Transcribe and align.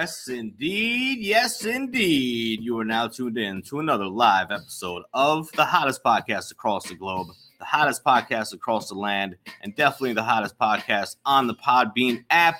Yes, 0.00 0.28
indeed. 0.28 1.18
Yes, 1.20 1.62
indeed. 1.66 2.62
You 2.62 2.78
are 2.78 2.86
now 2.86 3.06
tuned 3.06 3.36
in 3.36 3.60
to 3.64 3.80
another 3.80 4.06
live 4.06 4.50
episode 4.50 5.02
of 5.12 5.52
the 5.52 5.64
hottest 5.66 6.02
podcast 6.02 6.50
across 6.50 6.88
the 6.88 6.94
globe, 6.94 7.26
the 7.58 7.66
hottest 7.66 8.02
podcast 8.02 8.54
across 8.54 8.88
the 8.88 8.94
land, 8.94 9.36
and 9.60 9.76
definitely 9.76 10.14
the 10.14 10.22
hottest 10.22 10.58
podcast 10.58 11.16
on 11.26 11.48
the 11.48 11.54
Podbean 11.54 12.24
app. 12.30 12.54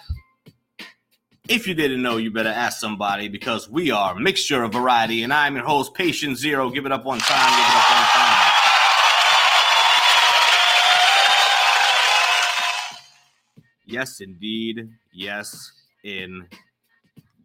If 1.48 1.66
you 1.66 1.72
didn't 1.72 2.02
know, 2.02 2.18
you 2.18 2.30
better 2.30 2.50
ask 2.50 2.78
somebody 2.78 3.28
because 3.28 3.70
we 3.70 3.90
are 3.90 4.14
a 4.14 4.20
mixture 4.20 4.62
of 4.62 4.74
variety, 4.74 5.22
and 5.22 5.32
I'm 5.32 5.56
your 5.56 5.64
host, 5.64 5.94
Patient 5.94 6.36
Zero. 6.36 6.68
Give 6.68 6.84
it 6.84 6.92
up 6.92 7.06
one 7.06 7.20
time. 7.20 7.50
Give 7.52 7.58
it 7.58 7.74
up 7.74 7.90
one 7.90 8.04
time. 8.12 8.52
Yes, 13.86 14.20
indeed. 14.20 14.90
Yes, 15.10 15.72
indeed. 16.04 16.58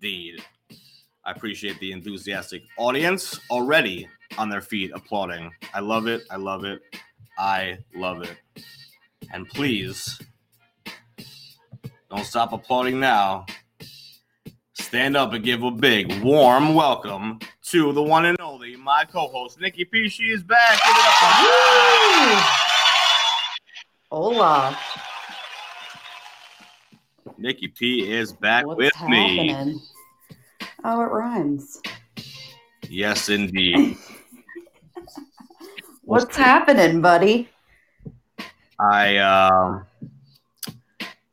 I 0.05 1.31
appreciate 1.31 1.79
the 1.79 1.91
enthusiastic 1.91 2.61
audience 2.77 3.39
already 3.49 4.07
on 4.37 4.49
their 4.49 4.61
feet 4.61 4.91
applauding. 4.93 5.51
I 5.73 5.79
love 5.79 6.05
it. 6.05 6.21
I 6.29 6.35
love 6.35 6.63
it. 6.63 6.81
I 7.39 7.79
love 7.95 8.21
it. 8.21 8.37
And 9.33 9.49
please 9.49 10.19
don't 12.11 12.23
stop 12.23 12.53
applauding 12.53 12.99
now. 12.99 13.47
Stand 14.73 15.17
up 15.17 15.33
and 15.33 15.43
give 15.43 15.63
a 15.63 15.71
big, 15.71 16.21
warm 16.21 16.75
welcome 16.75 17.39
to 17.63 17.91
the 17.91 18.03
one 18.03 18.25
and 18.25 18.39
only 18.39 18.75
my 18.75 19.05
co-host 19.11 19.59
Nikki 19.59 19.85
P. 19.85 20.07
She 20.07 20.25
is 20.25 20.43
back. 20.43 20.79
Give 20.83 20.95
it 20.95 21.05
up 21.07 21.13
for. 21.15 21.27
Hola. 24.11 24.77
Nikki 27.39 27.69
P 27.69 28.11
is 28.11 28.31
back 28.33 28.67
What's 28.67 28.77
with 28.77 28.93
me. 29.09 29.81
Oh, 30.87 31.01
it 31.01 31.05
rhymes. 31.05 31.81
Yes, 32.87 33.29
indeed. 33.29 33.97
What's 36.03 36.37
happening, 36.37 37.01
buddy? 37.01 37.49
I 38.79 39.17
um 39.17 39.87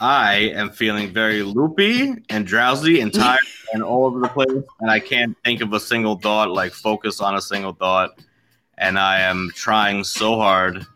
I 0.00 0.36
am 0.54 0.70
feeling 0.70 1.12
very 1.12 1.42
loopy 1.42 2.14
and 2.30 2.46
drowsy 2.46 3.00
and 3.00 3.12
tired 3.12 3.40
and 3.74 3.82
all 3.82 4.06
over 4.06 4.20
the 4.20 4.28
place, 4.28 4.64
and 4.80 4.90
I 4.90 4.98
can't 4.98 5.36
think 5.44 5.60
of 5.60 5.74
a 5.74 5.80
single 5.80 6.16
thought, 6.16 6.50
like 6.50 6.72
focus 6.72 7.20
on 7.20 7.34
a 7.34 7.42
single 7.42 7.74
thought. 7.74 8.19
And 8.78 8.98
I 8.98 9.20
am 9.20 9.50
trying 9.54 10.02
so 10.02 10.36
hard 10.36 10.86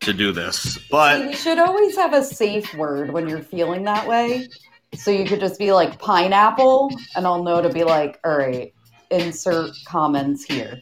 to 0.00 0.12
do 0.12 0.30
this, 0.30 0.78
but 0.90 1.24
you 1.24 1.32
should 1.32 1.58
always 1.58 1.96
have 1.96 2.12
a 2.12 2.22
safe 2.22 2.74
word 2.74 3.10
when 3.10 3.26
you're 3.26 3.40
feeling 3.40 3.82
that 3.84 4.06
way. 4.06 4.46
So 4.94 5.10
you 5.10 5.24
could 5.26 5.40
just 5.40 5.58
be 5.58 5.72
like 5.72 5.98
pineapple, 5.98 6.90
and 7.14 7.26
I'll 7.26 7.42
know 7.42 7.60
to 7.60 7.68
be 7.68 7.84
like, 7.84 8.18
all 8.24 8.36
right, 8.38 8.72
insert 9.10 9.70
comments 9.86 10.44
here. 10.44 10.80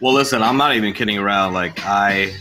well, 0.00 0.12
listen, 0.14 0.42
I'm 0.42 0.56
not 0.56 0.76
even 0.76 0.92
kidding 0.92 1.18
around. 1.18 1.54
Like 1.54 1.80
I, 1.84 2.34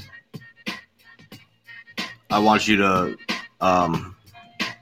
I 2.29 2.39
want 2.39 2.67
you 2.67 2.77
to, 2.77 3.17
um, 3.61 4.15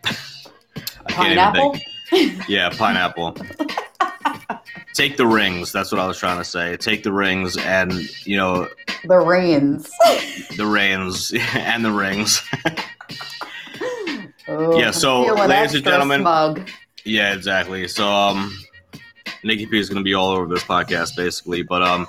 I 0.05 1.13
Pineapple? 1.13 1.77
Yeah, 2.47 2.69
pineapple. 2.69 3.35
Take 4.93 5.17
the 5.17 5.27
rings. 5.27 5.71
That's 5.71 5.91
what 5.91 5.99
I 6.01 6.07
was 6.07 6.17
trying 6.17 6.37
to 6.37 6.43
say. 6.43 6.75
Take 6.77 7.03
the 7.03 7.11
rings 7.11 7.55
and 7.57 7.93
you 8.25 8.35
know 8.37 8.67
The 9.05 9.19
reins. 9.19 9.89
the 10.57 10.65
reins 10.65 11.33
and 11.53 11.85
the 11.85 11.91
rings. 11.91 12.41
Oh, 14.59 14.79
Yeah, 14.79 14.91
so, 14.91 15.21
ladies 15.35 15.75
and 15.75 15.83
gentlemen- 15.83 16.21
smug. 16.21 16.69
yeah, 17.05 17.33
exactly. 17.33 17.87
So 17.87 18.07
um, 18.07 18.57
Nikki 19.43 19.65
P 19.67 19.79
is 19.79 19.87
going 19.89 19.99
to 19.99 20.03
be 20.03 20.13
all 20.13 20.29
over 20.31 20.47
this 20.47 20.63
podcast 20.63 21.15
basically, 21.15 21.61
but 21.63 21.81
um, 21.83 22.07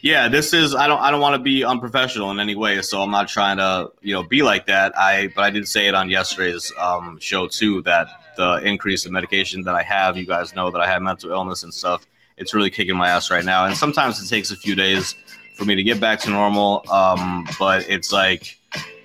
yeah, 0.00 0.28
this 0.28 0.52
is 0.52 0.74
I 0.74 0.86
don't 0.86 1.00
I 1.00 1.10
don't 1.10 1.20
want 1.20 1.34
to 1.34 1.42
be 1.42 1.64
unprofessional 1.64 2.30
in 2.30 2.40
any 2.40 2.54
way, 2.54 2.80
so 2.82 3.02
I'm 3.02 3.10
not 3.10 3.28
trying 3.28 3.56
to 3.58 3.90
you 4.00 4.14
know 4.14 4.22
be 4.22 4.42
like 4.42 4.66
that. 4.66 4.96
I 4.98 5.28
but 5.34 5.42
I 5.42 5.50
did 5.50 5.66
say 5.68 5.86
it 5.88 5.94
on 5.94 6.08
yesterday's 6.10 6.72
um 6.78 7.18
show 7.20 7.46
too 7.46 7.82
that 7.82 8.08
the 8.36 8.56
increase 8.64 9.04
in 9.06 9.12
medication 9.12 9.62
that 9.62 9.74
I 9.74 9.82
have, 9.82 10.16
you 10.16 10.26
guys 10.26 10.54
know 10.54 10.70
that 10.70 10.80
I 10.80 10.86
have 10.88 11.02
mental 11.02 11.30
illness 11.30 11.62
and 11.64 11.72
stuff. 11.72 12.06
It's 12.36 12.54
really 12.54 12.70
kicking 12.70 12.96
my 12.96 13.08
ass 13.10 13.30
right 13.30 13.44
now, 13.44 13.66
and 13.66 13.76
sometimes 13.76 14.20
it 14.22 14.28
takes 14.28 14.50
a 14.50 14.56
few 14.56 14.74
days 14.74 15.14
for 15.56 15.64
me 15.66 15.74
to 15.76 15.82
get 15.82 16.00
back 16.00 16.18
to 16.20 16.30
normal. 16.30 16.84
Um, 16.90 17.46
but 17.58 17.88
it's 17.88 18.10
like 18.12 18.58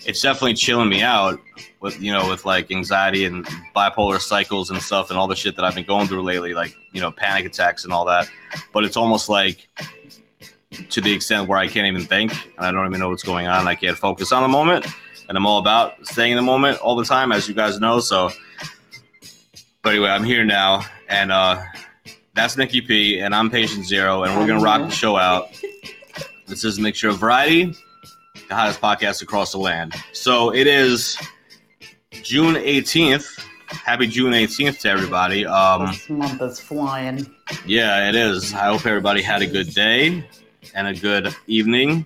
it's 0.06 0.22
definitely 0.22 0.54
chilling 0.54 0.90
me 0.90 1.02
out 1.02 1.40
with 1.82 2.00
you 2.02 2.12
know 2.12 2.30
with 2.30 2.46
like 2.46 2.72
anxiety 2.72 3.26
and 3.26 3.46
bipolar 3.76 4.20
cycles 4.20 4.70
and 4.70 4.82
stuff 4.82 5.10
and 5.10 5.20
all 5.20 5.28
the 5.28 5.36
shit 5.36 5.56
that 5.56 5.66
I've 5.66 5.76
been 5.76 5.86
going 5.86 6.08
through 6.08 6.24
lately, 6.24 6.54
like 6.54 6.76
you 6.92 7.02
know 7.02 7.12
panic 7.12 7.46
attacks 7.46 7.84
and 7.84 7.94
all 7.94 8.06
that. 8.06 8.30
But 8.74 8.86
it's 8.86 8.98
almost 8.98 9.30
like 9.30 9.68
to 10.90 11.02
the 11.02 11.12
extent 11.14 11.48
where 11.48 11.58
I 11.58 11.68
can't 11.68 11.88
even 11.88 12.04
think 12.04 12.32
and 12.58 12.66
I 12.66 12.72
don't 12.72 12.86
even 12.88 13.00
know 13.00 13.10
what's 13.10 13.24
going 13.24 13.48
on. 13.48 13.68
I 13.68 13.76
can't 13.76 13.98
focus 13.98 14.32
on 14.32 14.44
the 14.44 14.48
moment, 14.48 14.86
and 15.28 15.38
I'm 15.38 15.46
all 15.46 15.60
about 15.60 16.06
staying 16.08 16.32
in 16.32 16.38
the 16.38 16.44
moment 16.44 16.80
all 16.80 16.96
the 16.96 17.06
time, 17.06 17.32
as 17.32 17.48
you 17.48 17.54
guys 17.54 17.80
know. 17.80 18.00
So, 18.00 18.32
but 19.82 19.94
anyway, 19.94 20.10
I'm 20.10 20.24
here 20.24 20.46
now, 20.46 20.84
and 21.10 21.32
uh, 21.32 21.62
that's 22.34 22.58
Nikki 22.58 22.82
P, 22.82 23.20
and 23.20 23.36
I'm 23.36 23.50
Patient 23.50 23.86
Zero, 23.86 24.24
and 24.24 24.40
we're 24.40 24.48
gonna 24.48 24.64
rock 24.64 24.82
the 24.82 24.96
show 24.96 25.18
out. 25.18 25.50
This 26.48 26.64
is 26.64 26.78
a 26.78 26.82
mixture 26.82 27.10
of 27.10 27.18
variety, 27.18 27.76
the 28.48 28.56
hottest 28.56 28.82
podcast 28.82 29.22
across 29.22 29.52
the 29.52 29.58
land. 29.58 29.94
So 30.14 30.54
it 30.54 30.68
is 30.68 31.18
June 32.24 32.56
18th. 32.56 33.40
Happy 33.68 34.08
June 34.08 34.32
18th 34.34 34.80
to 34.80 34.90
everybody. 34.90 35.46
Um, 35.46 35.88
This 35.88 36.10
month 36.10 36.42
is 36.42 36.60
flying. 36.60 37.30
yeah, 37.66 38.08
it 38.10 38.16
is. 38.16 38.54
I 38.54 38.66
hope 38.68 38.86
everybody 38.86 39.22
had 39.22 39.42
a 39.42 39.48
good 39.48 39.74
day 39.74 40.26
and 40.74 40.88
a 40.88 40.94
good 40.94 41.36
evening. 41.48 42.06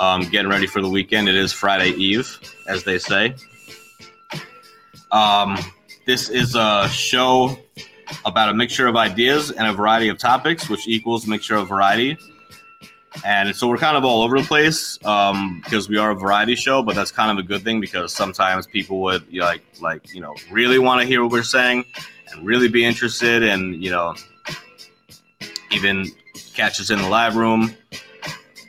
Um, 0.00 0.22
getting 0.22 0.50
ready 0.50 0.66
for 0.66 0.80
the 0.82 0.88
weekend. 0.88 1.28
It 1.28 1.34
is 1.36 1.52
Friday 1.52 1.90
Eve, 1.90 2.38
as 2.68 2.82
they 2.82 2.98
say. 2.98 3.34
Um, 5.12 5.58
this 6.06 6.28
is 6.30 6.56
a 6.56 6.88
show 6.88 7.56
about 8.24 8.48
a 8.48 8.54
mixture 8.54 8.88
of 8.88 8.96
ideas 8.96 9.50
and 9.52 9.68
a 9.68 9.72
variety 9.72 10.08
of 10.08 10.18
topics, 10.18 10.68
which 10.68 10.88
equals 10.88 11.26
a 11.26 11.30
mixture 11.30 11.54
of 11.56 11.68
variety. 11.68 12.16
And 13.24 13.54
so 13.54 13.68
we're 13.68 13.76
kind 13.76 13.96
of 13.96 14.04
all 14.04 14.22
over 14.22 14.40
the 14.40 14.46
place 14.46 14.98
um, 15.04 15.60
because 15.64 15.88
we 15.88 15.98
are 15.98 16.10
a 16.10 16.14
variety 16.14 16.54
show, 16.54 16.82
but 16.82 16.94
that's 16.94 17.10
kind 17.10 17.30
of 17.30 17.44
a 17.44 17.46
good 17.46 17.62
thing 17.62 17.80
because 17.80 18.12
sometimes 18.12 18.66
people 18.66 19.00
would 19.02 19.24
you 19.28 19.40
know, 19.40 19.46
like 19.46 19.62
like 19.80 20.14
you 20.14 20.20
know 20.20 20.34
really 20.50 20.78
want 20.78 21.00
to 21.00 21.06
hear 21.06 21.22
what 21.22 21.32
we're 21.32 21.42
saying 21.42 21.84
and 22.32 22.46
really 22.46 22.68
be 22.68 22.84
interested 22.84 23.42
and 23.42 23.82
you 23.82 23.90
know 23.90 24.14
even 25.70 26.06
catch 26.54 26.80
us 26.80 26.90
in 26.90 26.98
the 26.98 27.08
live 27.08 27.36
room. 27.36 27.74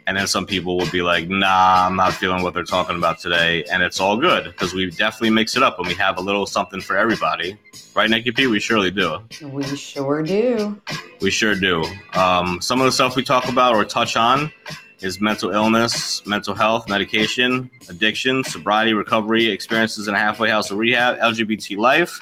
And 0.05 0.17
then 0.17 0.27
some 0.27 0.45
people 0.45 0.77
will 0.77 0.89
be 0.89 1.01
like, 1.01 1.29
nah, 1.29 1.87
I'm 1.87 1.95
not 1.95 2.13
feeling 2.13 2.43
what 2.43 2.53
they're 2.53 2.63
talking 2.63 2.97
about 2.97 3.19
today. 3.19 3.63
And 3.71 3.81
it's 3.81 3.99
all 3.99 4.17
good 4.17 4.45
because 4.45 4.73
we 4.73 4.89
definitely 4.89 5.29
mix 5.29 5.55
it 5.55 5.63
up 5.63 5.79
and 5.79 5.87
we 5.87 5.93
have 5.95 6.17
a 6.17 6.21
little 6.21 6.45
something 6.45 6.81
for 6.81 6.97
everybody. 6.97 7.57
Right, 7.95 8.09
Nikki 8.09 8.31
P? 8.31 8.47
We 8.47 8.59
surely 8.59 8.91
do. 8.91 9.19
We 9.41 9.63
sure 9.75 10.21
do. 10.21 10.81
We 11.21 11.31
sure 11.31 11.55
do. 11.55 11.85
Um, 12.15 12.59
some 12.61 12.81
of 12.81 12.85
the 12.85 12.91
stuff 12.91 13.15
we 13.15 13.23
talk 13.23 13.47
about 13.47 13.75
or 13.75 13.85
touch 13.85 14.17
on 14.17 14.51
is 14.99 15.19
mental 15.19 15.51
illness, 15.51 16.25
mental 16.25 16.53
health, 16.53 16.89
medication, 16.89 17.69
addiction, 17.89 18.43
sobriety, 18.43 18.93
recovery, 18.93 19.47
experiences 19.47 20.07
in 20.07 20.15
a 20.15 20.17
halfway 20.17 20.49
house 20.49 20.71
of 20.71 20.77
rehab, 20.77 21.17
LGBT 21.19 21.77
life, 21.77 22.19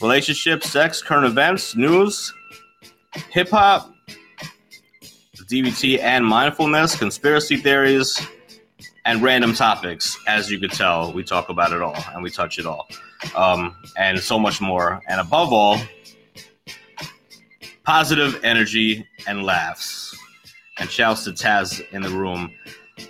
relationships, 0.00 0.70
sex, 0.70 1.02
current 1.02 1.26
events, 1.26 1.76
news, 1.76 2.32
hip 3.30 3.50
hop, 3.50 3.90
DBT 5.48 6.00
and 6.00 6.26
mindfulness, 6.26 6.96
conspiracy 6.96 7.56
theories, 7.56 8.20
and 9.04 9.22
random 9.22 9.54
topics. 9.54 10.18
As 10.26 10.50
you 10.50 10.58
could 10.58 10.72
tell, 10.72 11.12
we 11.12 11.22
talk 11.22 11.48
about 11.48 11.72
it 11.72 11.80
all 11.80 11.96
and 12.12 12.22
we 12.22 12.30
touch 12.30 12.58
it 12.58 12.66
all, 12.66 12.88
um, 13.36 13.76
and 13.96 14.18
so 14.18 14.38
much 14.38 14.60
more. 14.60 15.00
And 15.08 15.20
above 15.20 15.52
all, 15.52 15.78
positive 17.84 18.40
energy 18.42 19.06
and 19.28 19.44
laughs. 19.44 20.14
And 20.78 20.90
shouts 20.90 21.24
to 21.24 21.30
Taz 21.30 21.80
in 21.92 22.02
the 22.02 22.10
room. 22.10 22.50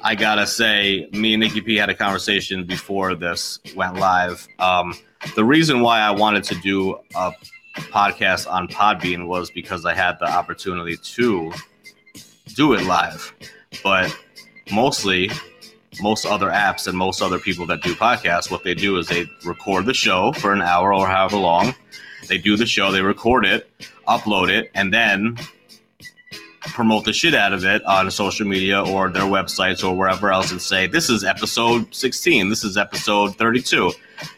I 0.04 0.14
gotta 0.14 0.46
say, 0.46 1.08
me 1.12 1.34
and 1.34 1.40
Nikki 1.40 1.60
P 1.62 1.76
had 1.76 1.88
a 1.88 1.94
conversation 1.94 2.64
before 2.64 3.14
this 3.14 3.58
went 3.74 3.96
live. 3.96 4.46
Um, 4.58 4.94
the 5.34 5.44
reason 5.44 5.80
why 5.80 6.00
I 6.00 6.10
wanted 6.10 6.44
to 6.44 6.54
do 6.56 6.98
a 7.14 7.32
podcast 7.76 8.50
on 8.50 8.68
Podbean 8.68 9.26
was 9.26 9.50
because 9.50 9.84
I 9.84 9.94
had 9.94 10.18
the 10.20 10.30
opportunity 10.30 10.96
to 10.96 11.52
do 12.56 12.72
it 12.72 12.84
live. 12.84 13.32
But 13.84 14.16
mostly, 14.72 15.30
most 16.00 16.26
other 16.26 16.48
apps 16.48 16.88
and 16.88 16.96
most 16.96 17.22
other 17.22 17.38
people 17.38 17.66
that 17.66 17.82
do 17.82 17.94
podcasts, 17.94 18.50
what 18.50 18.64
they 18.64 18.74
do 18.74 18.96
is 18.96 19.06
they 19.06 19.26
record 19.44 19.86
the 19.86 19.94
show 19.94 20.32
for 20.32 20.52
an 20.52 20.62
hour 20.62 20.92
or 20.92 21.06
however 21.06 21.36
long. 21.36 21.74
They 22.28 22.38
do 22.38 22.56
the 22.56 22.66
show, 22.66 22.90
they 22.90 23.02
record 23.02 23.44
it, 23.44 23.70
upload 24.08 24.48
it, 24.48 24.70
and 24.74 24.92
then 24.92 25.36
promote 26.60 27.04
the 27.04 27.12
shit 27.12 27.34
out 27.34 27.52
of 27.52 27.64
it 27.64 27.84
on 27.84 28.10
social 28.10 28.46
media 28.46 28.82
or 28.82 29.08
their 29.08 29.22
websites 29.22 29.88
or 29.88 29.96
wherever 29.96 30.32
else 30.32 30.50
and 30.50 30.60
say, 30.60 30.86
this 30.86 31.08
is 31.08 31.22
episode 31.22 31.94
16, 31.94 32.48
this 32.48 32.64
is 32.64 32.76
episode 32.76 33.36
32, 33.36 33.92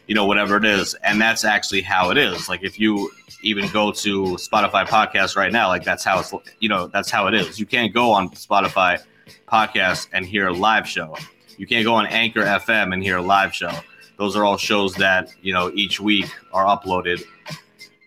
you 0.07 0.15
know, 0.15 0.25
whatever 0.25 0.57
it 0.57 0.65
is. 0.65 0.93
And 1.03 1.19
that's 1.19 1.43
actually 1.43 1.81
how 1.81 2.11
it 2.11 2.17
is. 2.17 2.47
Like 2.47 2.63
if 2.63 2.79
you 2.79 3.09
even 3.41 3.67
go 3.69 3.91
to 3.91 4.23
Spotify 4.35 4.85
podcast 4.85 5.35
right 5.35 5.51
now, 5.51 5.67
like 5.67 5.83
that's 5.83 6.03
how 6.03 6.19
it's, 6.19 6.33
you 6.59 6.69
know, 6.69 6.87
that's 6.87 7.09
how 7.09 7.27
it 7.27 7.33
is. 7.33 7.59
You 7.59 7.65
can't 7.65 7.93
go 7.93 8.11
on 8.11 8.29
Spotify 8.29 9.01
podcast 9.47 10.07
and 10.13 10.25
hear 10.25 10.47
a 10.47 10.53
live 10.53 10.87
show. 10.87 11.15
You 11.57 11.67
can't 11.67 11.85
go 11.85 11.95
on 11.95 12.05
Anchor 12.07 12.43
FM 12.43 12.93
and 12.93 13.03
hear 13.03 13.17
a 13.17 13.21
live 13.21 13.53
show. 13.53 13.71
Those 14.17 14.35
are 14.35 14.43
all 14.43 14.57
shows 14.57 14.93
that, 14.95 15.33
you 15.41 15.53
know, 15.53 15.71
each 15.73 15.99
week 15.99 16.29
are 16.51 16.65
uploaded. 16.65 17.23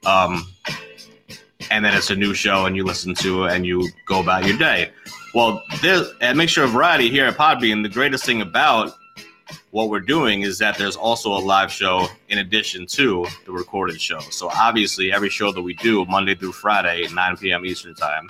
Um, 0.05 0.47
and 1.71 1.85
then 1.85 1.95
it's 1.95 2.11
a 2.11 2.17
new 2.17 2.35
show 2.35 2.67
and 2.67 2.77
you 2.77 2.85
listen 2.85 3.15
to 3.17 3.45
it 3.45 3.53
and 3.53 3.65
you 3.65 3.89
go 4.07 4.21
about 4.21 4.45
your 4.45 4.59
day. 4.59 4.91
Well, 5.35 5.63
this 5.81 6.11
at 6.21 6.37
Mixture 6.37 6.65
of 6.65 6.71
Variety 6.71 7.09
here 7.09 7.27
at 7.27 7.37
Podbean, 7.37 7.83
the 7.83 7.89
greatest 7.89 8.27
thing 8.27 8.43
about 8.43 8.95
what 9.73 9.89
we're 9.89 10.01
doing 10.01 10.43
is 10.43 10.59
that 10.59 10.77
there's 10.77 10.97
also 10.97 11.33
a 11.33 11.41
live 11.41 11.73
show 11.73 12.07
in 12.29 12.39
addition 12.39 12.87
to 12.87 13.27
the 13.47 13.53
recorded 13.53 13.99
show. 13.99 14.21
So 14.21 14.51
obviously, 14.51 15.11
every 15.11 15.31
show 15.31 15.51
that 15.51 15.63
we 15.63 15.73
do 15.75 16.05
Monday 16.05 16.35
through 16.35 16.53
Friday, 16.53 17.09
9 17.11 17.37
p.m. 17.39 17.65
Eastern 17.65 17.95
Time, 17.95 18.29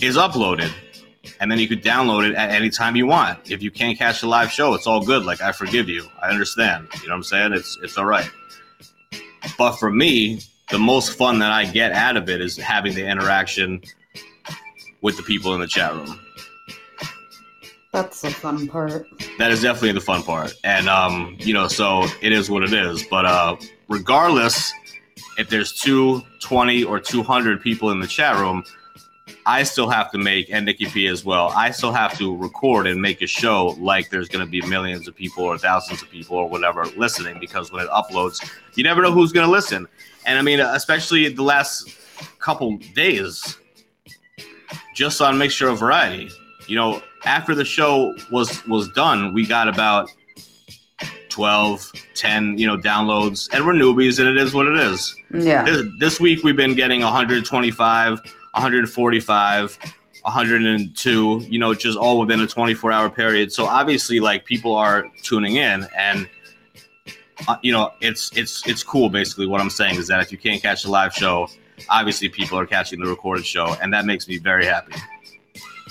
is 0.00 0.16
uploaded. 0.16 0.72
And 1.38 1.52
then 1.52 1.58
you 1.58 1.68
could 1.68 1.84
download 1.84 2.30
it 2.30 2.34
at 2.34 2.50
any 2.50 2.70
time 2.70 2.96
you 2.96 3.06
want. 3.06 3.50
If 3.50 3.62
you 3.62 3.70
can't 3.70 3.96
catch 3.98 4.22
the 4.22 4.26
live 4.26 4.50
show, 4.50 4.72
it's 4.72 4.86
all 4.86 5.04
good. 5.04 5.24
Like 5.24 5.42
I 5.42 5.52
forgive 5.52 5.86
you. 5.86 6.08
I 6.22 6.30
understand. 6.30 6.88
You 7.02 7.08
know 7.08 7.12
what 7.12 7.16
I'm 7.16 7.22
saying? 7.22 7.52
It's 7.52 7.78
it's 7.82 7.98
all 7.98 8.06
right. 8.06 8.28
But 9.58 9.72
for 9.72 9.90
me, 9.90 10.40
the 10.70 10.78
most 10.78 11.18
fun 11.18 11.40
that 11.40 11.52
I 11.52 11.66
get 11.66 11.92
out 11.92 12.16
of 12.16 12.30
it 12.30 12.40
is 12.40 12.56
having 12.56 12.94
the 12.94 13.06
interaction 13.06 13.82
with 15.02 15.18
the 15.18 15.22
people 15.22 15.54
in 15.54 15.60
the 15.60 15.66
chat 15.66 15.92
room. 15.92 16.18
That's 17.92 18.22
the 18.22 18.30
fun 18.30 18.66
part. 18.68 19.06
That 19.38 19.50
is 19.50 19.62
definitely 19.62 19.92
the 19.92 20.00
fun 20.00 20.22
part. 20.22 20.54
And 20.64 20.88
um, 20.88 21.36
you 21.38 21.52
know, 21.52 21.68
so 21.68 22.06
it 22.22 22.32
is 22.32 22.50
what 22.50 22.62
it 22.62 22.72
is. 22.72 23.04
But 23.04 23.26
uh 23.26 23.56
regardless 23.88 24.72
if 25.38 25.48
there's 25.48 25.72
two, 25.72 26.22
20 26.40 26.84
or 26.84 27.00
200 27.00 27.60
people 27.60 27.90
in 27.90 28.00
the 28.00 28.06
chat 28.06 28.36
room, 28.36 28.64
I 29.46 29.62
still 29.62 29.88
have 29.88 30.10
to 30.12 30.18
make, 30.18 30.50
and 30.50 30.66
Nikki 30.66 30.86
P 30.86 31.06
as 31.06 31.24
well, 31.24 31.48
I 31.54 31.70
still 31.70 31.92
have 31.92 32.16
to 32.18 32.36
record 32.36 32.86
and 32.86 33.00
make 33.00 33.22
a 33.22 33.26
show 33.26 33.76
like 33.78 34.10
there's 34.10 34.28
going 34.28 34.44
to 34.44 34.50
be 34.50 34.60
millions 34.62 35.08
of 35.08 35.14
people 35.14 35.44
or 35.44 35.58
thousands 35.58 36.02
of 36.02 36.10
people 36.10 36.36
or 36.36 36.48
whatever 36.48 36.84
listening 36.96 37.38
because 37.40 37.72
when 37.72 37.84
it 37.84 37.90
uploads, 37.90 38.46
you 38.74 38.84
never 38.84 39.02
know 39.02 39.12
who's 39.12 39.32
going 39.32 39.46
to 39.46 39.50
listen. 39.50 39.88
And 40.26 40.38
I 40.38 40.42
mean, 40.42 40.60
especially 40.60 41.28
the 41.28 41.42
last 41.42 41.90
couple 42.38 42.76
days, 42.94 43.58
just 44.94 45.20
on 45.20 45.38
Mixture 45.38 45.68
of 45.68 45.78
Variety. 45.78 46.30
You 46.68 46.76
know, 46.76 47.02
after 47.24 47.54
the 47.54 47.64
show 47.64 48.14
was 48.30 48.64
was 48.66 48.88
done, 48.90 49.32
we 49.32 49.46
got 49.46 49.68
about 49.68 50.10
12, 51.28 51.92
10, 52.14 52.58
you 52.58 52.66
know, 52.66 52.76
downloads, 52.76 53.48
and 53.52 53.64
we're 53.64 53.72
newbies, 53.72 54.18
and 54.18 54.28
it 54.28 54.36
is 54.36 54.52
what 54.52 54.66
it 54.66 54.78
is. 54.78 55.16
Yeah. 55.32 55.64
This, 55.64 55.86
this 55.98 56.20
week 56.20 56.44
we've 56.44 56.56
been 56.56 56.74
getting 56.74 57.00
125, 57.00 58.18
145, 58.18 59.78
102, 60.22 61.46
you 61.48 61.58
know, 61.58 61.74
just 61.74 61.96
all 61.96 62.20
within 62.20 62.40
a 62.40 62.46
24 62.46 62.92
hour 62.92 63.08
period. 63.08 63.50
So 63.50 63.64
obviously, 63.64 64.20
like 64.20 64.44
people 64.44 64.74
are 64.74 65.10
tuning 65.22 65.56
in, 65.56 65.88
and 65.96 66.28
uh, 67.48 67.56
you 67.62 67.72
know, 67.72 67.92
it's 68.00 68.30
it's 68.36 68.66
it's 68.66 68.82
cool. 68.82 69.08
Basically, 69.08 69.46
what 69.46 69.60
I'm 69.60 69.70
saying 69.70 69.96
is 69.96 70.08
that 70.08 70.20
if 70.20 70.32
you 70.32 70.38
can't 70.38 70.60
catch 70.60 70.82
the 70.82 70.90
live 70.90 71.14
show, 71.14 71.48
obviously 71.88 72.28
people 72.28 72.58
are 72.58 72.66
catching 72.66 73.00
the 73.00 73.08
recorded 73.08 73.46
show, 73.46 73.74
and 73.80 73.92
that 73.94 74.04
makes 74.04 74.28
me 74.28 74.38
very 74.38 74.66
happy. 74.66 74.94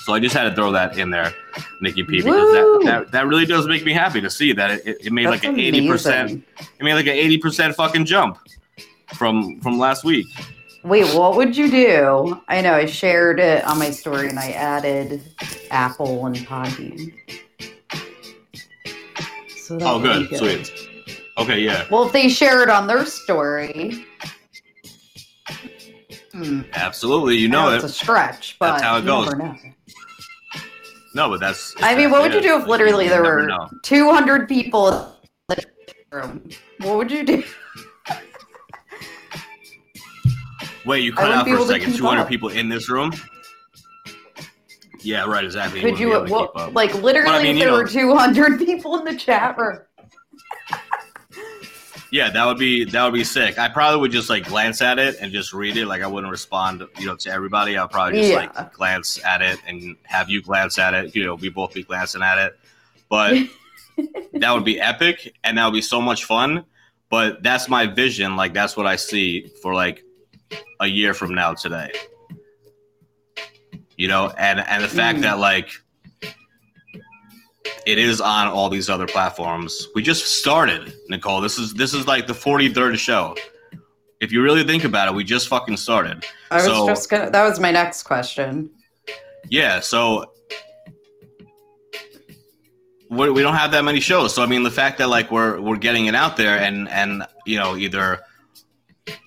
So 0.06 0.14
I 0.14 0.20
just 0.20 0.36
had 0.36 0.50
to 0.50 0.56
throw 0.56 0.72
that 0.72 0.98
in 0.98 1.12
there, 1.12 1.34
Nikki 1.80 2.04
P, 2.04 2.18
because 2.18 2.52
that, 2.54 2.64
Woo! 2.64 2.84
that, 2.86 3.12
that 3.12 3.28
really 3.28 3.46
does 3.46 3.68
make 3.68 3.86
me 3.86 3.94
happy 3.94 4.20
to 4.20 4.30
see 4.30 4.52
that 4.54 4.72
it, 4.86 5.06
it 5.06 5.14
made 5.14 5.28
That's 5.28 5.44
like 5.44 5.54
an 5.54 5.60
80 5.60 5.88
percent 5.88 6.44
It 6.80 6.84
made 6.84 6.96
like 6.96 7.06
an 7.06 7.14
eighty 7.14 7.38
percent 7.38 7.76
fucking 7.76 8.06
jump 8.06 8.40
from 9.14 9.60
from 9.62 9.78
last 9.78 10.04
week. 10.04 10.26
Wait, 10.84 11.06
what 11.16 11.36
would 11.36 11.56
you 11.56 11.70
do? 11.70 12.42
I 12.48 12.62
know 12.62 12.74
I 12.74 12.88
shared 12.88 13.40
it 13.40 13.64
on 13.66 13.78
my 13.78 13.92
story 13.92 14.28
and 14.28 14.40
I 14.40 14.52
added 14.52 15.22
Apple 15.70 16.26
and 16.26 16.36
Podbean. 16.38 17.14
So 19.56 19.78
Oh, 19.82 20.00
would 20.00 20.30
good, 20.30 20.38
sweet. 20.40 20.72
Okay, 21.38 21.60
yeah, 21.60 21.86
Well, 21.90 22.06
if 22.08 22.12
they 22.12 22.28
share 22.28 22.62
it 22.64 22.70
on 22.70 22.88
their 22.88 23.06
story, 23.06 24.06
hmm, 26.34 26.62
absolutely. 26.74 27.38
You 27.38 27.48
I 27.48 27.52
know 27.52 27.70
it's 27.70 27.84
a 27.84 27.90
stretch, 27.90 28.58
but 28.60 28.72
That's 28.74 28.84
how 28.84 28.98
it 28.98 29.06
goes. 29.06 29.34
No, 31.14 31.30
but 31.30 31.40
that's. 31.40 31.76
I 31.82 31.96
mean, 31.96 32.10
what 32.12 32.22
would 32.22 32.34
you 32.34 32.42
do 32.42 32.58
if 32.58 32.68
literally 32.68 33.08
there 33.08 33.24
were 33.24 33.48
know. 33.48 33.70
200 33.84 34.48
people 34.48 34.90
in 34.90 35.06
the 35.50 35.66
room? 36.12 36.50
What 36.80 36.98
would 36.98 37.12
you 37.12 37.24
do? 37.24 37.44
Wait, 40.86 41.04
you 41.04 41.14
cut 41.14 41.32
out 41.32 41.48
for 41.48 41.58
a 41.58 41.66
second. 41.66 41.96
Two 41.96 42.06
hundred 42.06 42.22
up. 42.22 42.30
people 42.30 42.50
in 42.50 42.70
this 42.70 42.90
room. 42.90 43.12
Yeah, 45.04 45.26
right. 45.26 45.44
Exactly. 45.44 45.82
Could 45.82 46.00
you, 46.00 46.08
be 46.08 46.14
able 46.14 46.26
to 46.26 46.32
what, 46.32 46.74
like, 46.74 46.94
literally, 46.96 47.44
mean, 47.44 47.60
there 47.60 47.72
know- 47.72 47.78
were 47.78 47.88
200 47.88 48.60
people 48.66 48.98
in 48.98 49.06
the 49.06 49.16
chat 49.16 49.58
room? 49.58 49.80
Yeah, 52.12 52.30
that 52.30 52.46
would 52.46 52.58
be 52.58 52.84
that 52.86 53.04
would 53.06 53.14
be 53.14 53.24
sick. 53.24 53.58
I 53.58 53.70
probably 53.70 54.02
would 54.02 54.12
just 54.12 54.30
like 54.30 54.46
glance 54.46 54.82
at 54.82 55.00
it 55.00 55.16
and 55.22 55.32
just 55.32 55.54
read 55.54 55.78
it. 55.78 55.86
Like 55.86 56.02
I 56.02 56.08
wouldn't 56.08 56.30
respond, 56.30 56.86
you 57.00 57.06
know, 57.06 57.16
to 57.16 57.32
everybody. 57.32 57.78
I'll 57.78 57.88
probably 57.88 58.20
just 58.20 58.32
Yeah. 58.32 58.52
like 58.54 58.74
glance 58.74 59.24
at 59.24 59.42
it 59.42 59.60
and 59.66 59.96
have 60.04 60.30
you 60.30 60.42
glance 60.42 60.78
at 60.78 60.94
it. 60.94 61.16
You 61.16 61.26
know, 61.26 61.36
we 61.36 61.48
both 61.50 61.74
be 61.74 61.84
glancing 61.84 62.22
at 62.22 62.38
it. 62.38 62.60
But 63.08 63.38
that 64.34 64.52
would 64.52 64.66
be 64.66 64.80
epic 64.82 65.34
and 65.46 65.58
that 65.58 65.64
would 65.66 65.74
be 65.74 65.82
so 65.82 66.02
much 66.02 66.26
fun. 66.26 66.66
But 67.10 67.44
that's 67.44 67.70
my 67.70 67.86
vision. 67.88 68.36
Like 68.36 68.54
that's 68.54 68.76
what 68.76 68.88
I 68.88 68.98
see 68.98 69.48
for 69.62 69.74
like 69.74 70.04
a 70.82 70.88
year 70.88 71.14
from 71.14 71.34
now 71.34 71.54
today. 71.54 71.92
You 73.98 74.08
know, 74.10 74.34
and 74.38 74.60
and 74.60 74.84
the 74.84 74.88
fact 74.90 75.20
Mm. 75.20 75.22
that 75.24 75.40
like 75.40 75.70
it 77.86 77.98
is 77.98 78.22
on 78.22 78.48
all 78.48 78.70
these 78.70 78.90
other 78.90 79.06
platforms. 79.08 79.88
We 79.96 80.02
just 80.04 80.40
started, 80.40 80.94
Nicole. 81.10 81.42
This 81.42 81.58
is 81.58 81.74
this 81.74 81.94
is 81.94 82.08
like 82.08 82.28
the 82.28 82.34
43rd 82.34 82.98
show. 82.98 83.36
if 84.20 84.32
you 84.32 84.42
really 84.44 84.64
think 84.64 84.84
about 84.84 85.08
it, 85.08 85.16
we 85.16 85.24
just 85.24 85.48
fucking 85.48 85.78
started. 85.78 86.24
I 86.52 86.56
was 86.56 86.66
So- 86.66 86.88
just 86.88 87.10
gonna. 87.10 87.30
That 87.32 87.44
was 87.44 87.60
my 87.60 87.72
next 87.72 88.04
question. 88.04 88.70
Yeah, 89.50 89.80
so 89.80 90.32
we 93.10 93.30
we 93.30 93.42
don't 93.42 93.56
have 93.56 93.72
that 93.72 93.84
many 93.84 94.00
shows. 94.00 94.34
So 94.34 94.44
I 94.44 94.46
mean, 94.46 94.64
the 94.64 94.72
fact 94.72 94.98
that 95.00 95.10
like 95.10 95.32
we're 95.32 95.60
we're 95.60 95.78
getting 95.78 96.06
it 96.06 96.16
out 96.16 96.38
there, 96.38 96.58
and 96.60 96.88
and 96.90 97.24
you 97.46 97.58
know 97.58 97.76
either 97.76 98.20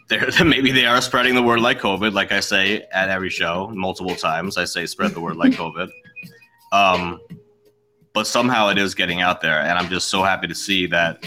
they're 0.09 0.31
maybe 0.45 0.71
they 0.73 0.87
are 0.87 1.00
spreading 1.00 1.35
the 1.35 1.43
word 1.43 1.61
like 1.61 1.81
COVID, 1.81 2.12
like 2.12 2.33
I 2.33 2.41
say 2.41 2.83
at 2.93 3.09
every 3.11 3.31
show 3.31 3.71
multiple 3.75 4.14
times. 4.14 4.57
I 4.57 4.64
say 4.64 4.87
spread 4.87 5.12
the 5.12 5.21
word 5.21 5.37
like 5.37 5.53
COVID. 5.62 5.88
Um, 6.73 7.21
but 8.14 8.26
somehow 8.26 8.68
it 8.68 8.78
is 8.78 8.94
getting 8.94 9.21
out 9.21 9.42
there, 9.42 9.61
and 9.61 9.78
I'm 9.78 9.90
just 9.90 10.09
so 10.09 10.23
happy 10.23 10.47
to 10.47 10.54
see 10.54 10.87
that 10.87 11.26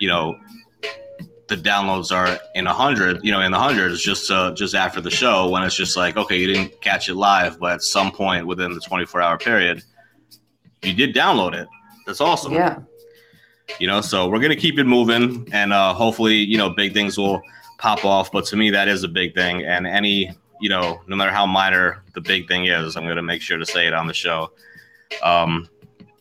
you 0.00 0.08
know 0.08 0.36
the 1.48 1.56
downloads 1.56 2.10
are 2.10 2.40
in 2.54 2.66
a 2.66 2.72
hundred, 2.72 3.22
you 3.22 3.30
know, 3.30 3.40
in 3.40 3.52
the 3.52 3.58
hundreds 3.58 4.02
just 4.02 4.30
uh, 4.30 4.52
just 4.52 4.74
after 4.74 5.00
the 5.00 5.10
show 5.10 5.48
when 5.50 5.62
it's 5.62 5.76
just 5.76 5.96
like, 5.96 6.16
okay, 6.16 6.36
you 6.36 6.46
didn't 6.46 6.80
catch 6.80 7.08
it 7.08 7.14
live, 7.14 7.60
but 7.60 7.74
at 7.74 7.82
some 7.82 8.10
point 8.10 8.46
within 8.46 8.72
the 8.72 8.80
24 8.80 9.20
hour 9.20 9.38
period, 9.38 9.82
you 10.82 10.94
did 10.94 11.14
download 11.14 11.54
it. 11.54 11.68
That's 12.06 12.20
awesome. 12.20 12.54
Yeah. 12.54 12.78
You 13.78 13.86
know, 13.86 14.00
so 14.00 14.28
we're 14.28 14.40
gonna 14.40 14.56
keep 14.56 14.78
it 14.78 14.84
moving, 14.84 15.46
and 15.52 15.72
uh, 15.72 15.92
hopefully, 15.92 16.36
you 16.36 16.56
know, 16.56 16.70
big 16.70 16.94
things 16.94 17.18
will 17.18 17.42
pop 17.78 18.04
off. 18.04 18.32
But 18.32 18.46
to 18.46 18.56
me, 18.56 18.70
that 18.70 18.88
is 18.88 19.04
a 19.04 19.08
big 19.08 19.34
thing, 19.34 19.62
and 19.62 19.86
any, 19.86 20.32
you 20.60 20.68
know, 20.68 21.02
no 21.06 21.16
matter 21.16 21.30
how 21.30 21.46
minor 21.46 22.02
the 22.14 22.20
big 22.20 22.48
thing 22.48 22.66
is, 22.66 22.96
I'm 22.96 23.06
gonna 23.06 23.22
make 23.22 23.42
sure 23.42 23.58
to 23.58 23.66
say 23.66 23.86
it 23.86 23.92
on 23.92 24.06
the 24.06 24.14
show. 24.14 24.52
Um, 25.22 25.68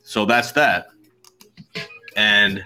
so 0.04 0.26
that's 0.26 0.52
that, 0.54 0.88
and 2.16 2.64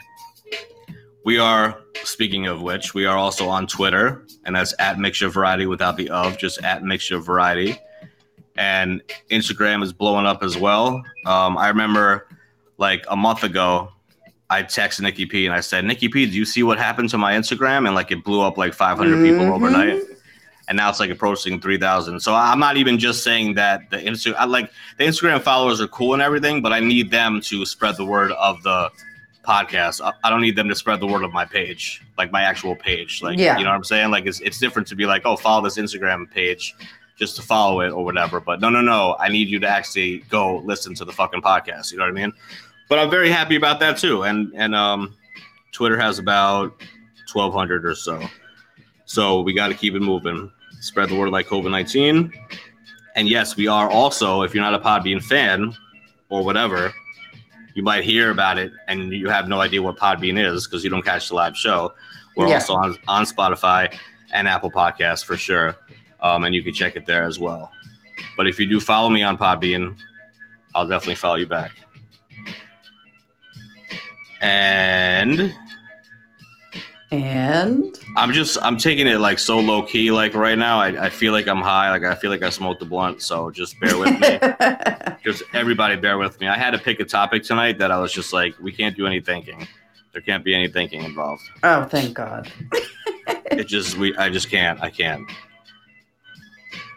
we 1.24 1.38
are 1.40 1.80
speaking 2.04 2.46
of 2.48 2.62
which, 2.62 2.94
we 2.94 3.06
are 3.06 3.18
also 3.18 3.48
on 3.48 3.66
Twitter, 3.68 4.26
and 4.46 4.56
that's 4.56 4.74
at 4.80 5.00
Mixture 5.00 5.30
Variety 5.30 5.66
without 5.66 5.98
the 5.98 6.10
of, 6.10 6.38
just 6.38 6.64
at 6.64 6.84
Mixture 6.84 7.20
Variety. 7.20 7.78
And 8.58 9.02
Instagram 9.32 9.84
is 9.84 9.92
blowing 9.92 10.26
up 10.26 10.44
as 10.44 10.56
well. 10.58 11.04
Um, 11.26 11.58
I 11.58 11.68
remember 11.70 12.28
like 12.78 13.04
a 13.10 13.16
month 13.16 13.44
ago, 13.44 13.92
I 14.50 14.62
texted 14.64 15.02
Nikki 15.02 15.26
P 15.26 15.46
and 15.46 15.54
I 15.56 15.60
said, 15.62 15.84
Nikki 15.84 16.08
P, 16.08 16.26
do 16.28 16.32
you 16.32 16.46
see 16.46 16.62
what 16.64 16.78
happened 16.78 17.10
to 17.10 17.18
my 17.18 17.34
Instagram? 17.34 17.86
And 17.88 17.96
like 17.96 18.12
it 18.12 18.24
blew 18.24 18.42
up 18.42 18.58
like 18.58 18.74
500 18.74 19.18
people 19.24 19.46
Mhm. 19.46 19.52
overnight. 19.56 20.00
And 20.68 20.78
now 20.78 20.90
it's 20.90 21.00
like 21.00 21.12
approaching 21.12 21.62
3,000. 21.62 22.20
So 22.20 22.34
I'm 22.34 22.60
not 22.60 22.76
even 22.78 22.98
just 22.98 23.24
saying 23.24 23.54
that 23.56 23.90
the 23.92 23.98
Insta, 23.98 24.34
I 24.36 24.46
like 24.46 24.72
the 24.98 25.04
Instagram 25.04 25.42
followers 25.42 25.80
are 25.80 25.88
cool 25.88 26.14
and 26.14 26.22
everything, 26.22 26.62
but 26.62 26.74
I 26.74 26.80
need 26.80 27.12
them 27.12 27.40
to 27.42 27.66
spread 27.66 27.98
the 27.98 28.06
word 28.06 28.32
of 28.32 28.62
the 28.64 28.90
podcast. 29.44 30.02
I, 30.04 30.12
I 30.24 30.30
don't 30.32 30.42
need 30.42 30.56
them 30.56 30.68
to 30.70 30.76
spread 30.76 31.00
the 31.00 31.06
word 31.08 31.24
of 31.24 31.32
my 31.32 31.46
page, 31.46 32.02
like 32.18 32.32
my 32.32 32.42
actual 32.42 32.76
page. 32.76 33.22
Like, 33.22 33.38
Yeah. 33.38 33.58
you 33.60 33.64
know 33.64 33.70
what 33.70 33.76
I'm 33.76 33.84
saying? 33.84 34.10
Like, 34.10 34.26
it's, 34.26 34.40
it's 34.40 34.58
different 34.58 34.88
to 34.88 34.96
be 34.96 35.06
like, 35.06 35.22
oh, 35.26 35.36
follow 35.36 35.64
this 35.64 35.78
Instagram 35.78 36.30
page 36.32 36.74
just 37.18 37.36
to 37.36 37.42
follow 37.44 37.82
it 37.82 37.92
or 37.92 38.04
whatever. 38.04 38.40
But 38.40 38.60
no, 38.60 38.70
no, 38.70 38.82
no. 38.82 39.16
I 39.20 39.30
need 39.30 39.48
you 39.50 39.60
to 39.60 39.68
actually 39.68 40.20
go 40.30 40.58
listen 40.66 40.96
to 40.96 41.06
the 41.06 41.12
fucking 41.14 41.42
podcast. 41.44 41.92
You 41.92 42.00
know 42.00 42.06
what 42.06 42.10
I 42.10 42.14
mean? 42.14 42.34
But 42.90 42.98
I'm 43.00 43.10
very 43.12 43.30
happy 43.30 43.56
about 43.56 43.80
that 43.82 43.98
too. 43.98 44.24
And, 44.24 44.52
and, 44.56 44.74
um, 44.76 45.16
Twitter 45.72 45.98
has 46.00 46.18
about 46.20 46.82
1,200 47.32 47.86
or 47.86 47.94
so. 47.96 48.20
So 49.06 49.42
we 49.42 49.54
got 49.54 49.68
to 49.70 49.74
keep 49.74 49.94
it 49.96 50.02
moving. 50.02 50.52
Spread 50.82 51.10
the 51.10 51.16
word 51.16 51.30
like 51.30 51.48
COVID 51.48 51.72
19. 51.72 52.32
And 53.16 53.30
yes, 53.30 53.56
we 53.56 53.68
are 53.68 53.90
also, 53.90 54.42
if 54.42 54.54
you're 54.54 54.64
not 54.64 54.74
a 54.74 54.80
Podbean 54.80 55.24
fan 55.24 55.74
or 56.30 56.44
whatever, 56.44 56.94
you 57.74 57.84
might 57.84 58.04
hear 58.04 58.30
about 58.32 58.58
it 58.58 58.72
and 58.88 59.12
you 59.12 59.30
have 59.30 59.48
no 59.48 59.62
idea 59.62 59.82
what 59.82 59.98
Podbean 59.98 60.38
is 60.44 60.68
because 60.68 60.84
you 60.84 60.90
don't 60.90 61.02
catch 61.04 61.30
the 61.30 61.36
live 61.36 61.56
show. 61.56 61.94
We're 62.36 62.48
Yeah. 62.48 62.56
also 62.56 62.74
on, 62.76 62.98
on 63.08 63.24
Spotify 63.26 63.96
and 64.34 64.48
Apple 64.48 64.72
Podcasts 64.72 65.24
for 65.24 65.38
sure. 65.38 65.76
Um, 66.22 66.44
and 66.44 66.54
you 66.54 66.64
can 66.64 66.74
check 66.74 66.96
it 66.96 67.06
there 67.06 67.24
as 67.24 67.40
well. 67.40 67.72
But 68.36 68.48
if 68.48 68.60
you 68.60 68.66
do 68.66 68.80
follow 68.80 69.10
me 69.10 69.24
on 69.24 69.38
Podbean, 69.38 69.96
I'll 70.74 70.88
definitely 70.88 71.16
follow 71.16 71.36
you 71.36 71.46
back. 71.48 71.72
And 74.42 75.54
And 77.24 77.98
I'm 78.16 78.34
just 78.34 78.58
I'm 78.62 78.78
taking 78.78 79.08
it 79.08 79.20
like 79.20 79.40
so 79.40 79.60
low 79.60 79.84
key 79.84 80.12
like 80.12 80.34
right 80.34 80.58
now. 80.58 80.80
I, 80.80 81.06
I 81.06 81.10
feel 81.10 81.32
like 81.34 81.48
I'm 81.48 81.62
high. 81.62 81.90
Like 81.92 82.04
I 82.04 82.16
feel 82.16 82.30
like 82.30 82.44
I 82.44 82.50
smoked 82.50 82.82
a 82.82 82.86
blunt. 82.86 83.22
So 83.22 83.52
just 83.52 83.80
bear 83.80 83.98
with 83.98 84.20
me. 84.20 84.40
just 85.24 85.44
everybody 85.54 85.96
bear 85.96 86.18
with 86.18 86.40
me. 86.40 86.48
I 86.48 86.58
had 86.58 86.72
to 86.72 86.78
pick 86.78 87.00
a 87.00 87.06
topic 87.06 87.44
tonight 87.44 87.78
that 87.80 87.92
I 87.92 88.00
was 88.00 88.12
just 88.12 88.34
like, 88.34 88.58
we 88.60 88.72
can't 88.72 88.96
do 88.96 89.08
any 89.08 89.22
thinking. 89.22 89.68
There 90.14 90.22
can't 90.22 90.44
be 90.44 90.56
any 90.56 90.68
thinking 90.68 91.04
involved. 91.04 91.44
oh, 91.64 91.86
thank 91.86 92.14
God. 92.14 92.52
It 93.52 93.68
just 93.68 93.98
we 93.98 94.16
I 94.18 94.30
just 94.30 94.50
can't. 94.50 94.82
I 94.82 94.90
can't. 94.90 95.30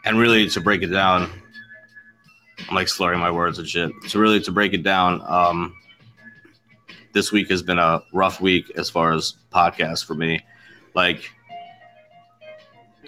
And 0.04 0.18
really 0.18 0.48
to 0.50 0.60
break 0.60 0.82
it 0.82 0.86
down, 0.88 1.30
I'm 2.68 2.74
like 2.74 2.88
slurring 2.88 3.20
my 3.20 3.30
words 3.30 3.58
and 3.58 3.68
shit. 3.68 3.90
So 4.06 4.20
really 4.20 4.40
to 4.40 4.52
break 4.52 4.72
it 4.72 4.82
down, 4.82 5.22
um 5.26 5.74
this 7.12 7.32
week 7.32 7.48
has 7.50 7.62
been 7.62 7.78
a 7.78 8.02
rough 8.12 8.40
week 8.40 8.70
as 8.76 8.90
far 8.90 9.12
as 9.12 9.34
podcasts 9.52 10.04
for 10.04 10.14
me. 10.14 10.44
Like 10.94 11.30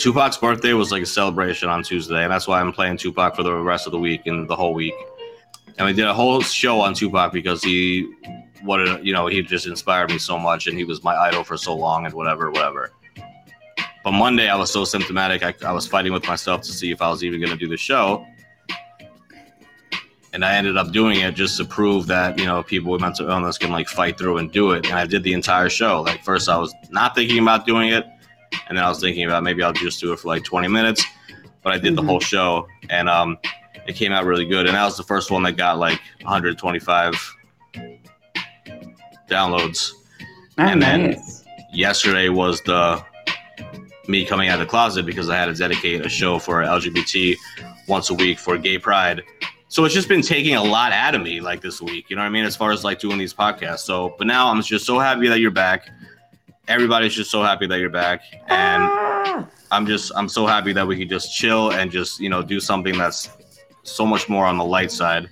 Tupac's 0.01 0.39
birthday 0.39 0.73
was 0.73 0.91
like 0.91 1.03
a 1.03 1.07
celebration 1.07 1.69
on 1.69 1.83
Tuesday, 1.83 2.23
and 2.23 2.33
that's 2.33 2.49
why 2.49 2.61
I'm 2.61 2.73
playing 2.73 2.97
Tupac 2.97 3.37
for 3.37 3.43
the 3.43 3.55
rest 3.55 3.87
of 3.87 3.93
the 3.93 3.99
week 3.99 4.27
and 4.27 4.49
the 4.49 4.57
whole 4.57 4.73
week. 4.73 4.95
And 5.77 5.87
we 5.87 5.93
did 5.93 6.07
a 6.07 6.15
whole 6.15 6.41
show 6.41 6.81
on 6.81 6.95
Tupac 6.95 7.33
because 7.33 7.63
he, 7.63 8.11
what 8.63 9.05
you 9.05 9.13
know, 9.13 9.27
he 9.27 9.43
just 9.43 9.67
inspired 9.67 10.11
me 10.11 10.19
so 10.19 10.39
much, 10.39 10.67
and 10.67 10.77
he 10.77 10.85
was 10.85 11.05
my 11.05 11.15
idol 11.17 11.45
for 11.45 11.57
so 11.57 11.77
long, 11.77 12.07
and 12.07 12.15
whatever, 12.15 12.51
whatever. 12.51 12.91
But 14.03 14.13
Monday, 14.13 14.49
I 14.49 14.57
was 14.57 14.73
so 14.73 14.85
symptomatic. 14.85 15.43
I, 15.43 15.55
I 15.67 15.73
was 15.73 15.87
fighting 15.87 16.13
with 16.13 16.27
myself 16.27 16.63
to 16.63 16.73
see 16.73 16.91
if 16.91 17.03
I 17.03 17.11
was 17.11 17.23
even 17.23 17.39
going 17.39 17.53
to 17.53 17.59
do 17.59 17.69
the 17.69 17.77
show, 17.77 18.27
and 20.33 20.45
I 20.45 20.55
ended 20.57 20.77
up 20.77 20.93
doing 20.93 21.21
it 21.21 21.35
just 21.35 21.57
to 21.59 21.65
prove 21.65 22.07
that 22.07 22.39
you 22.39 22.47
know 22.47 22.63
people 22.63 22.93
with 22.93 23.01
mental 23.01 23.29
illness 23.29 23.59
can 23.59 23.71
like 23.71 23.89
fight 23.89 24.17
through 24.19 24.39
and 24.39 24.51
do 24.53 24.73
it. 24.73 24.87
And 24.87 24.95
I 24.95 25.07
did 25.07 25.23
the 25.23 25.33
entire 25.33 25.69
show. 25.69 26.03
Like 26.03 26.23
first, 26.25 26.49
I 26.49 26.57
was 26.57 26.73
not 26.91 27.15
thinking 27.15 27.39
about 27.43 27.67
doing 27.67 27.91
it, 27.91 28.07
and 28.69 28.77
then 28.79 28.85
I 28.85 28.89
was 28.89 29.01
thinking 29.01 29.25
about 29.25 29.43
maybe 29.43 29.63
I'll 29.63 29.73
just 29.73 30.01
do 30.01 30.13
it 30.13 30.19
for 30.21 30.29
like 30.29 30.45
20 30.45 30.69
minutes. 30.69 31.05
But 31.63 31.73
I 31.75 31.79
did 31.79 31.95
the 31.97 32.03
Mhm. 32.03 32.07
whole 32.07 32.21
show, 32.21 32.67
and 32.89 33.09
um, 33.09 33.39
it 33.87 33.95
came 33.95 34.13
out 34.13 34.25
really 34.25 34.47
good. 34.47 34.67
And 34.67 34.75
that 34.75 34.85
was 34.85 34.97
the 34.97 35.03
first 35.03 35.31
one 35.31 35.43
that 35.43 35.53
got 35.59 35.79
like 35.79 36.01
125 36.23 37.15
downloads. 39.29 39.91
Oh, 40.59 40.63
And 40.65 40.83
then- 40.83 41.17
Yesterday 41.73 42.29
was 42.31 42.61
the 42.63 43.01
me 44.09 44.25
coming 44.25 44.49
out 44.49 44.55
of 44.55 44.67
the 44.67 44.71
closet 44.71 45.07
because 45.07 45.29
I 45.29 45.37
had 45.37 45.47
to 45.47 45.55
dedicate 45.55 46.05
a 46.05 46.09
show 46.09 46.41
for 46.41 46.65
LGBT 46.65 47.37
once 47.87 48.11
a 48.11 48.15
week 48.15 48.41
for 48.41 48.59
Gay 48.59 48.77
Pride. 48.77 49.23
So 49.71 49.85
it's 49.85 49.95
just 49.95 50.09
been 50.09 50.21
taking 50.21 50.57
a 50.57 50.63
lot 50.63 50.91
out 50.91 51.15
of 51.15 51.23
me 51.23 51.41
like 51.41 51.61
this 51.61 51.81
week. 51.81 52.11
You 52.11 52.17
know 52.17 52.23
what 52.23 52.27
I 52.27 52.31
mean? 52.31 52.45
As 52.45 52.57
far 52.57 52.73
as 52.73 52.83
like 52.83 52.99
doing 52.99 53.19
these 53.19 53.33
podcasts. 53.33 53.79
So, 53.81 54.17
but 54.19 54.27
now 54.27 54.51
I'm 54.51 54.61
just 54.63 54.85
so 54.85 54.99
happy 54.99 55.29
that 55.29 55.39
you're 55.39 55.53
back. 55.53 55.89
Everybody's 56.67 57.15
just 57.15 57.31
so 57.31 57.41
happy 57.45 57.69
that 57.69 57.79
you're 57.79 57.89
back, 57.89 58.23
and 58.49 58.83
Ah! 58.85 59.47
I'm 59.71 59.87
just 59.87 60.11
I'm 60.17 60.29
so 60.29 60.45
happy 60.45 60.73
that 60.73 60.85
we 60.87 60.99
could 60.99 61.09
just 61.09 61.33
chill 61.33 61.71
and 61.71 61.89
just 61.91 62.19
you 62.19 62.29
know 62.29 62.43
do 62.43 62.59
something 62.59 62.99
that's 62.99 63.31
so 63.85 64.05
much 64.05 64.29
more 64.29 64.45
on 64.45 64.59
the 64.59 64.65
light 64.65 64.91
side. 64.91 65.29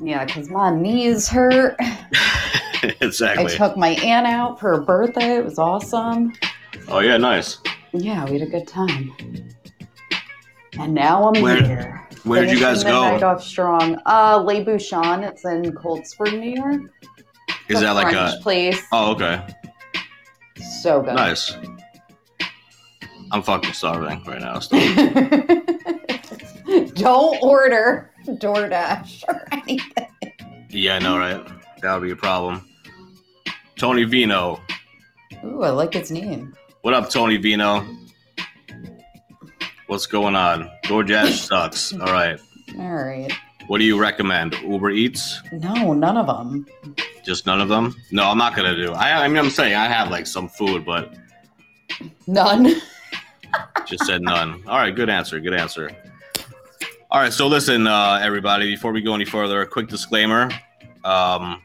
Yeah, 0.00 0.24
because 0.24 0.48
my 0.50 0.74
knees 0.74 1.28
hurt. 1.28 1.76
exactly. 3.00 3.44
I 3.52 3.56
took 3.56 3.76
my 3.76 3.90
aunt 3.90 4.26
out 4.26 4.58
for 4.60 4.76
her 4.76 4.80
birthday. 4.82 5.36
It 5.36 5.44
was 5.44 5.58
awesome. 5.58 6.32
oh 6.88 7.00
yeah, 7.00 7.18
nice. 7.18 7.58
Yeah, 7.92 8.24
we 8.24 8.38
had 8.38 8.48
a 8.48 8.50
good 8.50 8.66
time. 8.66 9.12
And 10.78 10.94
now 10.94 11.28
I'm 11.34 11.42
Where- 11.42 11.62
here. 11.62 12.05
Where 12.26 12.44
did 12.44 12.52
you 12.52 12.58
guys 12.60 12.82
the 12.82 12.90
night 12.90 13.20
go? 13.20 13.28
off 13.28 13.42
strong. 13.42 13.98
Uh, 14.04 14.42
Le 14.44 14.64
Bouchon. 14.64 15.22
It's 15.22 15.44
in 15.44 15.72
Cold 15.74 16.06
Spring, 16.06 16.40
New 16.40 16.60
York. 16.60 16.82
Is 17.68 17.80
that 17.80 17.92
like 17.92 18.14
a? 18.14 18.38
place? 18.42 18.82
Oh 18.92 19.12
okay, 19.12 19.44
So 20.80 21.02
good. 21.02 21.14
nice. 21.14 21.56
I'm 23.32 23.42
fucking 23.42 23.72
starving 23.72 24.22
right 24.24 24.40
now. 24.40 24.58
Don't 26.94 27.42
order 27.42 28.10
DoorDash 28.26 29.24
or 29.28 29.46
anything. 29.52 30.08
Yeah, 30.70 30.96
I 30.96 30.98
know, 30.98 31.18
right? 31.18 31.44
That 31.82 31.94
would 31.94 32.02
be 32.06 32.10
a 32.12 32.16
problem. 32.16 32.66
Tony 33.78 34.04
Vino. 34.04 34.60
Ooh, 35.44 35.62
I 35.62 35.70
like 35.70 35.94
its 35.96 36.10
name. 36.10 36.54
What 36.82 36.94
up, 36.94 37.10
Tony 37.10 37.36
Vino? 37.36 37.84
What's 39.86 40.06
going 40.06 40.34
on? 40.34 40.70
DoorDash 40.84 41.46
sucks. 41.48 41.92
All 41.92 42.00
right. 42.12 42.38
All 42.78 42.94
right. 42.94 43.32
What 43.68 43.78
do 43.78 43.84
you 43.84 43.98
recommend? 43.98 44.54
Uber 44.62 44.90
Eats? 44.90 45.40
No, 45.52 45.92
none 45.92 46.16
of 46.16 46.26
them. 46.26 46.66
Just 47.24 47.46
none 47.46 47.60
of 47.60 47.68
them? 47.68 47.94
No, 48.12 48.24
I'm 48.30 48.38
not 48.38 48.54
gonna 48.54 48.76
do. 48.76 48.92
I, 48.92 49.24
I 49.24 49.28
mean, 49.28 49.38
I'm 49.38 49.50
saying 49.50 49.74
I 49.74 49.86
have 49.86 50.10
like 50.10 50.26
some 50.26 50.48
food, 50.48 50.84
but 50.84 51.14
None. 52.26 52.76
just 53.86 54.04
said 54.06 54.22
none. 54.22 54.62
All 54.66 54.78
right, 54.78 54.94
good 54.94 55.08
answer. 55.08 55.40
Good 55.40 55.54
answer. 55.54 55.90
All 57.10 57.20
right, 57.20 57.32
so 57.32 57.46
listen, 57.46 57.86
uh, 57.86 58.20
everybody. 58.22 58.70
Before 58.70 58.92
we 58.92 59.00
go 59.00 59.14
any 59.14 59.24
further, 59.24 59.62
a 59.62 59.66
quick 59.66 59.88
disclaimer. 59.88 60.48
Um, 61.04 61.62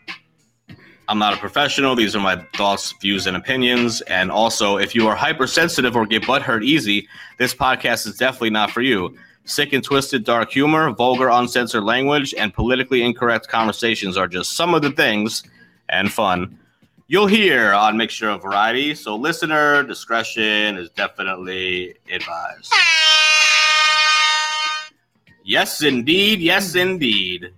I'm 1.11 1.19
not 1.19 1.33
a 1.33 1.37
professional. 1.37 1.93
These 1.93 2.15
are 2.15 2.21
my 2.21 2.37
thoughts, 2.55 2.93
views, 3.01 3.27
and 3.27 3.35
opinions. 3.35 3.99
And 4.03 4.31
also, 4.31 4.77
if 4.77 4.95
you 4.95 5.09
are 5.09 5.15
hypersensitive 5.15 5.93
or 5.93 6.05
get 6.05 6.23
butthurt 6.23 6.63
easy, 6.63 7.05
this 7.37 7.53
podcast 7.53 8.07
is 8.07 8.15
definitely 8.15 8.51
not 8.51 8.71
for 8.71 8.79
you. 8.79 9.17
Sick 9.43 9.73
and 9.73 9.83
twisted 9.83 10.23
dark 10.23 10.51
humor, 10.51 10.89
vulgar 10.91 11.27
uncensored 11.27 11.83
language, 11.83 12.33
and 12.37 12.53
politically 12.53 13.03
incorrect 13.03 13.49
conversations 13.49 14.15
are 14.15 14.29
just 14.29 14.53
some 14.53 14.73
of 14.73 14.83
the 14.83 14.91
things 14.91 15.43
and 15.89 16.13
fun 16.13 16.57
you'll 17.09 17.27
hear 17.27 17.73
on 17.73 17.97
Mixture 17.97 18.29
of 18.29 18.41
Variety. 18.41 18.95
So, 18.95 19.17
listener 19.17 19.83
discretion 19.83 20.77
is 20.77 20.89
definitely 20.91 21.95
advised. 22.09 22.73
Yes, 25.43 25.83
indeed. 25.83 26.39
Yes, 26.39 26.75
indeed. 26.75 27.51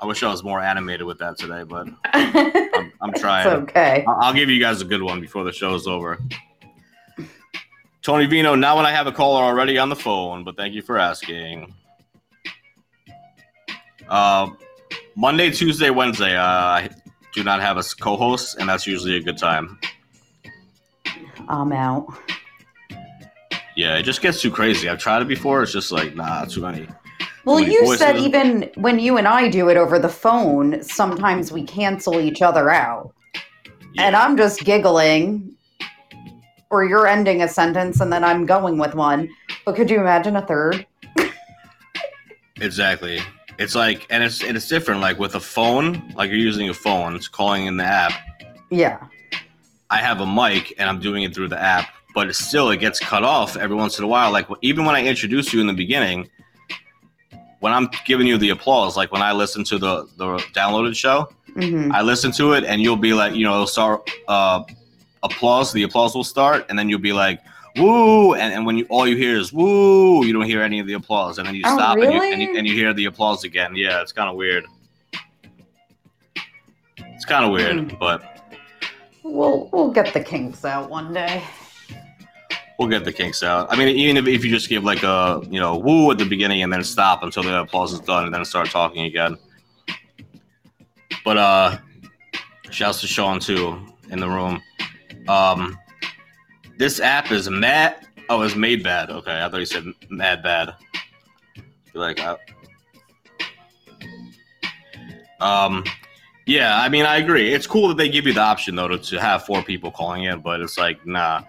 I 0.00 0.06
wish 0.06 0.22
I 0.22 0.28
was 0.28 0.42
more 0.42 0.60
animated 0.60 1.06
with 1.06 1.18
that 1.18 1.36
today, 1.36 1.62
but 1.62 1.86
I'm, 2.14 2.92
I'm 3.02 3.12
trying. 3.12 3.46
It's 3.46 3.70
okay. 3.70 4.04
I'll 4.08 4.18
I'll 4.20 4.34
give 4.34 4.48
you 4.48 4.58
guys 4.58 4.80
a 4.80 4.84
good 4.84 5.02
one 5.02 5.20
before 5.20 5.44
the 5.44 5.52
show's 5.52 5.86
over. 5.86 6.18
Tony 8.02 8.24
Vino, 8.24 8.54
now 8.54 8.76
when 8.76 8.86
I 8.86 8.92
have 8.92 9.06
a 9.06 9.12
caller 9.12 9.42
already 9.42 9.76
on 9.76 9.90
the 9.90 9.96
phone, 9.96 10.42
but 10.42 10.56
thank 10.56 10.72
you 10.72 10.80
for 10.80 10.98
asking. 10.98 11.74
Uh, 14.08 14.48
Monday, 15.16 15.50
Tuesday, 15.50 15.90
Wednesday, 15.90 16.34
uh, 16.34 16.42
I 16.42 16.90
do 17.34 17.44
not 17.44 17.60
have 17.60 17.76
a 17.76 17.82
co-host, 18.00 18.56
and 18.58 18.68
that's 18.68 18.86
usually 18.86 19.16
a 19.16 19.20
good 19.20 19.36
time. 19.36 19.78
I'm 21.48 21.72
out. 21.72 22.06
Yeah, 23.76 23.98
it 23.98 24.02
just 24.02 24.22
gets 24.22 24.40
too 24.40 24.50
crazy. 24.50 24.88
I've 24.88 24.98
tried 24.98 25.22
it 25.22 25.28
before. 25.28 25.62
It's 25.62 25.72
just 25.72 25.92
like, 25.92 26.14
nah, 26.14 26.44
too 26.46 26.62
many. 26.62 26.88
Well, 27.44 27.60
you 27.60 27.96
said 27.96 28.12
voices. 28.12 28.26
even 28.26 28.70
when 28.76 28.98
you 28.98 29.16
and 29.16 29.26
I 29.26 29.48
do 29.48 29.68
it 29.68 29.76
over 29.76 29.98
the 29.98 30.08
phone, 30.08 30.82
sometimes 30.82 31.50
we 31.50 31.62
cancel 31.64 32.20
each 32.20 32.42
other 32.42 32.70
out. 32.70 33.14
Yeah. 33.94 34.06
And 34.06 34.16
I'm 34.16 34.36
just 34.36 34.64
giggling, 34.64 35.56
or 36.70 36.84
you're 36.84 37.06
ending 37.06 37.42
a 37.42 37.48
sentence 37.48 38.00
and 38.00 38.12
then 38.12 38.24
I'm 38.24 38.46
going 38.46 38.78
with 38.78 38.94
one. 38.94 39.28
But 39.64 39.74
could 39.76 39.90
you 39.90 40.00
imagine 40.00 40.36
a 40.36 40.46
third? 40.46 40.86
Exactly. 42.60 43.20
It's 43.58 43.74
like, 43.74 44.06
and 44.10 44.22
it's 44.22 44.42
and 44.42 44.56
it's 44.56 44.68
different. 44.68 45.00
Like 45.00 45.18
with 45.18 45.34
a 45.34 45.40
phone, 45.40 46.12
like 46.14 46.30
you're 46.30 46.38
using 46.38 46.68
a 46.68 46.74
phone, 46.74 47.16
it's 47.16 47.28
calling 47.28 47.66
in 47.66 47.76
the 47.76 47.84
app. 47.84 48.12
Yeah. 48.70 49.06
I 49.90 49.98
have 49.98 50.20
a 50.20 50.26
mic 50.26 50.74
and 50.78 50.88
I'm 50.88 51.00
doing 51.00 51.24
it 51.24 51.34
through 51.34 51.48
the 51.48 51.60
app, 51.60 51.88
but 52.14 52.28
it's 52.28 52.38
still 52.38 52.70
it 52.70 52.78
gets 52.78 53.00
cut 53.00 53.24
off 53.24 53.56
every 53.56 53.76
once 53.76 53.98
in 53.98 54.04
a 54.04 54.08
while. 54.08 54.30
Like 54.30 54.46
even 54.62 54.84
when 54.84 54.94
I 54.94 55.04
introduce 55.04 55.52
you 55.52 55.60
in 55.60 55.66
the 55.66 55.72
beginning, 55.72 56.28
when 57.60 57.72
I'm 57.72 57.88
giving 58.04 58.26
you 58.26 58.36
the 58.38 58.50
applause, 58.50 58.96
like 58.96 59.12
when 59.12 59.22
I 59.22 59.32
listen 59.32 59.64
to 59.64 59.78
the 59.78 60.06
the 60.16 60.26
downloaded 60.54 60.96
show, 60.96 61.28
hmm 61.54 61.90
I 61.92 62.02
listen 62.02 62.32
to 62.32 62.52
it 62.54 62.64
and 62.64 62.80
you'll 62.82 62.96
be 62.96 63.12
like, 63.12 63.34
you 63.34 63.44
know, 63.44 63.54
it'll 63.54 63.66
start 63.66 64.10
uh, 64.28 64.62
applause. 65.22 65.72
The 65.72 65.82
applause 65.84 66.14
will 66.14 66.24
start, 66.24 66.66
and 66.68 66.78
then 66.78 66.88
you'll 66.88 67.00
be 67.00 67.12
like, 67.12 67.40
"Woo!" 67.76 68.34
And, 68.34 68.54
and 68.54 68.64
when 68.66 68.76
you 68.78 68.86
all 68.88 69.06
you 69.06 69.16
hear 69.16 69.36
is 69.36 69.52
"Woo," 69.52 70.24
you 70.24 70.32
don't 70.32 70.44
hear 70.46 70.62
any 70.62 70.78
of 70.80 70.86
the 70.86 70.94
applause, 70.94 71.38
and 71.38 71.46
then 71.46 71.54
you 71.54 71.62
Oh, 71.66 71.76
stop 71.76 71.98
and, 71.98 72.12
you, 72.12 72.22
and, 72.32 72.42
you, 72.42 72.58
and 72.58 72.66
you 72.66 72.74
hear 72.74 72.92
the 72.94 73.04
applause 73.06 73.44
again. 73.44 73.74
Yeah, 73.76 74.00
it's 74.02 74.12
kind 74.12 74.28
of 74.30 74.36
weird. 74.36 74.64
It's 77.14 77.24
kind 77.26 77.44
of 77.44 77.50
weird, 77.52 77.76
Mm. 77.76 77.98
but 77.98 78.22
We'll 79.22 79.68
we'll 79.72 79.90
get 79.92 80.12
the 80.14 80.20
kinks 80.24 80.64
out 80.64 80.88
one 80.88 81.12
day. 81.12 81.42
We'll 82.80 82.88
get 82.88 83.04
the 83.04 83.12
kinks 83.12 83.42
out. 83.42 83.70
I 83.70 83.76
mean, 83.76 83.88
even 83.88 84.16
if, 84.16 84.26
if 84.26 84.42
you 84.42 84.50
just 84.50 84.70
give 84.70 84.82
like 84.82 85.02
a 85.02 85.42
you 85.50 85.60
know 85.60 85.76
"Woo" 85.76 86.10
at 86.10 86.18
the 86.18 86.24
beginning 86.24 86.62
and 86.62 86.72
then 86.72 86.82
stop 86.82 87.22
until 87.22 87.42
the 87.42 87.60
applause 87.60 87.92
is 87.92 88.00
done, 88.00 88.24
and 88.24 88.34
then 88.34 88.44
start 88.44 88.70
talking 88.70 89.04
again. 89.04 89.36
But 91.24 91.36
uh, 91.36 91.78
shouts 92.70 93.02
to 93.02 93.06
Sean 93.06 93.38
too 93.38 93.78
in 94.08 94.18
the 94.18 94.28
room. 94.28 94.62
Um, 95.28 95.78
this 96.78 96.98
app 96.98 97.30
is 97.30 97.50
mad. 97.50 98.06
Oh, 98.30 98.40
it's 98.42 98.56
made 98.56 98.82
bad. 98.82 99.10
Okay, 99.10 99.44
I 99.44 99.48
thought 99.48 99.58
you 99.58 99.66
said 99.66 99.84
mad 100.08 100.42
bad. 100.42 100.74
Like 101.92 102.18
I, 102.20 102.36
um, 105.40 105.84
yeah. 106.46 106.80
I 106.80 106.88
mean, 106.88 107.04
I 107.04 107.18
agree. 107.18 107.52
It's 107.52 107.66
cool 107.66 107.88
that 107.88 107.98
they 107.98 108.08
give 108.08 108.26
you 108.26 108.32
the 108.32 108.40
option 108.40 108.74
though 108.74 108.88
to, 108.88 108.96
to 108.96 109.20
have 109.20 109.44
four 109.44 109.62
people 109.62 109.90
calling 109.90 110.24
in, 110.24 110.40
but 110.40 110.62
it's 110.62 110.78
like, 110.78 111.06
nah. 111.06 111.42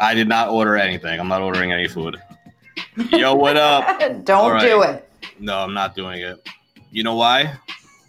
I 0.00 0.14
did 0.14 0.28
not 0.28 0.50
order 0.50 0.76
anything. 0.76 1.18
I'm 1.18 1.28
not 1.28 1.42
ordering 1.42 1.72
any 1.72 1.88
food. 1.88 2.16
Yo, 3.10 3.34
what 3.34 3.56
up? 3.56 4.00
Don't 4.24 4.28
All 4.28 4.52
right. 4.52 4.62
do 4.62 4.82
it. 4.82 5.10
No, 5.38 5.58
I'm 5.58 5.74
not 5.74 5.94
doing 5.94 6.20
it. 6.20 6.48
You 6.90 7.02
know 7.02 7.16
why? 7.16 7.54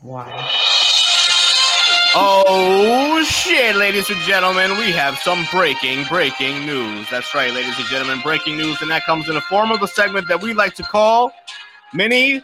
Why? 0.01 0.49
Oh 2.15 3.23
shit, 3.23 3.75
ladies 3.75 4.09
and 4.09 4.19
gentlemen, 4.21 4.71
we 4.71 4.91
have 4.91 5.17
some 5.19 5.45
breaking, 5.51 6.05
breaking 6.05 6.65
news. 6.65 7.07
That's 7.11 7.35
right, 7.35 7.53
ladies 7.53 7.77
and 7.77 7.87
gentlemen, 7.87 8.19
breaking 8.23 8.57
news, 8.57 8.81
and 8.81 8.89
that 8.89 9.03
comes 9.03 9.27
in 9.27 9.35
the 9.35 9.41
form 9.41 9.71
of 9.71 9.83
a 9.83 9.87
segment 9.87 10.27
that 10.27 10.41
we 10.41 10.53
like 10.53 10.73
to 10.75 10.83
call 10.83 11.31
mini 11.93 12.43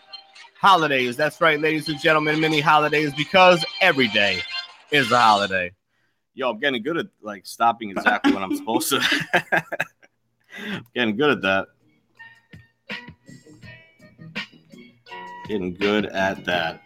holidays. 0.60 1.18
That's 1.18 1.42
right, 1.42 1.60
ladies 1.60 1.90
and 1.90 2.00
gentlemen, 2.00 2.40
mini 2.40 2.60
holidays, 2.60 3.12
because 3.16 3.66
every 3.82 4.08
day 4.10 4.42
is 4.92 5.12
a 5.12 5.20
holiday. 5.20 5.72
Yo, 6.38 6.50
I'm 6.50 6.60
getting 6.60 6.84
good 6.84 6.98
at 6.98 7.08
like 7.22 7.46
stopping 7.46 7.92
exactly 7.92 8.34
when 8.34 8.44
I'm 8.44 8.56
supposed 8.58 8.90
to. 8.90 9.00
getting 10.94 11.16
good 11.16 11.30
at 11.32 11.42
that. 11.42 11.68
Getting 15.48 15.74
good 15.76 16.08
at 16.08 16.44
that. 16.44 16.82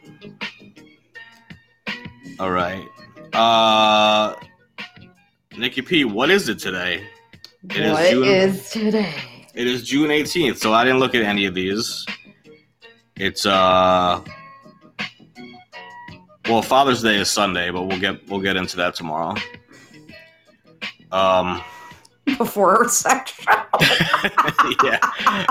All 2.39 2.51
right. 2.51 2.85
Uh 3.33 4.35
Nikki 5.57 5.81
P, 5.81 6.05
what 6.05 6.29
is 6.29 6.47
it 6.47 6.59
today? 6.59 7.03
It 7.71 7.77
is 7.77 7.91
What 7.91 8.09
June- 8.11 8.23
is 8.25 8.69
today? 8.69 9.13
It 9.55 9.65
is 9.65 9.83
June 9.87 10.09
18th, 10.09 10.57
so 10.57 10.73
I 10.73 10.83
didn't 10.83 10.99
look 10.99 11.15
at 11.15 11.23
any 11.23 11.45
of 11.45 11.55
these. 11.55 12.05
It's 13.17 13.47
uh 13.47 14.23
well, 16.49 16.61
Father's 16.61 17.01
Day 17.01 17.17
is 17.17 17.29
Sunday, 17.29 17.69
but 17.71 17.83
we'll 17.83 17.99
get 17.99 18.27
we'll 18.27 18.41
get 18.41 18.55
into 18.57 18.75
that 18.77 18.95
tomorrow. 18.95 19.35
Um 21.11 21.61
Before 22.37 22.83
her 22.83 22.89
sex 22.89 23.31
show. 23.31 23.51
yeah. 24.83 24.99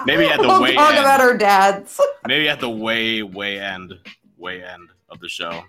Maybe 0.06 0.26
at 0.26 0.40
the 0.40 0.48
we'll 0.48 0.62
way 0.62 0.74
talk 0.74 0.90
end. 0.90 0.98
about 1.00 1.20
her 1.20 1.36
dads. 1.36 2.00
Maybe 2.26 2.48
at 2.48 2.60
the 2.60 2.70
way 2.70 3.22
way 3.22 3.58
end 3.58 3.94
way 4.36 4.62
end 4.62 4.88
of 5.10 5.20
the 5.20 5.28
show. 5.28 5.64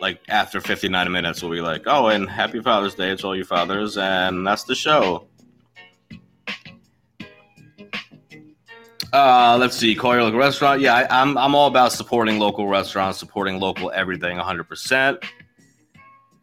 Like 0.00 0.20
after 0.28 0.60
59 0.60 1.12
minutes, 1.12 1.42
we'll 1.42 1.52
be 1.52 1.60
like, 1.60 1.82
"Oh, 1.86 2.08
and 2.08 2.28
happy 2.28 2.60
Father's 2.60 2.94
Day 2.94 3.14
to 3.16 3.26
all 3.26 3.36
you 3.36 3.44
fathers," 3.44 3.98
and 3.98 4.46
that's 4.46 4.64
the 4.64 4.74
show. 4.74 5.26
Uh, 9.12 9.56
let's 9.58 9.76
see, 9.76 9.94
Coyer 9.94 10.22
Local 10.22 10.38
Restaurant. 10.38 10.80
Yeah, 10.80 10.94
I, 10.94 11.22
I'm 11.22 11.36
I'm 11.36 11.54
all 11.54 11.66
about 11.66 11.92
supporting 11.92 12.38
local 12.38 12.68
restaurants, 12.68 13.18
supporting 13.18 13.58
local 13.58 13.90
everything, 13.92 14.36
100. 14.36 14.64
percent 14.64 15.18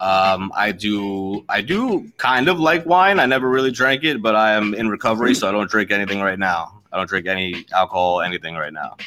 Um, 0.01 0.51
I 0.53 0.73
do 0.73 1.45
I 1.47 1.61
do 1.61 2.11
kind 2.17 2.49
of 2.49 2.59
like 2.59 2.85
wine. 2.85 3.19
I 3.19 3.25
never 3.25 3.49
really 3.49 3.71
drank 3.71 4.03
it, 4.03 4.21
but 4.21 4.35
I 4.35 4.53
am 4.53 4.73
in 4.73 4.89
recovery, 4.89 5.33
so 5.33 5.47
I 5.47 5.51
don't 5.51 5.69
drink 5.69 5.91
anything 5.91 6.19
right 6.19 6.37
now. 6.37 6.81
I 6.91 6.97
don't 6.97 7.07
drink 7.07 7.27
any 7.27 7.65
alcohol, 7.73 8.21
anything 8.21 8.55
right 8.55 8.73
now. 8.73 8.97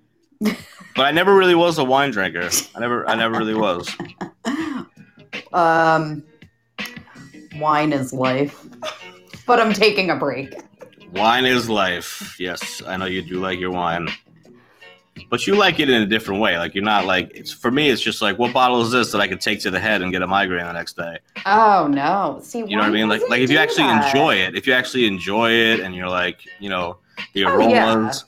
but 0.40 0.56
I 0.98 1.10
never 1.10 1.34
really 1.34 1.56
was 1.56 1.78
a 1.78 1.84
wine 1.84 2.12
drinker. 2.12 2.48
I 2.76 2.80
never 2.80 3.08
I 3.08 3.16
never 3.16 3.36
really 3.36 3.54
was. 3.54 3.94
Um, 5.52 6.22
wine 7.56 7.92
is 7.92 8.12
life. 8.12 8.64
But 9.46 9.58
I'm 9.58 9.72
taking 9.72 10.10
a 10.10 10.16
break. 10.16 10.54
Wine 11.12 11.46
is 11.46 11.68
life. 11.68 12.36
Yes, 12.38 12.82
I 12.86 12.96
know 12.96 13.06
you 13.06 13.22
do 13.22 13.40
like 13.40 13.58
your 13.58 13.70
wine. 13.70 14.08
But 15.30 15.46
you 15.46 15.56
like 15.56 15.80
it 15.80 15.90
in 15.90 16.02
a 16.02 16.06
different 16.06 16.40
way. 16.40 16.56
Like 16.58 16.74
you're 16.74 16.84
not 16.84 17.04
like 17.04 17.32
it's 17.34 17.50
for 17.52 17.70
me 17.70 17.90
it's 17.90 18.00
just 18.00 18.22
like 18.22 18.38
what 18.38 18.52
bottle 18.52 18.80
is 18.82 18.92
this 18.92 19.10
that 19.12 19.20
I 19.20 19.26
could 19.26 19.40
take 19.40 19.60
to 19.62 19.70
the 19.70 19.80
head 19.80 20.00
and 20.00 20.12
get 20.12 20.22
a 20.22 20.26
migraine 20.26 20.64
the 20.66 20.72
next 20.72 20.96
day. 20.96 21.18
Oh 21.44 21.88
no! 21.90 22.38
See, 22.42 22.60
You 22.60 22.66
know 22.66 22.78
what 22.78 22.84
I 22.84 22.90
mean? 22.90 23.08
Like 23.08 23.22
like 23.28 23.40
if 23.40 23.50
you 23.50 23.58
actually 23.58 23.88
enjoy 23.88 24.36
it, 24.36 24.56
if 24.56 24.66
you 24.66 24.72
actually 24.74 25.06
enjoy 25.06 25.50
it 25.50 25.80
and 25.80 25.94
you're 25.94 26.08
like, 26.08 26.40
you 26.60 26.68
know, 26.70 26.98
the 27.34 27.44
Oh, 27.46 27.68
yeah. 27.68 27.92
aromas, 27.92 28.24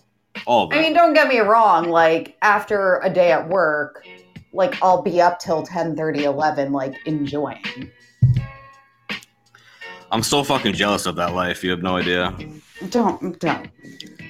all 0.47 0.64
of 0.66 0.73
it. 0.73 0.79
I 0.79 0.83
mean, 0.83 0.93
don't 0.95 1.14
get 1.14 1.29
me 1.29 1.38
wrong. 1.38 1.88
Like 1.88 2.37
after 2.43 2.99
a 3.05 3.11
day 3.11 3.31
at 3.31 3.49
work, 3.49 4.05
like 4.53 4.83
I'll 4.83 5.01
be 5.03 5.21
up 5.21 5.38
till 5.38 5.62
10, 5.62 5.95
30, 5.97 6.25
11, 6.25 6.73
like 6.73 6.95
enjoying. 7.07 7.62
I'm 10.11 10.25
so 10.25 10.43
fucking 10.43 10.73
jealous 10.73 11.07
of 11.07 11.14
that 11.16 11.35
life. 11.35 11.62
You 11.62 11.71
have 11.71 11.83
no 11.85 11.97
idea. 11.97 12.37
Don't 12.88 13.38
don't. 13.38 13.69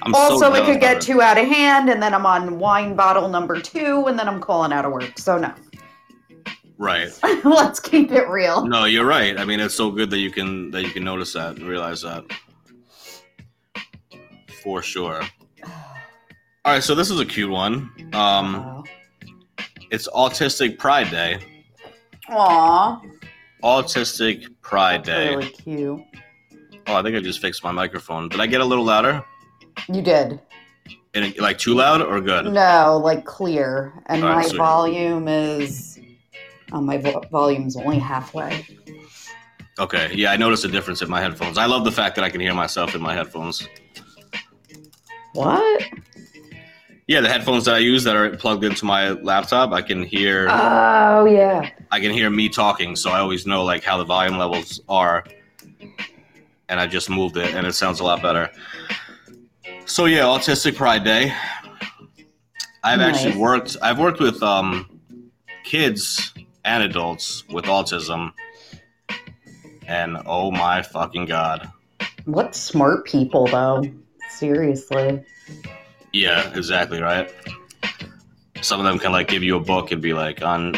I'm 0.01 0.13
so 0.13 0.19
also, 0.19 0.53
it 0.53 0.65
could 0.65 0.81
get 0.81 1.01
too 1.01 1.21
out 1.21 1.37
of 1.37 1.47
hand, 1.47 1.89
and 1.89 2.01
then 2.01 2.13
I'm 2.13 2.25
on 2.25 2.59
wine 2.59 2.95
bottle 2.95 3.29
number 3.29 3.59
two, 3.59 4.07
and 4.07 4.19
then 4.19 4.27
I'm 4.27 4.41
calling 4.41 4.73
out 4.73 4.83
of 4.83 4.91
work. 4.91 5.17
So 5.17 5.37
no, 5.37 5.53
right. 6.77 7.09
let's 7.45 7.79
keep 7.79 8.11
it 8.11 8.27
real. 8.27 8.65
No, 8.65 8.85
you're 8.85 9.05
right. 9.05 9.39
I 9.39 9.45
mean, 9.45 9.59
it's 9.59 9.75
so 9.75 9.89
good 9.89 10.09
that 10.09 10.19
you 10.19 10.31
can 10.31 10.69
that 10.71 10.81
you 10.81 10.89
can 10.89 11.03
notice 11.03 11.33
that 11.33 11.57
and 11.57 11.67
realize 11.67 12.01
that. 12.01 12.25
For 14.63 14.81
sure. 14.81 15.21
All 15.63 16.73
right, 16.73 16.83
so 16.83 16.93
this 16.93 17.09
is 17.09 17.19
a 17.19 17.25
cute 17.25 17.49
one. 17.49 17.89
Um, 18.13 18.83
it's 19.91 20.07
Autistic 20.09 20.77
Pride 20.77 21.09
Day. 21.09 21.39
Aw, 22.29 23.01
Autistic 23.63 24.45
Pride 24.61 25.05
that's 25.05 25.07
Day. 25.07 25.35
really 25.35 25.49
cute. 25.49 26.01
Oh, 26.87 26.95
I 26.95 27.03
think 27.03 27.15
I 27.15 27.19
just 27.19 27.39
fixed 27.39 27.63
my 27.63 27.71
microphone. 27.71 28.29
Did 28.29 28.39
I 28.41 28.47
get 28.47 28.61
a 28.61 28.65
little 28.65 28.83
louder? 28.83 29.23
You 29.91 30.01
did. 30.01 30.39
And 31.13 31.25
it- 31.25 31.39
like 31.39 31.57
too 31.57 31.73
loud 31.75 32.01
or 32.01 32.19
good? 32.21 32.45
No, 32.45 32.99
like 33.03 33.25
clear, 33.25 33.93
and 34.07 34.23
All 34.23 34.29
right, 34.29 34.35
my 34.37 34.43
sweet. 34.47 34.57
volume 34.57 35.27
is. 35.27 35.99
Oh, 36.73 36.79
my 36.81 36.97
vo- 36.97 37.21
volume's 37.31 37.75
only 37.75 37.99
halfway. 37.99 38.65
Okay. 39.79 40.11
Yeah, 40.13 40.31
I 40.31 40.37
noticed 40.37 40.63
a 40.63 40.69
difference 40.69 41.01
in 41.01 41.09
my 41.09 41.19
headphones. 41.21 41.57
I 41.57 41.65
love 41.65 41.83
the 41.83 41.91
fact 41.91 42.15
that 42.15 42.23
I 42.23 42.29
can 42.29 42.39
hear 42.39 42.53
myself 42.53 42.95
in 42.95 43.01
my 43.01 43.13
headphones. 43.13 43.67
What? 45.33 45.83
Yeah, 47.07 47.19
the 47.21 47.29
headphones 47.29 47.65
that 47.65 47.75
I 47.75 47.79
use 47.79 48.03
that 48.05 48.15
are 48.15 48.29
plugged 48.37 48.63
into 48.63 48.85
my 48.85 49.09
laptop, 49.09 49.71
I 49.73 49.81
can 49.81 50.03
hear 50.03 50.47
Oh 50.49 51.25
yeah. 51.25 51.69
I 51.91 51.99
can 51.99 52.11
hear 52.11 52.29
me 52.29 52.47
talking, 52.47 52.95
so 52.95 53.11
I 53.11 53.19
always 53.19 53.45
know 53.45 53.63
like 53.65 53.83
how 53.83 53.97
the 53.97 54.05
volume 54.05 54.37
levels 54.37 54.79
are. 54.87 55.25
And 56.71 56.79
I 56.79 56.87
just 56.87 57.09
moved 57.09 57.37
it 57.37 57.53
and 57.53 57.67
it 57.67 57.73
sounds 57.73 57.99
a 57.99 58.03
lot 58.03 58.23
better. 58.23 58.49
So 59.85 60.05
yeah, 60.05 60.21
Autistic 60.21 60.75
Pride 60.75 61.03
Day. 61.03 61.33
I've 62.83 63.01
actually 63.01 63.37
worked 63.37 63.77
I've 63.81 63.99
worked 63.99 64.19
with 64.19 64.41
um 64.41 64.99
kids 65.63 66.33
and 66.65 66.83
adults 66.83 67.43
with 67.49 67.65
autism. 67.65 68.31
And 69.87 70.17
oh 70.25 70.49
my 70.49 70.81
fucking 70.81 71.25
god. 71.25 71.69
What 72.25 72.55
smart 72.55 73.05
people 73.05 73.47
though? 73.47 73.83
Seriously. 74.29 75.23
Yeah, 76.13 76.51
exactly 76.55 77.01
right. 77.01 77.29
Some 78.61 78.79
of 78.79 78.85
them 78.85 78.99
can 78.99 79.11
like 79.11 79.27
give 79.27 79.43
you 79.43 79.57
a 79.57 79.59
book 79.59 79.91
and 79.91 80.01
be 80.01 80.13
like 80.13 80.41
on 80.41 80.75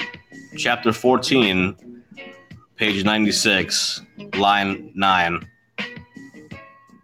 chapter 0.57 0.93
14, 0.93 2.03
page 2.77 3.03
96, 3.03 4.01
line 4.35 4.91
9. 4.95 5.47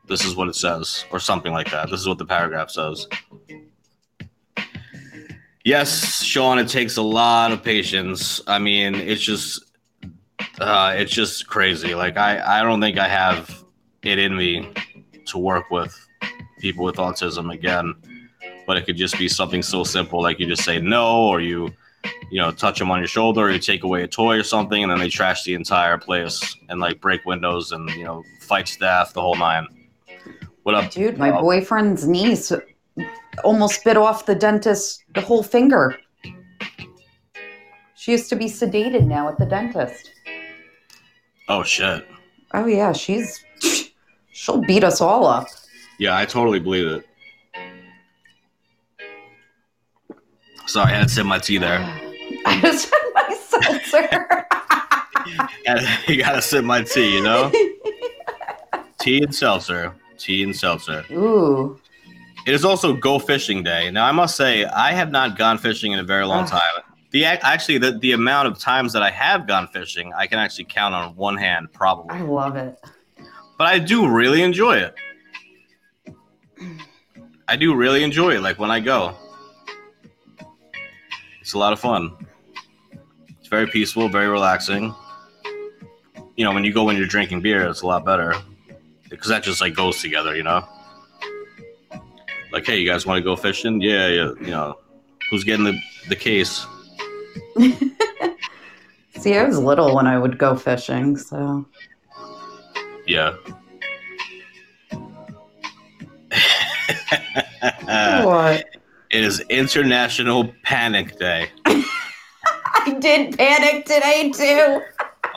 This 0.09 0.25
is 0.25 0.35
what 0.35 0.47
it 0.47 0.55
says, 0.55 1.05
or 1.11 1.19
something 1.19 1.51
like 1.51 1.71
that. 1.71 1.89
This 1.89 2.01
is 2.01 2.07
what 2.07 2.17
the 2.17 2.25
paragraph 2.25 2.71
says. 2.71 3.07
Yes, 5.63 6.23
Sean, 6.23 6.57
it 6.57 6.67
takes 6.67 6.97
a 6.97 7.01
lot 7.01 7.51
of 7.51 7.63
patience. 7.63 8.41
I 8.47 8.59
mean, 8.59 8.95
it's 8.95 9.21
just 9.21 9.63
uh, 10.59 10.93
it's 10.97 11.11
just 11.11 11.47
crazy. 11.47 11.95
Like 11.95 12.17
I, 12.17 12.59
I 12.59 12.63
don't 12.63 12.81
think 12.81 12.97
I 12.97 13.07
have 13.07 13.63
it 14.03 14.17
in 14.17 14.35
me 14.35 14.73
to 15.27 15.37
work 15.37 15.69
with 15.69 15.95
people 16.59 16.83
with 16.83 16.95
autism 16.95 17.53
again 17.53 17.95
but 18.69 18.77
it 18.77 18.85
could 18.85 18.97
just 18.97 19.17
be 19.17 19.27
something 19.27 19.63
so 19.63 19.83
simple 19.83 20.21
like 20.21 20.39
you 20.39 20.45
just 20.45 20.63
say 20.63 20.79
no 20.79 21.27
or 21.27 21.41
you 21.41 21.71
you 22.29 22.39
know 22.39 22.51
touch 22.51 22.77
them 22.77 22.91
on 22.91 22.99
your 22.99 23.07
shoulder 23.07 23.41
or 23.41 23.49
you 23.49 23.57
take 23.57 23.83
away 23.83 24.03
a 24.03 24.07
toy 24.07 24.37
or 24.37 24.43
something 24.43 24.83
and 24.83 24.91
then 24.91 24.99
they 24.99 25.09
trash 25.09 25.43
the 25.43 25.55
entire 25.55 25.97
place 25.97 26.55
and 26.69 26.79
like 26.79 27.01
break 27.01 27.25
windows 27.25 27.71
and 27.71 27.89
you 27.91 28.03
know 28.03 28.23
fight 28.41 28.67
staff 28.67 29.11
the 29.13 29.21
whole 29.21 29.35
nine 29.35 29.65
what 30.69 30.83
up 30.85 30.91
Dude, 30.91 31.17
my 31.17 31.31
Oh. 31.31 31.41
boyfriend's 31.41 32.07
niece 32.07 32.51
almost 33.43 33.83
bit 33.83 33.97
off 33.97 34.27
the 34.27 34.35
dentist 34.35 35.03
the 35.15 35.21
whole 35.21 35.41
finger. 35.41 35.97
She 37.95 38.11
used 38.11 38.29
to 38.29 38.35
be 38.35 38.45
sedated 38.45 39.07
now 39.07 39.27
at 39.29 39.39
the 39.39 39.45
dentist. 39.47 40.11
oh 41.47 41.63
shit 41.63 42.05
Oh 42.53 42.67
yeah, 42.67 42.91
she's 42.93 43.43
she'll 44.31 44.61
beat 44.61 44.83
us 44.83 45.01
all 45.01 45.25
up. 45.25 45.47
yeah 45.97 46.15
i 46.15 46.23
totally 46.25 46.59
believe 46.59 46.85
it 46.95 47.03
sorry 50.67 50.93
i 50.93 50.97
had 50.97 51.07
to 51.07 51.13
sip 51.15 51.25
my 51.25 51.39
tea 51.39 51.57
there 51.57 51.79
I 52.45 52.61
just 52.61 52.93
had 52.93 53.05
my 53.15 53.35
seltzer. 53.51 54.45
you 56.07 56.17
gotta 56.23 56.41
sip 56.43 56.63
my 56.63 56.81
tea 56.83 57.15
you 57.15 57.23
know 57.23 57.51
tea 58.99 59.23
and 59.23 59.33
seltzer 59.33 59.93
tea 60.19 60.43
and 60.43 60.55
seltzer 60.55 61.03
Ooh. 61.11 61.79
It 62.45 62.55
is 62.55 62.65
also 62.65 62.93
Go 62.93 63.19
Fishing 63.19 63.63
Day. 63.63 63.91
Now, 63.91 64.05
I 64.05 64.11
must 64.11 64.35
say, 64.35 64.65
I 64.65 64.91
have 64.93 65.11
not 65.11 65.37
gone 65.37 65.57
fishing 65.57 65.91
in 65.91 65.99
a 65.99 66.03
very 66.03 66.25
long 66.25 66.45
Ugh. 66.45 66.49
time. 66.49 66.83
The 67.11 67.25
actually, 67.25 67.79
the, 67.79 67.91
the 67.91 68.13
amount 68.13 68.47
of 68.47 68.57
times 68.57 68.93
that 68.93 69.01
I 69.01 69.09
have 69.11 69.47
gone 69.47 69.67
fishing, 69.67 70.13
I 70.15 70.27
can 70.27 70.39
actually 70.39 70.65
count 70.65 70.93
on 70.93 71.15
one 71.15 71.37
hand, 71.37 71.71
probably. 71.73 72.17
I 72.17 72.21
love 72.21 72.55
it. 72.55 72.79
But 73.57 73.67
I 73.67 73.79
do 73.79 74.07
really 74.07 74.41
enjoy 74.41 74.77
it. 74.77 74.95
I 77.47 77.55
do 77.55 77.75
really 77.75 78.03
enjoy 78.03 78.35
it. 78.35 78.41
Like 78.41 78.59
when 78.59 78.71
I 78.71 78.79
go, 78.79 79.15
it's 81.41 81.53
a 81.53 81.57
lot 81.57 81.73
of 81.73 81.79
fun. 81.79 82.15
It's 83.39 83.47
very 83.47 83.67
peaceful, 83.67 84.07
very 84.07 84.27
relaxing. 84.27 84.93
You 86.35 86.45
know, 86.45 86.53
when 86.53 86.63
you 86.63 86.71
go 86.71 86.83
when 86.83 86.95
you're 86.95 87.07
drinking 87.07 87.41
beer, 87.41 87.67
it's 87.67 87.81
a 87.81 87.87
lot 87.87 88.05
better 88.05 88.35
because 89.09 89.29
that 89.29 89.43
just 89.43 89.61
like 89.61 89.73
goes 89.75 90.01
together. 90.01 90.35
You 90.35 90.43
know, 90.43 90.67
like 92.51 92.65
hey, 92.65 92.77
you 92.77 92.87
guys 92.87 93.05
want 93.05 93.17
to 93.17 93.23
go 93.23 93.35
fishing? 93.35 93.81
Yeah, 93.81 94.07
yeah. 94.07 94.31
You 94.41 94.51
know, 94.51 94.79
who's 95.29 95.43
getting 95.43 95.65
the 95.65 95.79
the 96.07 96.15
case? 96.15 96.65
See, 99.17 99.35
I 99.35 99.43
was 99.43 99.59
little 99.59 99.95
when 99.95 100.07
I 100.07 100.17
would 100.17 100.37
go 100.37 100.55
fishing, 100.55 101.17
so 101.17 101.65
Yeah. 103.05 103.35
what? 108.23 108.65
it 109.09 109.23
is 109.23 109.41
International 109.49 110.53
Panic 110.63 111.17
Day. 111.19 111.49
I 111.65 112.97
did 112.99 113.37
panic 113.37 113.85
today 113.85 114.31
too. 114.33 114.81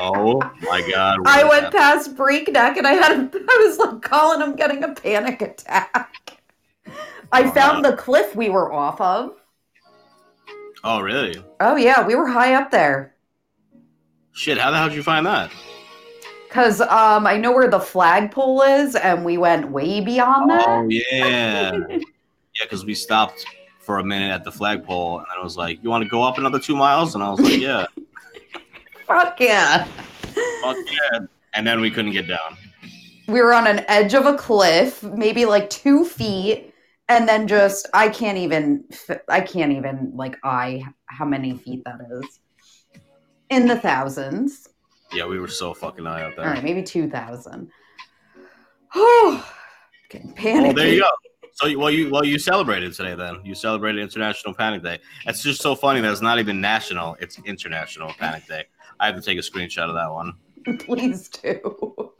Oh 0.04 0.40
my 0.62 0.82
god! 0.90 1.20
I 1.26 1.44
went 1.44 1.64
happened? 1.66 1.72
past 1.80 2.16
Breakneck 2.16 2.76
and 2.76 2.86
I 2.88 2.94
had 2.94 3.12
a, 3.12 3.30
I 3.34 3.64
was 3.66 3.78
like 3.78 4.02
calling 4.02 4.40
him 4.40 4.56
getting 4.56 4.82
a 4.82 4.92
panic 4.92 5.40
attack. 5.42 6.42
I 7.30 7.44
Oh, 7.44 7.50
found 7.52 7.84
the 7.84 7.96
cliff 7.96 8.34
we 8.34 8.48
were 8.50 8.72
off 8.72 9.00
of. 9.00 9.36
Oh 10.82 11.00
really? 11.00 11.40
Oh 11.60 11.76
yeah, 11.76 12.04
we 12.04 12.16
were 12.16 12.26
high 12.26 12.54
up 12.54 12.70
there. 12.72 13.14
Shit! 14.32 14.58
How 14.58 14.70
the 14.72 14.76
hell 14.78 14.88
did 14.88 14.96
you 14.96 15.02
find 15.04 15.24
that? 15.26 15.52
Cause 16.50 16.80
um 16.80 17.26
I 17.26 17.36
know 17.36 17.52
where 17.52 17.70
the 17.70 17.78
flagpole 17.80 18.62
is 18.62 18.96
and 18.96 19.24
we 19.24 19.38
went 19.38 19.70
way 19.70 20.00
beyond 20.00 20.50
that. 20.50 20.66
Oh 20.68 20.86
yeah, 20.88 21.72
yeah. 21.88 21.98
Because 22.60 22.84
we 22.84 22.94
stopped 22.94 23.46
for 23.78 23.98
a 23.98 24.04
minute 24.04 24.30
at 24.32 24.44
the 24.44 24.52
flagpole, 24.52 25.18
and 25.18 25.26
I 25.36 25.42
was 25.42 25.56
like, 25.56 25.82
"You 25.82 25.90
want 25.90 26.04
to 26.04 26.10
go 26.10 26.22
up 26.22 26.38
another 26.38 26.58
two 26.58 26.76
miles?" 26.76 27.14
And 27.14 27.22
I 27.24 27.30
was 27.30 27.40
like, 27.40 27.60
"Yeah, 27.60 27.86
Fuck 29.06 29.40
yeah. 29.40 29.84
fuck 30.62 30.76
yeah." 30.90 31.20
And 31.54 31.66
then 31.66 31.80
we 31.80 31.90
couldn't 31.90 32.12
get 32.12 32.26
down. 32.26 32.56
We 33.28 33.40
were 33.40 33.52
on 33.52 33.66
an 33.66 33.84
edge 33.88 34.14
of 34.14 34.26
a 34.26 34.34
cliff, 34.34 35.02
maybe 35.02 35.44
like 35.44 35.70
two 35.70 36.04
feet, 36.04 36.72
and 37.08 37.28
then 37.28 37.46
just 37.46 37.88
I 37.94 38.08
can't 38.08 38.38
even 38.38 38.84
I 39.28 39.40
can't 39.40 39.72
even 39.72 40.12
like 40.14 40.38
I 40.42 40.84
how 41.06 41.24
many 41.24 41.56
feet 41.56 41.84
that 41.84 42.00
is. 42.10 42.40
In 43.50 43.66
the 43.66 43.78
thousands. 43.78 44.68
Yeah, 45.12 45.26
we 45.26 45.38
were 45.38 45.48
so 45.48 45.74
fucking 45.74 46.04
high 46.04 46.22
up 46.22 46.36
there. 46.36 46.46
right, 46.46 46.64
maybe 46.64 46.82
two 46.82 47.08
thousand. 47.08 47.70
Oh, 48.94 49.46
getting 50.08 50.32
panicky. 50.32 50.66
Well, 50.66 50.74
there 50.74 50.94
you 50.94 51.00
go. 51.00 51.10
So, 51.54 51.78
well, 51.78 51.90
you 51.90 52.10
well 52.10 52.24
you 52.24 52.38
celebrated 52.38 52.94
today. 52.94 53.14
Then 53.14 53.40
you 53.44 53.54
celebrated 53.54 54.00
International 54.00 54.54
Panic 54.54 54.82
Day. 54.82 54.98
It's 55.26 55.42
just 55.42 55.60
so 55.60 55.74
funny 55.74 56.00
that 56.00 56.10
it's 56.10 56.22
not 56.22 56.38
even 56.38 56.60
national; 56.60 57.16
it's 57.20 57.38
International 57.44 58.12
Panic 58.18 58.46
Day. 58.46 58.64
I 59.02 59.06
have 59.06 59.16
to 59.16 59.20
take 59.20 59.36
a 59.36 59.42
screenshot 59.42 59.88
of 59.88 59.94
that 59.96 60.10
one. 60.12 60.34
Please 60.78 61.28
do. 61.28 61.58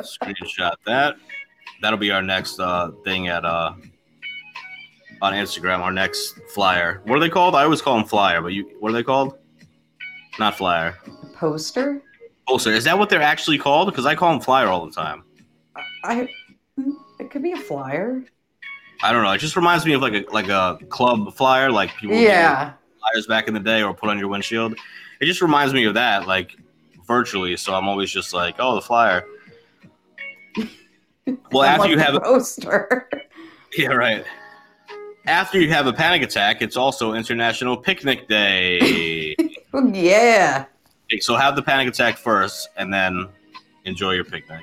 Screenshot 0.02 0.74
that. 0.84 1.14
That'll 1.80 1.98
be 1.98 2.10
our 2.10 2.22
next 2.22 2.58
uh, 2.58 2.90
thing 3.04 3.28
at 3.28 3.44
uh, 3.44 3.74
on 5.22 5.32
Instagram. 5.32 5.78
Our 5.78 5.92
next 5.92 6.34
flyer. 6.52 7.00
What 7.04 7.16
are 7.16 7.20
they 7.20 7.28
called? 7.28 7.54
I 7.54 7.62
always 7.62 7.80
call 7.80 7.96
them 7.96 8.06
flyer, 8.06 8.42
but 8.42 8.48
you 8.52 8.68
what 8.80 8.90
are 8.90 8.94
they 8.94 9.04
called? 9.04 9.38
Not 10.40 10.56
flyer. 10.56 10.98
Poster? 11.34 12.02
Poster. 12.48 12.72
Is 12.72 12.82
that 12.84 12.98
what 12.98 13.08
they're 13.10 13.22
actually 13.22 13.58
called? 13.58 13.88
Because 13.88 14.04
I 14.06 14.16
call 14.16 14.32
them 14.32 14.40
flyer 14.40 14.66
all 14.66 14.84
the 14.84 14.92
time. 14.92 15.22
I. 16.04 16.28
It 17.20 17.30
could 17.30 17.42
be 17.44 17.52
a 17.52 17.56
flyer. 17.56 18.24
I 19.04 19.12
don't 19.12 19.22
know. 19.22 19.30
It 19.30 19.38
just 19.38 19.54
reminds 19.54 19.86
me 19.86 19.92
of 19.92 20.02
like 20.02 20.14
a 20.14 20.24
like 20.32 20.48
a 20.48 20.78
club 20.88 21.32
flyer, 21.34 21.70
like 21.70 21.94
people 21.94 22.16
Yeah. 22.16 22.72
flyers 22.98 23.28
back 23.28 23.46
in 23.46 23.54
the 23.54 23.60
day, 23.60 23.84
or 23.84 23.94
put 23.94 24.10
on 24.10 24.18
your 24.18 24.26
windshield. 24.26 24.74
It 25.20 25.26
just 25.26 25.40
reminds 25.40 25.72
me 25.72 25.84
of 25.84 25.94
that, 25.94 26.26
like 26.26 26.56
virtually. 27.06 27.56
So 27.56 27.74
I'm 27.74 27.88
always 27.88 28.10
just 28.10 28.32
like, 28.32 28.56
oh, 28.58 28.74
the 28.74 28.82
flyer. 28.82 29.24
Well, 31.52 31.62
after 31.62 31.82
like 31.82 31.90
you 31.90 31.98
have 31.98 32.16
a 32.16 32.20
poster. 32.20 33.08
yeah, 33.78 33.90
right. 33.90 34.24
After 35.26 35.60
you 35.60 35.70
have 35.70 35.86
a 35.86 35.92
panic 35.92 36.22
attack, 36.22 36.62
it's 36.62 36.76
also 36.76 37.14
International 37.14 37.76
Picnic 37.76 38.28
Day. 38.28 39.36
Oh, 39.74 39.90
yeah. 39.90 40.66
so 41.20 41.34
have 41.34 41.56
the 41.56 41.62
panic 41.62 41.88
attack 41.88 42.18
first, 42.18 42.68
and 42.76 42.92
then 42.92 43.26
enjoy 43.86 44.12
your 44.12 44.24
picnic. 44.24 44.60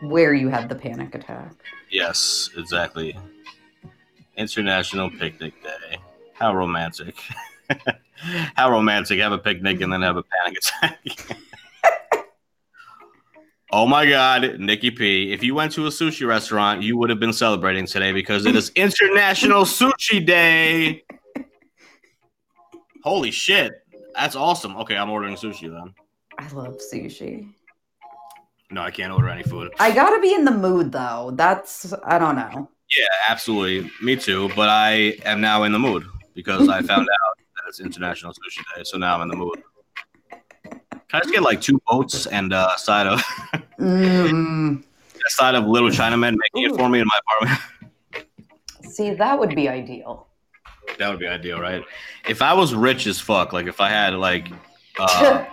Where 0.00 0.34
you 0.34 0.48
had 0.48 0.68
the 0.68 0.74
panic 0.74 1.14
attack. 1.14 1.54
Yes, 1.88 2.50
exactly. 2.56 3.16
International 4.36 5.08
Picnic 5.08 5.62
Day. 5.62 5.98
How 6.32 6.52
romantic. 6.52 7.14
How 8.18 8.70
romantic. 8.70 9.20
Have 9.20 9.32
a 9.32 9.38
picnic 9.38 9.80
and 9.80 9.92
then 9.92 10.02
have 10.02 10.16
a 10.16 10.22
panic 10.22 10.58
attack. 10.58 11.38
oh 13.72 13.86
my 13.86 14.06
God, 14.06 14.58
Nikki 14.58 14.90
P. 14.90 15.32
If 15.32 15.42
you 15.42 15.54
went 15.54 15.72
to 15.72 15.86
a 15.86 15.90
sushi 15.90 16.26
restaurant, 16.26 16.82
you 16.82 16.96
would 16.96 17.10
have 17.10 17.20
been 17.20 17.32
celebrating 17.32 17.86
today 17.86 18.12
because 18.12 18.46
it 18.46 18.56
is 18.56 18.70
International 18.70 19.64
Sushi 19.64 20.24
Day. 20.24 21.04
Holy 23.02 23.30
shit. 23.30 23.72
That's 24.14 24.34
awesome. 24.34 24.76
Okay, 24.78 24.96
I'm 24.96 25.10
ordering 25.10 25.36
sushi 25.36 25.70
then. 25.70 25.94
I 26.38 26.48
love 26.52 26.78
sushi. 26.78 27.52
No, 28.70 28.82
I 28.82 28.90
can't 28.90 29.12
order 29.12 29.28
any 29.28 29.44
food. 29.44 29.72
I 29.78 29.92
gotta 29.92 30.20
be 30.20 30.34
in 30.34 30.44
the 30.44 30.50
mood 30.50 30.90
though. 30.90 31.32
That's 31.34 31.94
I 32.04 32.18
don't 32.18 32.34
know. 32.34 32.68
Yeah, 32.96 33.04
absolutely. 33.28 33.90
Me 34.02 34.16
too. 34.16 34.50
But 34.56 34.68
I 34.68 35.18
am 35.24 35.40
now 35.40 35.62
in 35.62 35.72
the 35.72 35.78
mood 35.78 36.04
because 36.34 36.68
I 36.68 36.82
found 36.82 37.08
out 37.26 37.38
it's 37.68 37.80
International 37.80 38.32
Sushi 38.32 38.62
Day. 38.76 38.82
So 38.84 38.98
now 38.98 39.16
I'm 39.16 39.22
in 39.22 39.28
the 39.28 39.36
mood. 39.36 39.62
Can 40.64 40.80
I 41.12 41.20
just 41.20 41.32
get 41.32 41.42
like 41.42 41.60
two 41.60 41.80
boats 41.88 42.26
and 42.26 42.52
uh, 42.52 42.72
a 42.74 42.78
side 42.78 43.06
of 43.06 43.20
Mm, 43.78 44.82
a 45.26 45.30
side 45.30 45.54
of 45.54 45.64
little 45.66 45.90
Chinamen 45.90 46.36
making 46.36 46.70
it 46.70 46.76
for 46.76 46.88
me 46.88 47.00
in 47.00 47.06
my 47.06 47.18
apartment? 47.26 47.60
see, 48.92 49.14
that 49.14 49.38
would 49.38 49.54
be 49.54 49.68
ideal. 49.68 50.26
that 50.98 51.08
would 51.10 51.18
be 51.20 51.26
ideal, 51.28 51.60
right? 51.60 51.84
If 52.28 52.42
I 52.42 52.52
was 52.54 52.74
rich 52.74 53.06
as 53.06 53.20
fuck, 53.20 53.52
like 53.52 53.66
if 53.66 53.80
I 53.80 53.88
had 53.88 54.14
like 54.14 54.48
uh, 54.98 55.44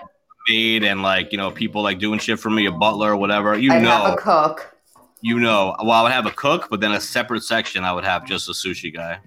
maid 0.50 0.84
and 0.84 1.02
like 1.04 1.32
you 1.32 1.38
know 1.38 1.52
people 1.52 1.84
like 1.84 2.00
doing 2.00 2.20
shit 2.20 2.40
for 2.40 2.50
me, 2.50 2.66
a 2.66 2.72
butler 2.72 3.12
or 3.12 3.18
whatever, 3.18 3.58
you 3.58 3.72
I'd 3.72 3.84
know, 3.84 3.90
have 3.92 4.14
a 4.14 4.18
cook. 4.18 4.76
you 5.22 5.40
know. 5.40 5.76
Well, 5.80 5.92
I 5.92 6.02
would 6.04 6.12
have 6.12 6.26
a 6.26 6.32
cook, 6.32 6.68
but 6.70 6.80
then 6.80 6.94
a 6.94 7.00
separate 7.02 7.44
section 7.44 7.84
I 7.84 7.94
would 7.94 8.06
have 8.06 8.26
just 8.26 8.50
a 8.50 8.54
sushi 8.54 8.92
guy. 8.94 9.20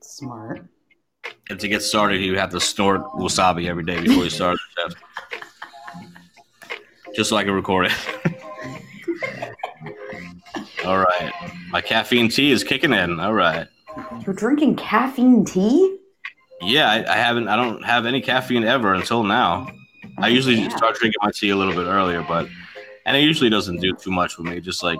Smart. 0.00 0.64
And 1.50 1.60
to 1.60 1.68
get 1.68 1.82
started, 1.82 2.20
you 2.20 2.38
have 2.38 2.50
to 2.50 2.60
snort 2.60 3.02
wasabi 3.12 3.68
every 3.68 3.84
day 3.84 4.00
before 4.00 4.24
you 4.24 4.30
start 4.40 4.58
the. 4.76 4.94
Just 7.14 7.30
so 7.30 7.36
I 7.36 7.44
can 7.44 7.52
record 7.52 7.86
it. 7.86 7.92
All 10.84 10.98
right. 10.98 11.32
My 11.70 11.80
caffeine 11.80 12.28
tea 12.28 12.50
is 12.50 12.64
kicking 12.64 12.92
in. 12.92 13.20
All 13.20 13.32
right. 13.34 13.66
You're 14.24 14.34
drinking 14.34 14.76
caffeine 14.76 15.44
tea? 15.44 15.98
Yeah, 16.60 16.90
I, 16.90 17.12
I 17.12 17.16
haven't. 17.16 17.48
I 17.48 17.56
don't 17.56 17.84
have 17.84 18.06
any 18.06 18.20
caffeine 18.20 18.64
ever 18.64 18.94
until 18.94 19.22
now. 19.22 19.68
I 20.18 20.28
usually 20.28 20.56
Yeah. 20.62 20.68
start 20.76 20.96
drinking 20.96 21.18
my 21.22 21.30
tea 21.30 21.50
a 21.50 21.56
little 21.56 21.74
bit 21.74 21.86
earlier, 21.86 22.22
but 22.26 22.48
and 23.06 23.16
it 23.16 23.20
usually 23.20 23.50
doesn't 23.50 23.80
do 23.80 23.92
too 23.94 24.10
much 24.10 24.36
with 24.38 24.46
me. 24.46 24.60
Just 24.60 24.82
like 24.82 24.98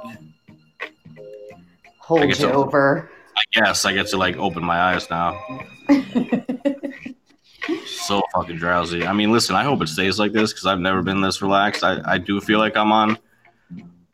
Hold 2.01 2.39
you 2.39 2.51
over. 2.51 3.11
I 3.37 3.43
guess 3.61 3.85
I 3.85 3.93
get 3.93 4.07
to 4.09 4.17
like 4.17 4.37
open 4.37 4.63
my 4.65 4.79
eyes 4.79 5.09
now. 5.11 5.39
so 7.87 8.23
fucking 8.35 8.57
drowsy. 8.57 9.07
I 9.07 9.13
mean, 9.13 9.33
listen, 9.33 9.57
I 9.57 9.65
hope 9.65 9.83
it 9.83 9.89
stays 9.89 10.19
like 10.19 10.33
this 10.33 10.53
because 10.53 10.67
I've 10.67 10.81
never 10.81 11.03
been 11.03 11.21
this 11.21 11.43
relaxed. 11.43 11.85
I, 11.85 12.01
I 12.05 12.19
do 12.19 12.41
feel 12.41 12.59
like 12.59 12.77
I'm 12.77 12.93
on 12.93 13.19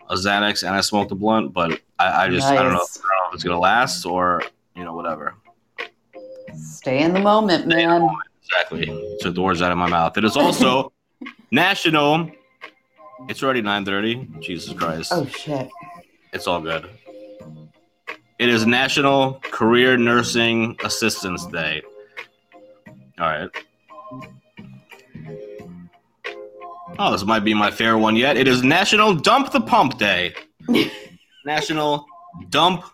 a 0.09 0.15
Xanax 0.15 0.63
and 0.67 0.75
I 0.75 0.81
smoked 0.81 1.13
a 1.13 1.15
blunt, 1.15 1.53
but 1.53 1.81
I, 1.99 2.25
I 2.25 2.29
just 2.29 2.47
I 2.47 2.57
don't 2.57 2.73
know, 2.73 2.73
I 2.73 2.73
don't 2.73 2.77
know 2.79 3.29
if 3.29 3.35
it's 3.35 3.45
gonna 3.45 3.59
last 3.59 4.05
or 4.05 4.43
you 4.75 4.85
know 4.85 4.95
whatever. 4.95 5.35
Stay 6.55 7.03
in 7.03 7.13
the 7.13 7.21
moment, 7.21 7.65
in 7.65 7.69
the 7.69 7.77
man. 7.77 8.09
Exactly. 8.45 9.17
Took 9.21 9.35
the 9.35 9.43
words 9.43 9.63
out 9.63 9.71
of 9.71 9.79
my 9.79 9.89
mouth. 9.89 10.17
It 10.19 10.25
is 10.25 10.37
also 10.37 10.93
national. 11.51 12.31
It's 13.29 13.43
already 13.43 13.63
nine 13.63 13.85
thirty. 13.85 14.29
Jesus 14.41 14.73
Christ. 14.73 15.13
Oh 15.15 15.27
shit. 15.27 15.69
It's 16.33 16.47
all 16.47 16.61
good. 16.61 16.89
It 18.41 18.49
is 18.49 18.65
National 18.65 19.35
Career 19.43 19.99
Nursing 19.99 20.75
Assistance 20.83 21.45
Day. 21.45 21.83
All 23.19 23.27
right. 23.27 23.51
Oh, 26.99 27.13
this 27.13 27.23
might 27.27 27.41
be 27.41 27.53
my 27.53 27.71
favorite 27.71 27.99
one 27.99 28.17
yet. 28.17 28.39
It 28.39 28.49
is 28.49 28.63
National 28.63 29.13
Dump 29.13 29.53
the 29.53 29.61
Pump 29.61 29.99
Day. 29.99 30.33
National 31.45 32.07
Dump 32.49 32.85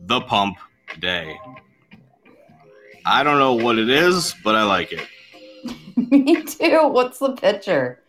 the 0.00 0.20
Pump 0.22 0.56
Day. 0.98 1.38
I 3.06 3.22
don't 3.22 3.38
know 3.38 3.54
what 3.54 3.78
it 3.78 3.88
is, 3.88 4.34
but 4.42 4.56
I 4.56 4.64
like 4.64 4.92
it. 4.92 5.06
Me 6.10 6.42
too. 6.42 6.88
What's 6.88 7.20
the 7.20 7.36
picture? 7.36 8.00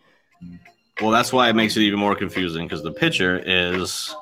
Well, 1.00 1.12
that's 1.12 1.32
why 1.32 1.48
it 1.50 1.54
makes 1.54 1.76
it 1.76 1.82
even 1.82 2.00
more 2.00 2.16
confusing 2.16 2.66
because 2.66 2.82
the 2.82 2.90
picture 2.90 3.40
is 3.46 4.12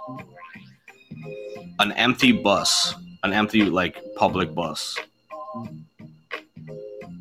an 1.82 1.90
empty 1.92 2.30
bus, 2.30 2.94
an 3.24 3.32
empty 3.32 3.64
like 3.64 4.00
public 4.14 4.54
bus. 4.54 4.96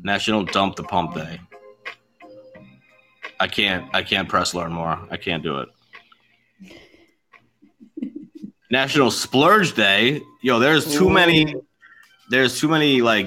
National 0.04 0.44
Dump 0.44 0.76
the 0.76 0.84
Pump 0.84 1.14
Day. 1.14 1.40
I 3.40 3.48
can't. 3.48 3.84
I 3.92 4.04
can't 4.04 4.28
press 4.28 4.54
learn 4.54 4.72
more. 4.72 4.98
I 5.10 5.16
can't 5.16 5.42
do 5.42 5.66
it. 6.62 6.72
National 8.70 9.10
Splurge 9.10 9.74
Day. 9.74 10.20
Yo, 10.42 10.60
there's 10.60 10.94
too 10.94 11.10
many. 11.10 11.56
There's 12.30 12.58
too 12.60 12.68
many 12.68 13.02
like 13.02 13.26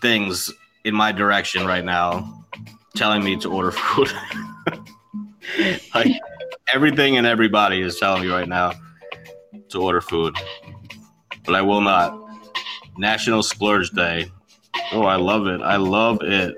things 0.00 0.52
in 0.84 0.94
my 0.94 1.10
direction 1.10 1.66
right 1.66 1.84
now, 1.84 2.44
telling 2.94 3.24
me 3.24 3.36
to 3.38 3.50
order 3.50 3.72
food. 3.72 4.12
like 5.96 6.12
everything 6.72 7.16
and 7.16 7.26
everybody 7.26 7.80
is 7.80 7.98
telling 7.98 8.22
me 8.22 8.28
right 8.28 8.48
now 8.48 8.72
to 9.70 9.80
order 9.80 10.00
food, 10.00 10.36
but 11.44 11.54
I 11.54 11.62
will 11.62 11.80
not. 11.80 12.18
National 12.96 13.42
Splurge 13.42 13.90
Day. 13.90 14.30
Oh, 14.92 15.02
I 15.02 15.16
love 15.16 15.46
it. 15.46 15.60
I 15.62 15.76
love 15.76 16.22
it. 16.22 16.54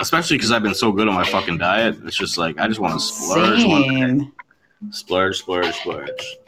Especially 0.00 0.36
because 0.36 0.52
I've 0.52 0.62
been 0.62 0.74
so 0.74 0.92
good 0.92 1.08
on 1.08 1.14
my 1.14 1.24
fucking 1.24 1.58
diet. 1.58 1.96
It's 2.04 2.16
just 2.16 2.38
like 2.38 2.58
I 2.58 2.68
just 2.68 2.80
want 2.80 2.94
to 2.94 3.00
splurge. 3.00 3.64
one 3.64 3.82
day. 3.82 3.88
Same. 3.88 4.32
Splurge, 4.90 5.38
splurge, 5.38 5.74
splurge. 5.74 6.38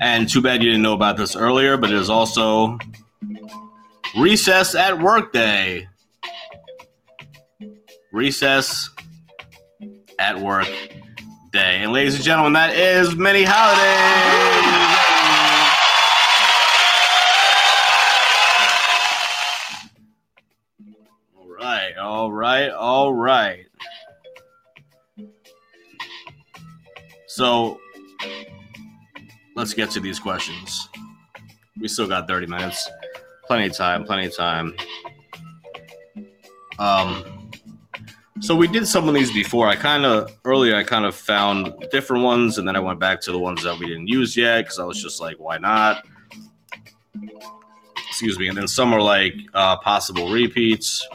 And 0.00 0.28
too 0.28 0.40
bad 0.40 0.62
you 0.62 0.70
didn't 0.70 0.82
know 0.82 0.94
about 0.94 1.16
this 1.16 1.34
earlier, 1.34 1.76
but 1.76 1.90
it 1.90 1.96
is 1.96 2.10
also 2.10 2.78
recess 4.16 4.74
at 4.74 5.00
work 5.00 5.32
day. 5.32 5.88
Recess 8.12 8.90
at 10.18 10.38
work 10.38 10.68
day. 11.52 11.82
And 11.82 11.92
ladies 11.92 12.14
and 12.14 12.24
gentlemen, 12.24 12.54
that 12.54 12.74
is 12.74 13.14
many 13.14 13.44
holidays. 13.44 13.78
All 21.36 21.48
right, 21.48 21.96
all 21.98 22.32
right, 22.32 22.70
all 22.70 23.14
right. 23.14 23.66
So 27.26 27.78
let's 29.54 29.74
get 29.74 29.90
to 29.90 30.00
these 30.00 30.18
questions. 30.18 30.88
We 31.78 31.88
still 31.88 32.08
got 32.08 32.26
30 32.26 32.46
minutes. 32.46 32.88
Plenty 33.46 33.66
of 33.66 33.76
time, 33.76 34.04
plenty 34.04 34.26
of 34.26 34.36
time. 34.36 34.74
Um 36.78 37.31
so 38.42 38.56
we 38.56 38.66
did 38.66 38.88
some 38.88 39.08
of 39.08 39.14
these 39.14 39.32
before. 39.32 39.68
I 39.68 39.76
kind 39.76 40.04
of 40.04 40.36
earlier 40.44 40.74
I 40.74 40.82
kind 40.82 41.04
of 41.04 41.14
found 41.14 41.72
different 41.92 42.24
ones 42.24 42.58
and 42.58 42.66
then 42.66 42.74
I 42.74 42.80
went 42.80 42.98
back 42.98 43.20
to 43.22 43.32
the 43.32 43.38
ones 43.38 43.62
that 43.62 43.78
we 43.78 43.86
didn't 43.86 44.08
use 44.08 44.36
yet 44.36 44.66
cuz 44.66 44.80
I 44.80 44.84
was 44.84 45.00
just 45.00 45.20
like 45.20 45.36
why 45.38 45.58
not? 45.58 46.04
Excuse 48.08 48.38
me. 48.40 48.48
And 48.48 48.58
then 48.58 48.66
some 48.66 48.92
are 48.92 49.00
like 49.00 49.34
uh 49.54 49.76
possible 49.76 50.32
repeats. 50.32 51.06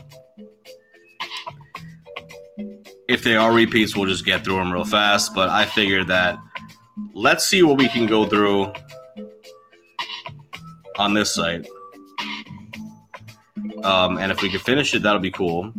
If 3.09 3.23
they 3.23 3.35
are 3.35 3.51
repeats, 3.51 3.95
we'll 3.95 4.07
just 4.07 4.25
get 4.25 4.45
through 4.45 4.55
them 4.55 4.71
real 4.71 4.85
fast, 4.85 5.35
but 5.35 5.49
I 5.49 5.65
figured 5.65 6.07
that 6.07 6.39
let's 7.13 7.45
see 7.45 7.61
what 7.61 7.77
we 7.77 7.89
can 7.89 8.05
go 8.05 8.25
through 8.25 8.71
on 10.97 11.13
this 11.13 11.33
site. 11.35 11.67
Um, 13.83 14.17
and 14.17 14.31
if 14.31 14.41
we 14.41 14.49
can 14.49 14.59
finish 14.59 14.93
it, 14.93 15.03
that'll 15.03 15.19
be 15.19 15.31
cool. 15.31 15.73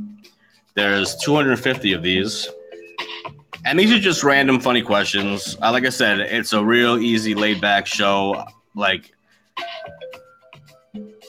There's 0.78 1.16
250 1.16 1.92
of 1.92 2.04
these. 2.04 2.48
And 3.64 3.76
these 3.76 3.90
are 3.92 3.98
just 3.98 4.22
random 4.22 4.60
funny 4.60 4.80
questions. 4.80 5.56
Uh, 5.60 5.72
like 5.72 5.84
I 5.84 5.88
said, 5.88 6.20
it's 6.20 6.52
a 6.52 6.64
real 6.64 6.98
easy, 6.98 7.34
laid 7.34 7.60
back 7.60 7.84
show. 7.84 8.44
Like, 8.76 9.10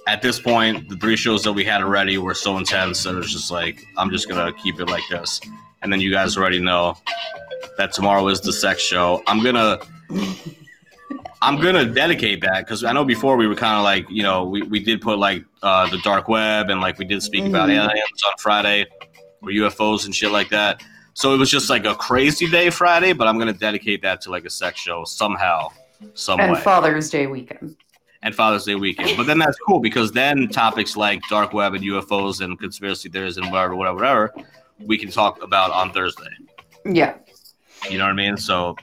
at 0.06 0.22
this 0.22 0.40
point, 0.40 0.88
the 0.88 0.98
three 0.98 1.16
shows 1.16 1.42
that 1.46 1.54
we 1.54 1.66
had 1.66 1.82
already 1.82 2.20
were 2.20 2.36
so 2.36 2.58
intense 2.60 3.02
that 3.06 3.18
it's 3.18 3.32
just 3.34 3.50
like, 3.50 3.84
I'm 3.98 4.12
just 4.12 4.30
going 4.30 4.54
to 4.54 4.62
keep 4.62 4.80
it 4.80 4.86
like 4.88 5.02
this. 5.10 5.42
And 5.82 5.92
then 5.92 6.00
you 6.00 6.12
guys 6.12 6.38
already 6.38 6.60
know 6.60 6.96
that 7.80 7.92
tomorrow 7.92 8.28
is 8.28 8.40
the 8.42 8.54
sex 8.54 8.84
show. 8.84 9.24
I'm 9.26 9.44
gonna 9.44 9.80
I'm 11.42 11.60
gonna 11.60 11.86
dedicate 11.86 12.42
that 12.42 12.66
because 12.66 12.84
I 12.84 12.92
know 12.92 13.04
before 13.06 13.36
we 13.38 13.48
were 13.48 13.56
kind 13.56 13.78
of 13.78 13.84
like 13.84 14.06
you 14.10 14.22
know 14.22 14.44
we, 14.44 14.62
we 14.64 14.80
did 14.82 15.02
put 15.02 15.18
like 15.18 15.46
uh, 15.64 15.90
the 15.90 15.98
dark 16.00 16.28
web 16.28 16.70
and 16.70 16.82
like 16.82 17.00
we 17.00 17.06
did 17.06 17.24
speak 17.24 17.46
about 17.46 17.70
Mhm. 17.70 17.76
aliens 17.86 18.24
on 18.28 18.34
Friday 18.40 18.86
or 19.42 19.50
UFOs 19.50 20.06
and 20.06 20.14
shit 20.14 20.32
like 20.32 20.50
that. 20.50 20.82
So 21.14 21.34
it 21.34 21.38
was 21.38 21.50
just 21.50 21.70
like 21.70 21.86
a 21.86 21.96
crazy 21.96 22.50
day 22.50 22.70
Friday, 22.70 23.14
but 23.14 23.28
I'm 23.28 23.38
gonna 23.38 23.54
dedicate 23.54 24.02
that 24.04 24.22
to 24.22 24.32
like 24.32 24.46
a 24.46 24.50
sex 24.50 24.80
show 24.80 25.04
somehow, 25.04 25.70
some 26.14 26.40
And 26.40 26.54
way. 26.54 26.62
Father's 26.62 27.10
Day 27.10 27.28
weekend. 27.28 27.76
and 28.22 28.34
Father's 28.36 28.64
Day 28.66 28.76
weekend. 28.76 29.18
But 29.18 29.28
then 29.28 29.38
that's 29.40 29.58
cool 29.60 29.80
because 29.80 30.12
then 30.12 30.48
topics 30.48 30.96
like 30.96 31.22
dark 31.30 31.54
web 31.54 31.74
and 31.74 31.84
UFOs 31.84 32.42
and 32.42 32.58
conspiracy 32.60 33.10
theories 33.10 33.38
and 33.38 33.52
whatever, 33.52 33.76
whatever, 33.76 33.96
whatever, 33.98 34.34
we 34.80 34.98
can 34.98 35.10
talk 35.12 35.42
about 35.44 35.72
on 35.72 35.92
Thursday. 35.92 36.30
Yeah. 36.86 37.16
You 37.90 37.98
know 37.98 38.06
what 38.06 38.12
I 38.12 38.14
mean? 38.14 38.38
So 38.38 38.76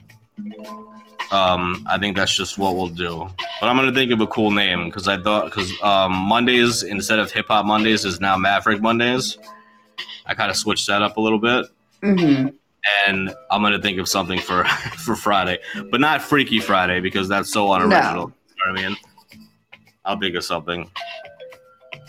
um, 1.31 1.85
I 1.89 1.97
think 1.99 2.15
that's 2.15 2.35
just 2.35 2.57
what 2.57 2.75
we'll 2.75 2.87
do. 2.87 3.27
But 3.59 3.67
I'm 3.67 3.75
gonna 3.75 3.91
think 3.93 4.11
of 4.11 4.21
a 4.21 4.27
cool 4.27 4.51
name 4.51 4.85
because 4.85 5.07
I 5.07 5.21
thought 5.21 5.45
because 5.45 5.71
um, 5.81 6.13
Mondays 6.13 6.83
instead 6.83 7.19
of 7.19 7.31
Hip 7.31 7.47
Hop 7.47 7.65
Mondays 7.65 8.05
is 8.05 8.19
now 8.21 8.37
Maverick 8.37 8.81
Mondays. 8.81 9.37
I 10.27 10.33
kind 10.33 10.51
of 10.51 10.57
switched 10.57 10.87
that 10.87 11.01
up 11.01 11.17
a 11.17 11.21
little 11.21 11.39
bit, 11.39 11.65
hmm 12.03 12.47
and 13.05 13.33
I'm 13.51 13.61
gonna 13.61 13.81
think 13.81 13.99
of 13.99 14.07
something 14.07 14.39
for 14.39 14.63
for 14.97 15.15
Friday, 15.15 15.59
but 15.89 15.99
not 16.01 16.21
Freaky 16.21 16.59
Friday 16.59 16.99
because 16.99 17.27
that's 17.27 17.51
so 17.51 17.71
unoriginal. 17.73 18.31
You 18.55 18.73
know 18.73 18.73
what 18.73 18.79
I 18.79 18.87
mean? 18.89 18.97
I'll 20.05 20.19
think 20.19 20.35
of 20.35 20.43
something. 20.43 20.89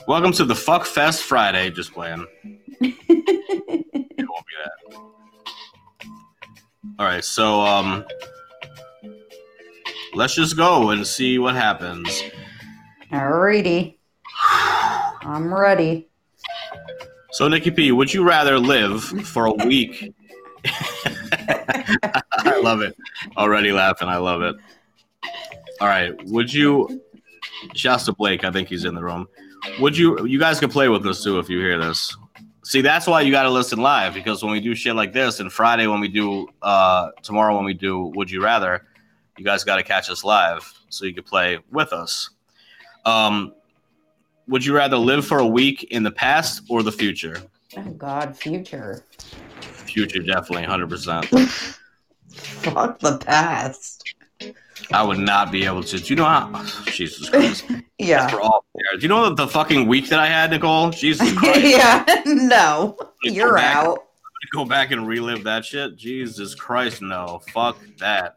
Welcome 0.07 0.33
to 0.33 0.45
the 0.45 0.55
Fuck 0.55 0.85
Fest 0.87 1.23
Friday. 1.23 1.71
Just 1.71 1.93
playing. 1.93 2.27
It 2.81 2.95
won't 4.19 4.47
be 4.47 4.55
that. 4.65 4.95
All 6.99 7.07
right, 7.07 7.25
so 7.25 7.61
um, 7.61 8.05
let's 10.15 10.35
just 10.35 10.57
go 10.57 10.91
and 10.91 11.07
see 11.07 11.39
what 11.39 11.55
happens. 11.55 12.23
Alrighty. 13.13 13.97
I'm 15.23 15.53
ready. 15.53 16.09
So, 17.31 17.47
Nikki 17.47 17.71
P, 17.71 17.93
would 17.93 18.13
you 18.13 18.25
rather 18.25 18.59
live 18.59 19.03
for 19.03 19.47
a 19.47 19.53
week? 19.53 20.15
I 20.65 22.61
love 22.63 22.81
it. 22.81 22.97
Already 23.37 23.73
laughing. 23.73 24.09
I 24.09 24.17
love 24.17 24.43
it. 24.43 24.57
All 25.81 25.89
right. 25.89 26.15
Would 26.27 26.53
you? 26.53 27.03
Shouts 27.75 28.05
to 28.07 28.13
Blake. 28.13 28.45
I 28.45 28.51
think 28.51 28.69
he's 28.69 28.85
in 28.85 28.95
the 28.95 29.03
room. 29.03 29.29
Would 29.81 29.97
you? 29.97 30.27
You 30.27 30.39
guys 30.39 30.59
can 30.59 30.71
play 30.71 30.89
with 30.89 31.07
us 31.07 31.23
too 31.23 31.39
if 31.39 31.51
you 31.51 31.59
hear 31.59 31.79
this. 31.79 32.17
See, 32.65 32.81
that's 32.81 33.07
why 33.07 33.23
you 33.23 33.31
got 33.31 33.45
to 33.45 33.51
listen 33.51 33.81
live 33.81 34.15
because 34.15 34.43
when 34.43 34.53
we 34.53 34.61
do 34.61 34.75
shit 34.75 34.95
like 34.95 35.13
this, 35.13 35.41
and 35.41 35.53
Friday 35.53 35.87
when 35.87 36.01
we 36.01 36.09
do, 36.09 36.49
uh, 36.63 37.11
tomorrow 37.23 37.57
when 37.57 37.65
we 37.65 37.75
do, 37.75 38.13
would 38.15 38.31
you 38.31 38.43
rather? 38.43 38.87
You 39.39 39.45
guys 39.45 39.65
got 39.65 39.77
to 39.77 39.83
catch 39.83 40.11
us 40.11 40.25
live 40.25 40.71
so 40.89 41.05
you 41.05 41.15
can 41.15 41.25
play 41.25 41.59
with 41.71 41.93
us. 41.93 42.31
Um, 43.07 43.55
would 44.49 44.65
you 44.65 44.75
rather 44.75 44.97
live 44.97 45.27
for 45.27 45.39
a 45.39 45.47
week 45.47 45.85
in 45.85 46.03
the 46.03 46.11
past 46.11 46.63
or 46.69 46.83
the 46.83 46.93
future? 46.93 47.43
Oh 47.77 47.83
God, 47.93 48.37
future. 48.37 49.05
Future, 49.61 50.21
definitely, 50.23 50.65
hundred 50.65 50.89
percent. 50.91 51.27
Fuck 52.33 52.99
the 53.01 53.19
past. 53.19 54.05
I 54.93 55.03
would 55.03 55.19
not 55.19 55.51
be 55.53 55.65
able 55.65 55.83
to. 55.83 55.99
Do 55.99 56.05
you 56.07 56.17
know 56.17 56.25
how? 56.25 56.65
Jesus 56.87 57.29
Christ! 57.29 57.65
Yeah. 58.01 58.29
For 58.29 58.41
all, 58.41 58.65
do 58.93 58.99
you 59.01 59.09
know 59.09 59.35
the 59.35 59.49
fucking 59.49 59.89
week 59.89 60.09
that 60.11 60.21
I 60.21 60.29
had, 60.29 60.53
Nicole? 60.53 60.91
Jesus 60.91 61.33
Christ! 61.37 61.63
yeah. 61.65 62.05
No. 62.27 62.97
You're 63.25 63.57
back. 63.57 63.75
out. 63.75 63.99
Go 64.55 64.65
back 64.65 64.93
and 64.93 65.05
relive 65.09 65.43
that 65.45 65.65
shit. 65.65 65.97
Jesus 65.97 66.55
Christ! 66.55 67.03
No, 67.03 67.41
fuck 67.53 67.77
that. 67.99 68.37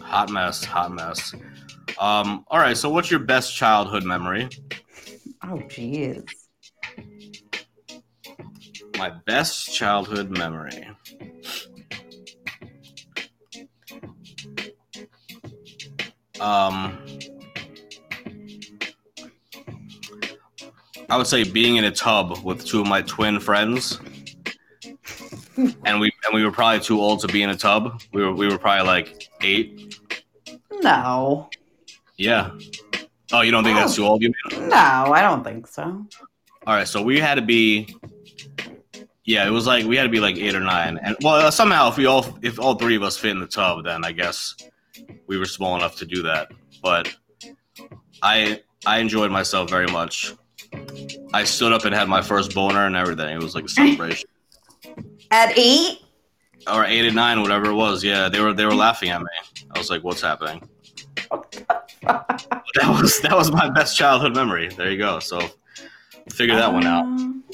Hot 0.00 0.28
mess. 0.28 0.62
Hot 0.62 0.92
mess. 0.92 1.34
Um. 1.98 2.44
All 2.48 2.58
right. 2.58 2.76
So, 2.76 2.90
what's 2.90 3.10
your 3.10 3.20
best 3.20 3.54
childhood 3.54 4.04
memory? 4.04 4.48
Oh 5.42 5.58
jeez. 5.68 6.28
My 8.96 9.10
best 9.26 9.74
childhood 9.74 10.30
memory. 10.30 10.88
Um, 16.40 16.98
I 21.08 21.16
would 21.16 21.26
say 21.26 21.44
being 21.44 21.76
in 21.76 21.84
a 21.84 21.90
tub 21.90 22.38
with 22.44 22.64
two 22.64 22.80
of 22.80 22.86
my 22.86 23.02
twin 23.02 23.40
friends, 23.40 24.00
and 25.56 26.00
we 26.00 26.12
and 26.26 26.34
we 26.34 26.44
were 26.44 26.50
probably 26.50 26.80
too 26.80 27.00
old 27.00 27.20
to 27.20 27.28
be 27.28 27.42
in 27.42 27.50
a 27.50 27.56
tub. 27.56 28.02
We 28.12 28.22
were 28.22 28.32
we 28.32 28.48
were 28.48 28.58
probably 28.58 28.86
like 28.86 29.28
eight. 29.42 29.98
No. 30.82 31.48
Yeah. 32.16 32.50
Oh, 33.32 33.40
you 33.40 33.50
don't 33.50 33.64
think 33.64 33.76
that's 33.76 33.92
oh. 33.94 33.96
too 33.96 34.06
old? 34.06 34.22
You 34.22 34.32
mean? 34.50 34.68
No, 34.68 34.76
I 34.76 35.22
don't 35.22 35.42
think 35.42 35.66
so. 35.66 35.82
All 36.66 36.74
right, 36.74 36.86
so 36.86 37.02
we 37.02 37.18
had 37.18 37.34
to 37.36 37.42
be. 37.42 37.94
Yeah, 39.24 39.46
it 39.46 39.50
was 39.50 39.66
like 39.66 39.86
we 39.86 39.96
had 39.96 40.02
to 40.02 40.10
be 40.10 40.20
like 40.20 40.36
eight 40.36 40.54
or 40.54 40.60
nine, 40.60 40.98
and 41.02 41.16
well, 41.22 41.46
uh, 41.46 41.50
somehow 41.50 41.88
if 41.88 41.96
we 41.96 42.06
all 42.06 42.26
if 42.42 42.60
all 42.60 42.74
three 42.74 42.94
of 42.94 43.02
us 43.02 43.16
fit 43.16 43.30
in 43.30 43.40
the 43.40 43.46
tub, 43.46 43.84
then 43.84 44.04
I 44.04 44.12
guess 44.12 44.54
we 45.26 45.38
were 45.38 45.46
small 45.46 45.76
enough 45.76 45.96
to 45.96 46.06
do 46.06 46.22
that. 46.22 46.50
But 46.82 47.14
I 48.22 48.62
I 48.84 48.98
enjoyed 48.98 49.30
myself 49.30 49.70
very 49.70 49.86
much. 49.86 50.34
I 51.32 51.44
stood 51.44 51.72
up 51.72 51.86
and 51.86 51.94
had 51.94 52.08
my 52.08 52.20
first 52.20 52.54
boner 52.54 52.86
and 52.86 52.96
everything. 52.96 53.34
It 53.34 53.42
was 53.42 53.54
like 53.54 53.64
a 53.64 53.68
celebration. 53.68 54.28
At 55.30 55.56
eight? 55.58 56.00
or 56.72 56.84
eight 56.84 57.04
and 57.04 57.14
nine, 57.14 57.40
whatever 57.40 57.66
it 57.66 57.74
was. 57.74 58.02
Yeah, 58.02 58.28
they 58.28 58.40
were 58.40 58.52
they 58.52 58.64
were 58.64 58.74
laughing 58.74 59.10
at 59.10 59.20
me. 59.20 59.28
I 59.74 59.78
was 59.78 59.90
like, 59.90 60.02
"What's 60.02 60.20
happening?" 60.20 60.68
That 62.04 63.00
was 63.00 63.20
that 63.20 63.36
was 63.36 63.52
my 63.52 63.70
best 63.70 63.96
childhood 63.96 64.34
memory. 64.34 64.68
There 64.68 64.90
you 64.90 64.98
go. 64.98 65.20
So 65.20 65.40
figure 66.30 66.56
that 66.56 66.72
one 66.72 66.84
out. 66.86 67.04
Um, 67.04 67.44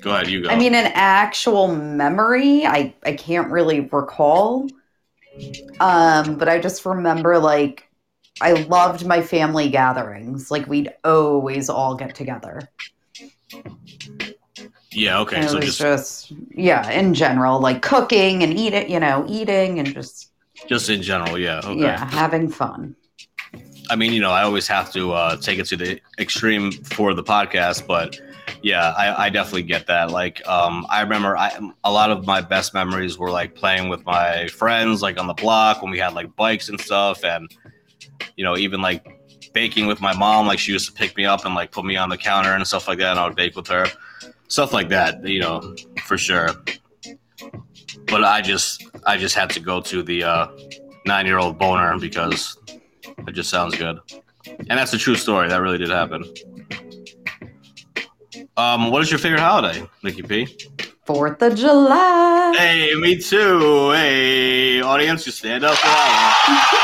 Go 0.00 0.12
ahead, 0.12 0.28
you 0.28 0.42
go. 0.42 0.48
I 0.48 0.56
mean, 0.56 0.74
an 0.74 0.90
actual 0.94 1.74
memory, 1.74 2.66
I 2.66 2.94
I 3.04 3.12
can't 3.12 3.50
really 3.50 3.80
recall. 3.80 4.68
Um, 5.78 6.36
but 6.36 6.48
I 6.48 6.58
just 6.58 6.84
remember 6.84 7.38
like 7.38 7.88
I 8.40 8.52
loved 8.52 9.06
my 9.06 9.22
family 9.22 9.68
gatherings. 9.68 10.50
Like 10.50 10.66
we'd 10.66 10.92
always 11.04 11.68
all 11.68 11.94
get 11.94 12.14
together. 12.14 12.62
yeah, 14.90 15.20
okay. 15.20 15.46
So 15.46 15.56
was 15.56 15.66
just 15.66 15.78
just 15.78 16.32
yeah, 16.50 16.90
in 16.90 17.12
general, 17.14 17.60
like 17.60 17.82
cooking 17.82 18.42
and 18.42 18.58
eating, 18.58 18.90
you 18.90 19.00
know, 19.00 19.26
eating 19.28 19.78
and 19.78 19.92
just 19.92 20.30
just 20.66 20.88
in 20.88 21.02
general, 21.02 21.38
yeah. 21.38 21.60
Okay. 21.62 21.80
yeah, 21.80 22.08
having 22.10 22.48
fun. 22.48 22.96
I 23.90 23.96
mean, 23.96 24.12
you 24.12 24.20
know, 24.20 24.30
I 24.30 24.44
always 24.44 24.68
have 24.68 24.92
to 24.92 25.12
uh, 25.12 25.36
take 25.36 25.58
it 25.58 25.66
to 25.66 25.76
the 25.76 26.00
extreme 26.18 26.70
for 26.70 27.12
the 27.12 27.24
podcast, 27.24 27.86
but 27.88 28.20
yeah, 28.62 28.94
I, 28.96 29.26
I 29.26 29.30
definitely 29.30 29.64
get 29.64 29.88
that. 29.88 30.10
Like, 30.10 30.46
um, 30.46 30.86
I 30.88 31.00
remember 31.00 31.36
I, 31.36 31.58
a 31.82 31.90
lot 31.90 32.10
of 32.10 32.24
my 32.24 32.40
best 32.40 32.72
memories 32.72 33.18
were 33.18 33.30
like 33.30 33.56
playing 33.56 33.88
with 33.88 34.06
my 34.06 34.46
friends, 34.46 35.02
like 35.02 35.18
on 35.18 35.26
the 35.26 35.34
block 35.34 35.82
when 35.82 35.90
we 35.90 35.98
had 35.98 36.14
like 36.14 36.36
bikes 36.36 36.68
and 36.68 36.80
stuff, 36.80 37.24
and 37.24 37.50
you 38.36 38.44
know, 38.44 38.56
even 38.56 38.80
like 38.80 39.04
baking 39.52 39.86
with 39.86 40.00
my 40.00 40.16
mom. 40.16 40.46
Like, 40.46 40.60
she 40.60 40.72
used 40.72 40.86
to 40.86 40.92
pick 40.92 41.16
me 41.16 41.24
up 41.24 41.44
and 41.44 41.54
like 41.54 41.72
put 41.72 41.84
me 41.84 41.96
on 41.96 42.10
the 42.10 42.18
counter 42.18 42.54
and 42.54 42.64
stuff 42.66 42.86
like 42.86 42.98
that, 42.98 43.10
and 43.10 43.18
I 43.18 43.26
would 43.26 43.36
bake 43.36 43.56
with 43.56 43.66
her, 43.66 43.86
stuff 44.46 44.72
like 44.72 44.88
that. 44.90 45.26
You 45.26 45.40
know, 45.40 45.74
for 46.04 46.16
sure. 46.16 46.50
But 48.06 48.22
I 48.24 48.40
just, 48.40 48.86
I 49.04 49.16
just 49.16 49.34
had 49.34 49.50
to 49.50 49.60
go 49.60 49.80
to 49.80 50.02
the 50.02 50.22
uh, 50.22 50.46
nine-year-old 51.06 51.58
boner 51.58 51.98
because 51.98 52.56
it 53.26 53.32
just 53.32 53.50
sounds 53.50 53.76
good. 53.76 53.98
And 54.46 54.78
that's 54.78 54.92
a 54.92 54.98
true 54.98 55.16
story. 55.16 55.48
That 55.48 55.60
really 55.60 55.78
did 55.78 55.90
happen. 55.90 56.24
Um, 58.56 58.90
what 58.90 59.02
is 59.02 59.10
your 59.10 59.18
favorite 59.18 59.40
holiday, 59.40 59.86
Nikki 60.02 60.22
P? 60.22 60.46
Fourth 61.04 61.42
of 61.42 61.56
July. 61.56 62.54
Hey, 62.56 62.94
me 62.94 63.16
too. 63.18 63.90
Hey, 63.92 64.80
audience, 64.80 65.26
you 65.26 65.32
stand 65.32 65.64
up 65.64 65.76
for 65.76 65.86
that 65.86 66.76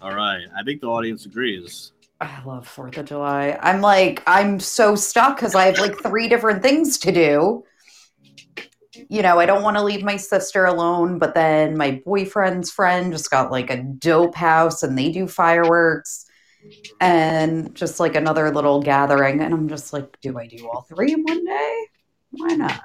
one. 0.00 0.08
All 0.10 0.16
right. 0.16 0.46
I 0.56 0.62
think 0.64 0.80
the 0.80 0.88
audience 0.88 1.26
agrees. 1.26 1.92
I 2.20 2.42
love 2.44 2.66
Fourth 2.66 2.96
of 2.96 3.06
July. 3.06 3.58
I'm 3.60 3.80
like, 3.80 4.22
I'm 4.26 4.60
so 4.60 4.94
stuck 4.94 5.36
because 5.36 5.54
I 5.54 5.66
have 5.66 5.78
like 5.78 5.98
three 6.02 6.28
different 6.28 6.62
things 6.62 6.96
to 6.98 7.12
do. 7.12 7.64
You 9.08 9.22
know, 9.22 9.38
I 9.38 9.46
don't 9.46 9.62
want 9.62 9.76
to 9.78 9.82
leave 9.82 10.02
my 10.02 10.16
sister 10.16 10.66
alone, 10.66 11.18
but 11.18 11.34
then 11.34 11.76
my 11.76 12.02
boyfriend's 12.04 12.70
friend 12.70 13.12
just 13.12 13.30
got 13.30 13.50
like 13.50 13.70
a 13.70 13.82
dope 13.82 14.34
house 14.34 14.82
and 14.82 14.98
they 14.98 15.10
do 15.10 15.26
fireworks 15.26 16.26
and 17.00 17.74
just 17.74 18.00
like 18.00 18.14
another 18.16 18.50
little 18.50 18.82
gathering. 18.82 19.40
And 19.40 19.54
I'm 19.54 19.68
just 19.68 19.92
like, 19.92 20.20
do 20.20 20.38
I 20.38 20.46
do 20.46 20.68
all 20.68 20.82
three 20.82 21.12
in 21.12 21.22
one 21.22 21.44
day? 21.44 21.86
Why 22.30 22.54
not? 22.54 22.82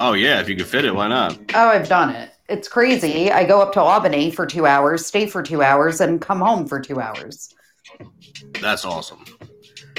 Oh, 0.00 0.14
yeah. 0.14 0.40
If 0.40 0.48
you 0.48 0.56
could 0.56 0.66
fit 0.66 0.84
it, 0.84 0.94
why 0.94 1.08
not? 1.08 1.38
Oh, 1.54 1.68
I've 1.68 1.88
done 1.88 2.10
it. 2.10 2.32
It's 2.48 2.66
crazy. 2.66 3.30
I 3.30 3.44
go 3.44 3.60
up 3.60 3.72
to 3.74 3.80
Albany 3.80 4.32
for 4.32 4.44
two 4.44 4.66
hours, 4.66 5.06
stay 5.06 5.26
for 5.26 5.40
two 5.40 5.62
hours, 5.62 6.00
and 6.00 6.20
come 6.20 6.40
home 6.40 6.66
for 6.66 6.80
two 6.80 7.00
hours. 7.00 7.54
That's 8.60 8.84
awesome. 8.84 9.24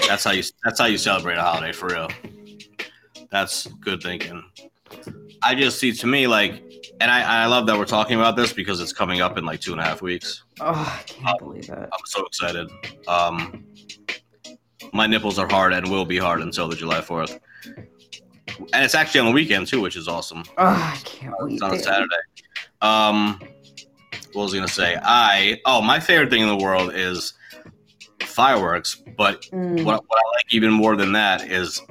That's 0.07 0.25
how 0.25 0.31
you. 0.31 0.43
That's 0.63 0.79
how 0.79 0.87
you 0.87 0.97
celebrate 0.97 1.37
a 1.37 1.41
holiday 1.41 1.71
for 1.71 1.87
real. 1.87 2.09
That's 3.31 3.67
good 3.67 4.03
thinking. 4.03 4.43
I 5.43 5.55
just 5.55 5.79
see 5.79 5.91
to 5.93 6.07
me 6.07 6.27
like, 6.27 6.61
and 6.99 7.09
I, 7.09 7.43
I 7.43 7.45
love 7.47 7.65
that 7.67 7.77
we're 7.77 7.85
talking 7.85 8.15
about 8.19 8.35
this 8.35 8.53
because 8.53 8.79
it's 8.79 8.93
coming 8.93 9.21
up 9.21 9.37
in 9.37 9.45
like 9.45 9.59
two 9.59 9.71
and 9.71 9.81
a 9.81 9.83
half 9.83 10.01
weeks. 10.01 10.43
Oh, 10.59 10.71
I 10.99 11.03
can't 11.05 11.39
believe 11.39 11.69
it. 11.69 11.71
I'm 11.71 12.05
so 12.05 12.25
excited. 12.25 12.69
Um, 13.07 13.65
my 14.93 15.07
nipples 15.07 15.39
are 15.39 15.47
hard 15.47 15.73
and 15.73 15.89
will 15.89 16.05
be 16.05 16.17
hard 16.17 16.41
until 16.41 16.67
the 16.67 16.75
July 16.75 16.99
4th. 17.01 17.39
and 18.73 18.83
it's 18.85 18.93
actually 18.95 19.21
on 19.21 19.25
the 19.27 19.31
weekend 19.31 19.67
too, 19.67 19.81
which 19.81 19.95
is 19.95 20.07
awesome. 20.07 20.43
Oh, 20.57 20.65
I 20.67 20.97
can't 21.03 21.33
wait. 21.39 21.53
It's 21.53 21.61
on 21.61 21.73
a. 21.73 21.79
Saturday. 21.79 22.15
Um, 22.81 23.39
what 24.33 24.43
was 24.43 24.53
I 24.53 24.57
gonna 24.57 24.67
say? 24.67 24.97
I 25.01 25.59
oh, 25.65 25.81
my 25.81 25.99
favorite 25.99 26.29
thing 26.29 26.41
in 26.41 26.47
the 26.49 26.57
world 26.57 26.93
is 26.93 27.33
fireworks, 28.21 29.01
but 29.17 29.41
Mm. 29.51 29.83
what, 29.83 30.03
what 30.07 30.19
I 30.19 30.37
like 30.37 30.53
even 30.53 30.71
more 30.71 30.95
than 30.95 31.13
that 31.13 31.49
is 31.49 31.81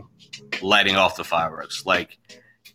lighting 0.62 0.96
off 0.96 1.16
the 1.16 1.24
fireworks. 1.24 1.84
Like, 1.86 2.18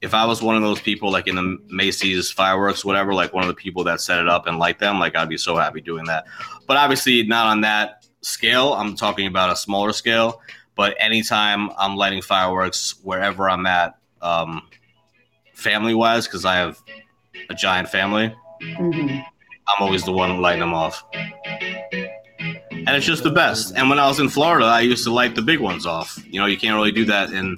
if 0.05 0.13
I 0.13 0.23
was 0.23 0.41
one 0.41 0.55
of 0.55 0.61
those 0.61 0.79
people, 0.79 1.11
like 1.11 1.27
in 1.27 1.35
the 1.35 1.57
Macy's 1.67 2.29
fireworks, 2.31 2.85
whatever, 2.85 3.11
like 3.13 3.33
one 3.33 3.43
of 3.43 3.47
the 3.47 3.55
people 3.55 3.83
that 3.85 3.99
set 3.99 4.19
it 4.19 4.29
up 4.29 4.45
and 4.45 4.59
light 4.59 4.77
them, 4.77 4.99
like 4.99 5.15
I'd 5.15 5.27
be 5.27 5.37
so 5.37 5.55
happy 5.55 5.81
doing 5.81 6.05
that. 6.05 6.25
But 6.67 6.77
obviously, 6.77 7.23
not 7.23 7.47
on 7.47 7.61
that 7.61 8.05
scale. 8.21 8.73
I'm 8.73 8.95
talking 8.95 9.25
about 9.25 9.51
a 9.51 9.55
smaller 9.55 9.93
scale. 9.93 10.41
But 10.75 10.95
anytime 10.99 11.71
I'm 11.77 11.95
lighting 11.95 12.21
fireworks, 12.21 12.95
wherever 13.01 13.49
I'm 13.49 13.65
at, 13.65 13.95
um, 14.21 14.67
family 15.53 15.95
wise, 15.95 16.27
because 16.27 16.45
I 16.45 16.55
have 16.55 16.77
a 17.49 17.55
giant 17.55 17.89
family, 17.89 18.33
Mhm. 18.61 19.23
I'm 19.67 19.83
always 19.83 20.03
the 20.03 20.11
one 20.11 20.39
lighting 20.39 20.59
them 20.59 20.73
off. 20.73 21.03
And 21.91 22.89
it's 22.89 23.05
just 23.05 23.23
the 23.23 23.31
best. 23.31 23.73
And 23.75 23.89
when 23.89 23.97
I 23.97 24.07
was 24.07 24.19
in 24.19 24.29
Florida, 24.29 24.65
I 24.67 24.81
used 24.81 25.03
to 25.05 25.11
light 25.11 25.33
the 25.33 25.41
big 25.41 25.59
ones 25.59 25.87
off. 25.87 26.19
You 26.29 26.39
know, 26.39 26.45
you 26.45 26.57
can't 26.57 26.75
really 26.75 26.91
do 26.91 27.05
that 27.05 27.31
in 27.31 27.57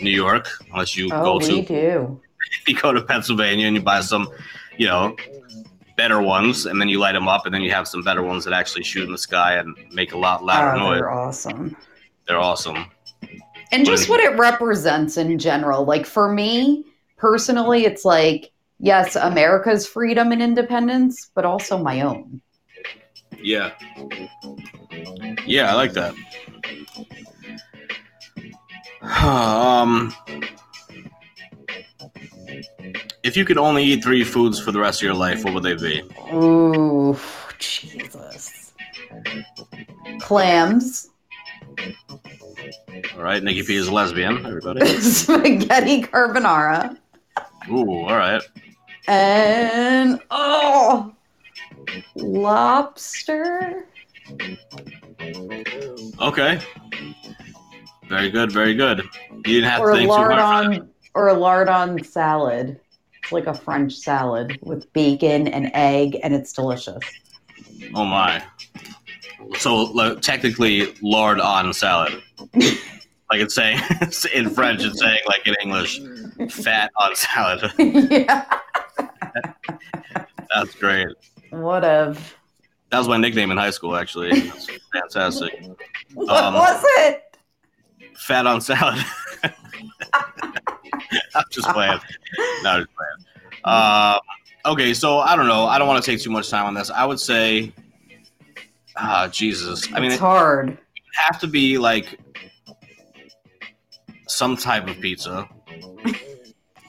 New 0.00 0.10
York 0.10 0.48
unless 0.72 0.96
you 0.96 1.08
Oh, 1.12 1.22
go 1.24 1.38
we 1.38 1.62
to 1.62 1.66
do. 1.66 2.20
you 2.66 2.74
go 2.76 2.92
to 2.92 3.02
Pennsylvania 3.02 3.66
and 3.66 3.76
you 3.76 3.82
buy 3.82 4.00
some, 4.00 4.28
you 4.76 4.86
know, 4.86 5.16
better 5.96 6.20
ones, 6.20 6.66
and 6.66 6.80
then 6.80 6.88
you 6.88 6.98
light 6.98 7.12
them 7.12 7.26
up, 7.26 7.46
and 7.46 7.54
then 7.54 7.62
you 7.62 7.70
have 7.70 7.88
some 7.88 8.02
better 8.02 8.22
ones 8.22 8.44
that 8.44 8.52
actually 8.52 8.84
shoot 8.84 9.04
in 9.04 9.12
the 9.12 9.18
sky 9.18 9.54
and 9.54 9.74
make 9.92 10.12
a 10.12 10.18
lot 10.18 10.44
louder 10.44 10.78
Oh, 10.78 10.90
noise. 10.90 10.98
they're 10.98 11.10
awesome. 11.10 11.76
They're 12.26 12.38
awesome. 12.40 12.86
And 13.72 13.84
just 13.86 14.08
what 14.08 14.20
it 14.20 14.36
represents 14.38 15.16
in 15.16 15.38
general. 15.38 15.84
Like 15.84 16.04
for 16.06 16.30
me 16.32 16.84
personally, 17.16 17.84
it's 17.86 18.04
like, 18.04 18.52
yes, 18.78 19.16
America's 19.16 19.86
freedom 19.86 20.32
and 20.32 20.42
independence, 20.42 21.30
but 21.34 21.44
also 21.44 21.78
my 21.78 22.02
own. 22.02 22.40
Yeah. 23.42 23.72
Yeah, 25.46 25.70
I 25.70 25.74
like 25.74 25.92
that. 25.94 26.14
Um, 29.06 30.12
if 33.22 33.36
you 33.36 33.44
could 33.44 33.58
only 33.58 33.82
eat 33.84 34.02
three 34.02 34.24
foods 34.24 34.60
for 34.60 34.72
the 34.72 34.78
rest 34.80 35.00
of 35.00 35.04
your 35.04 35.14
life, 35.14 35.44
what 35.44 35.54
would 35.54 35.62
they 35.62 35.74
be? 35.74 36.02
Ooh, 36.32 37.18
Jesus. 37.58 38.72
Clams, 40.20 41.10
All 43.16 43.22
right, 43.22 43.42
Nikki 43.42 43.62
P 43.62 43.76
is 43.76 43.88
a 43.88 43.92
lesbian. 43.92 44.44
Everybody. 44.44 44.84
spaghetti 45.00 46.02
carbonara, 46.02 46.96
Ooh, 47.70 47.90
all 48.04 48.16
right. 48.16 48.42
and 49.08 50.20
oh, 50.30 51.12
lobster. 52.16 53.86
Okay. 56.20 56.60
Very 58.08 58.30
good. 58.30 58.52
Very 58.52 58.74
good. 58.74 59.02
You 59.30 59.42
didn't 59.42 59.70
have 59.70 59.80
or 59.80 59.90
to 59.92 59.96
think 59.98 60.08
too 60.08 60.14
hard. 60.14 60.30
for 60.32 60.36
lardon 60.36 60.90
or 61.14 61.28
a 61.28 61.34
lardon 61.34 62.02
salad. 62.04 62.80
It's 63.22 63.32
like 63.32 63.46
a 63.46 63.54
French 63.54 63.94
salad 63.94 64.58
with 64.62 64.92
bacon 64.92 65.48
and 65.48 65.70
egg, 65.74 66.18
and 66.22 66.32
it's 66.34 66.52
delicious. 66.52 66.98
Oh 67.94 68.04
my. 68.04 68.42
So 69.58 69.74
like, 69.84 70.20
technically, 70.20 70.94
lard 71.02 71.40
on 71.40 71.72
salad. 71.72 72.22
like 72.54 73.40
it's 73.40 73.54
saying 73.54 73.80
in 74.34 74.50
French, 74.50 74.84
it's 74.84 75.00
saying 75.00 75.20
like 75.26 75.46
in 75.46 75.54
English, 75.62 76.00
fat 76.50 76.92
on 77.00 77.14
salad. 77.16 77.72
yeah, 77.78 78.44
That's 80.54 80.74
great. 80.78 81.08
whatever. 81.50 82.18
That 82.90 82.98
was 82.98 83.08
my 83.08 83.16
nickname 83.16 83.50
in 83.50 83.56
high 83.56 83.70
school, 83.70 83.96
actually. 83.96 84.38
That's 84.40 84.68
fantastic. 84.92 85.60
What 86.14 86.28
Um, 86.44 86.54
was 86.54 86.80
it? 86.98 87.22
Fat 88.18 88.46
on 88.46 88.60
salad. 88.60 89.04
I'm 91.34 91.44
just 91.50 91.68
playing. 91.68 91.98
No, 92.62 92.78
just 92.80 92.90
playing. 92.94 93.26
Um, 93.64 94.20
okay, 94.64 94.94
so 94.94 95.18
I 95.18 95.36
don't 95.36 95.46
know. 95.46 95.66
I 95.66 95.78
don't 95.78 95.88
want 95.88 96.02
to 96.02 96.10
take 96.10 96.20
too 96.20 96.30
much 96.30 96.48
time 96.50 96.66
on 96.66 96.74
this. 96.74 96.90
I 96.90 97.04
would 97.04 97.20
say, 97.20 97.72
ah, 98.96 99.28
Jesus. 99.28 99.86
I 99.92 100.00
mean, 100.00 100.12
it's 100.12 100.16
it 100.16 100.20
hard. 100.20 100.70
would 100.70 100.78
have 101.28 101.40
to 101.40 101.46
be 101.46 101.78
like 101.78 102.18
some 104.28 104.56
type 104.56 104.88
of 104.88 105.00
pizza. 105.00 105.48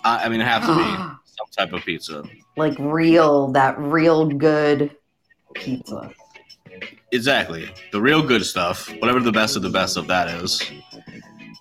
I, 0.04 0.26
I 0.26 0.30
mean, 0.30 0.42
it 0.42 0.48
have 0.48 0.66
to 0.66 0.76
be 0.76 0.84
some 1.26 1.48
type 1.58 1.74
of 1.74 1.84
pizza. 1.84 2.24
like 2.56 2.78
real, 2.80 3.52
that 3.52 3.78
real 3.80 4.28
good 4.28 4.96
pizza. 5.54 6.12
Exactly. 7.12 7.70
The 7.92 8.02
real 8.02 8.22
good 8.22 8.46
stuff, 8.46 8.90
whatever 9.00 9.20
the 9.20 9.32
best 9.32 9.56
of 9.56 9.62
the 9.62 9.70
best 9.70 9.98
of 9.98 10.08
that 10.08 10.28
is. 10.44 10.62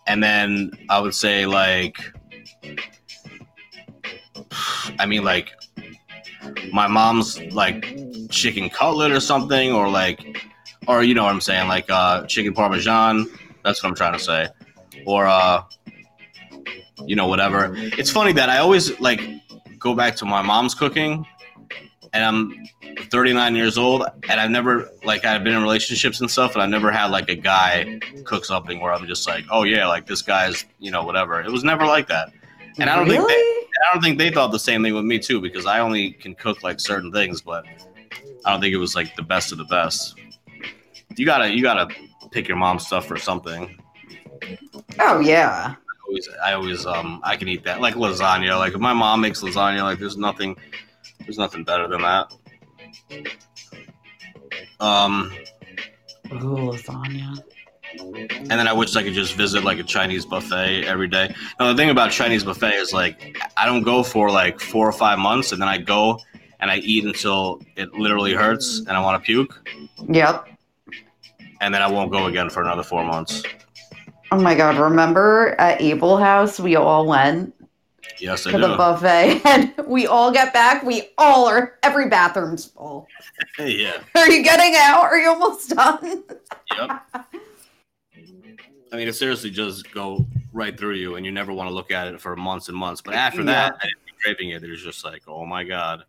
And 0.07 0.23
then 0.23 0.71
I 0.89 1.01
would 1.01 1.15
say 1.15 1.47
like 1.47 1.99
I 4.99 5.07
mean 5.07 5.25
like 5.25 5.53
my 6.73 6.87
mom's 6.87 7.41
like 7.53 7.97
chicken 8.31 8.71
cutlet 8.71 9.11
or 9.11 9.21
something 9.21 9.73
or 9.73 9.89
like 9.89 10.45
or 10.87 11.03
you 11.03 11.15
know 11.15 11.25
what 11.25 11.33
I'm 11.33 11.41
saying 11.41 11.69
like 11.69 11.91
uh 11.91 12.25
chicken 12.27 12.55
parmesan, 12.55 13.27
that's 13.65 13.83
what 13.83 13.89
I'm 13.91 13.97
trying 13.97 14.13
to 14.13 14.19
say. 14.19 14.49
Or 15.07 15.27
uh 15.27 15.63
you 17.05 17.17
know 17.17 17.27
whatever. 17.27 17.73
It's 17.77 18.11
funny 18.11 18.33
that 18.35 18.49
I 18.49 18.59
always 18.59 18.99
like 19.01 19.21
go 19.79 19.95
back 19.95 20.17
to 20.17 20.25
my 20.25 20.43
mom's 20.43 20.75
cooking 20.75 21.27
and 22.17 22.25
I'm 22.25 23.07
39 23.11 23.55
years 23.55 23.77
old 23.77 24.05
and 24.29 24.41
I've 24.41 24.51
never 24.51 24.89
like 25.05 25.25
I've 25.27 25.45
been 25.45 25.55
in 25.55 25.63
relationships 25.63 26.21
and 26.21 26.31
stuff 26.31 26.55
and 26.55 26.63
I've 26.63 26.71
never 26.71 26.91
had 26.91 27.11
like 27.11 27.29
a 27.29 27.35
guy 27.35 28.01
cook 28.25 28.45
something 28.47 28.81
where 28.81 28.93
I'm 28.93 29.07
just 29.07 29.29
like, 29.29 29.45
oh 29.51 29.65
yeah, 29.65 29.87
like 29.87 30.07
this 30.07 30.23
guy's 30.23 30.65
you 30.79 30.91
know 30.91 31.05
whatever. 31.05 31.41
It 31.41 31.51
was 31.53 31.63
never 31.63 31.85
like 31.85 32.09
that. 32.09 32.33
And 32.79 32.89
I 32.89 32.97
don't 32.97 33.09
think 33.09 33.27
they, 33.27 33.35
I 33.35 33.93
don't 33.93 34.03
think 34.03 34.19
they 34.19 34.31
thought 34.31 34.51
the 34.51 34.59
same 34.59 34.83
thing 34.83 34.95
with 34.95 35.05
me 35.05 35.19
too 35.19 35.41
because 35.41 35.67
I 35.67 35.81
only 35.81 36.13
can 36.13 36.35
cook 36.35 36.63
like 36.63 36.81
certain 36.81 37.13
things, 37.13 37.43
but 37.43 37.67
I 38.45 38.53
don't 38.53 38.61
think 38.61 38.73
it 38.73 38.79
was 38.79 38.95
like 38.95 39.15
the 39.17 39.23
best 39.23 39.53
of 39.53 39.59
the 39.59 39.65
best. 39.65 40.19
You 41.17 41.27
gotta 41.27 41.55
you 41.55 41.63
gotta 41.63 41.95
pick 42.31 42.49
your 42.49 42.57
mom's 42.57 42.87
stuff 42.87 43.11
or 43.11 43.19
something. 43.19 43.79
oh 45.01 45.21
yeah. 45.21 45.75
I 45.77 46.09
always, 46.09 46.29
I 46.45 46.53
always 46.55 46.87
um 46.87 47.21
I 47.25 47.37
can 47.37 47.49
eat 47.49 47.65
that 47.65 47.83
like 47.83 47.95
lasagna. 47.95 48.59
Like 48.59 48.73
if 48.73 48.81
my 48.81 48.95
mom 48.95 49.21
makes 49.21 49.43
lasagna, 49.43 49.83
like 49.83 49.99
there's 49.99 50.17
nothing 50.17 50.57
there's 51.27 51.39
nothing 51.39 51.65
better 51.65 51.89
than 51.89 52.03
that. 52.03 52.33
Um, 54.81 55.33
Ooh, 56.33 56.71
lasagna. 56.73 57.39
and 57.99 58.51
then 58.51 58.69
I 58.69 58.73
wish 58.73 58.95
I 58.97 59.03
could 59.03 59.13
just 59.15 59.35
visit 59.35 59.65
like 59.65 59.79
a 59.79 59.83
Chinese 59.83 60.25
buffet 60.27 60.85
every 60.85 61.09
day. 61.09 61.35
Now 61.59 61.69
the 61.69 61.77
thing 61.77 61.91
about 61.91 62.11
Chinese 62.11 62.45
buffet 62.45 62.75
is 62.75 62.93
like 62.93 63.37
I 63.57 63.67
don't 63.67 63.83
go 63.83 64.03
for 64.03 64.31
like 64.31 64.61
four 64.61 64.89
or 64.89 64.93
five 64.93 65.19
months, 65.19 65.53
and 65.53 65.61
then 65.61 65.69
I 65.69 65.79
go 65.79 66.19
and 66.61 66.71
I 66.71 66.77
eat 66.79 67.05
until 67.05 67.61
it 67.77 67.93
literally 67.95 68.33
hurts 68.35 68.79
and 68.81 68.91
I 68.91 69.01
want 69.01 69.23
to 69.23 69.27
puke, 69.27 69.69
Yep. 70.09 70.49
and 71.61 71.73
then 71.75 71.83
I 71.83 71.87
won't 71.91 72.11
go 72.11 72.27
again 72.27 72.49
for 72.51 72.63
another 72.63 72.83
four 72.83 73.05
months. 73.05 73.43
Oh 74.33 74.41
my 74.41 74.55
god, 74.55 74.77
remember 74.79 75.55
at 75.59 75.81
Able 75.81 76.17
House 76.17 76.59
we 76.61 76.77
all 76.77 77.07
went 77.07 77.55
Yes, 78.21 78.47
I 78.47 78.53
to 78.53 78.59
the 78.59 78.77
buffet 78.77 79.41
and 79.47 79.75
we 79.87 80.07
all 80.07 80.31
get 80.33 80.53
back, 80.53 80.83
we 80.83 81.11
all 81.19 81.47
are 81.47 81.79
every 81.83 82.09
bathroom's 82.09 82.65
full. 82.67 83.07
yeah. 83.59 83.99
Are 84.15 84.31
you 84.31 84.43
getting 84.43 84.75
out? 84.77 85.03
Are 85.03 85.19
you 85.19 85.29
almost 85.31 85.71
done? 85.71 86.25
Yep. 86.79 86.91
I 88.93 88.97
mean, 88.97 89.09
it 89.09 89.15
seriously 89.15 89.51
just 89.51 89.91
go 89.93 90.27
right 90.53 90.79
through 90.79 90.95
you, 90.95 91.17
and 91.17 91.27
you 91.27 91.33
never 91.33 91.53
want 91.53 91.69
to 91.69 91.75
look 91.75 91.91
at 91.91 92.07
it 92.09 92.21
for 92.21 92.37
months 92.37 92.69
and 92.69 92.77
months. 92.77 93.03
But 93.03 93.15
after 93.15 93.43
that, 93.45 93.73
Yeah. 93.75 93.79
and 93.83 93.91
if 93.91 93.99
you're 94.07 94.35
craving 94.35 94.51
it, 94.51 94.63
It 94.63 94.71
was 94.71 94.83
just 94.83 95.05
like, 95.05 95.23
oh 95.29 95.45
my 95.45 95.65
god. 95.65 96.05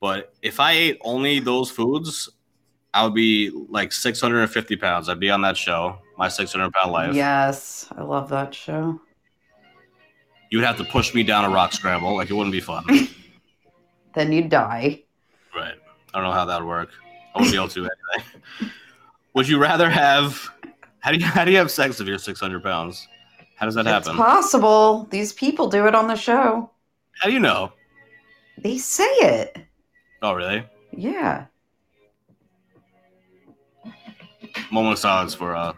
But 0.00 0.34
if 0.42 0.60
I 0.60 0.72
ate 0.72 0.98
only 1.02 1.40
those 1.40 1.70
foods, 1.70 2.28
I 2.92 3.04
would 3.04 3.14
be 3.14 3.50
like 3.68 3.92
650 3.92 4.76
pounds. 4.76 5.08
I'd 5.08 5.20
be 5.20 5.30
on 5.30 5.42
that 5.42 5.56
show, 5.56 5.98
my 6.18 6.28
600 6.28 6.72
pound 6.72 6.90
life. 6.92 7.14
Yes, 7.14 7.86
I 7.96 8.02
love 8.02 8.28
that 8.30 8.54
show. 8.54 9.00
You 10.50 10.58
would 10.58 10.66
have 10.66 10.76
to 10.78 10.84
push 10.84 11.14
me 11.14 11.22
down 11.22 11.44
a 11.44 11.50
rock 11.50 11.72
scramble. 11.72 12.16
Like 12.16 12.30
it 12.30 12.34
wouldn't 12.34 12.52
be 12.52 12.60
fun. 12.60 12.84
Then 14.12 14.32
you'd 14.32 14.48
die. 14.48 15.04
right. 15.54 15.74
I 16.12 16.18
don't 16.18 16.24
know 16.26 16.32
how 16.32 16.44
that 16.46 16.60
would 16.60 16.68
work. 16.68 16.88
I 17.32 17.38
wouldn't 17.38 17.52
be 17.52 17.56
able 17.56 17.68
to 17.68 17.80
anyway. 17.82 18.72
Would 19.34 19.46
you 19.48 19.58
rather 19.60 19.88
have? 19.88 20.50
How 20.98 21.12
do 21.12 21.18
you 21.18 21.24
how 21.24 21.44
do 21.44 21.52
you 21.52 21.58
have 21.58 21.70
sex 21.70 22.00
if 22.00 22.08
you're 22.08 22.18
600 22.18 22.60
pounds? 22.60 23.06
How 23.54 23.66
does 23.66 23.76
that 23.76 23.86
It's 23.86 24.08
happen? 24.08 24.16
possible. 24.16 25.06
These 25.10 25.32
people 25.34 25.68
do 25.68 25.86
it 25.86 25.94
on 25.94 26.08
the 26.08 26.16
show. 26.16 26.68
How 27.20 27.28
do 27.28 27.32
you 27.32 27.38
know? 27.38 27.72
They 28.58 28.78
say 28.78 29.04
it. 29.04 29.58
Oh, 30.22 30.32
really? 30.32 30.64
Yeah. 30.90 31.44
Moment 34.72 34.94
of 34.94 34.98
silence 34.98 35.34
for 35.34 35.54
uh, 35.54 35.72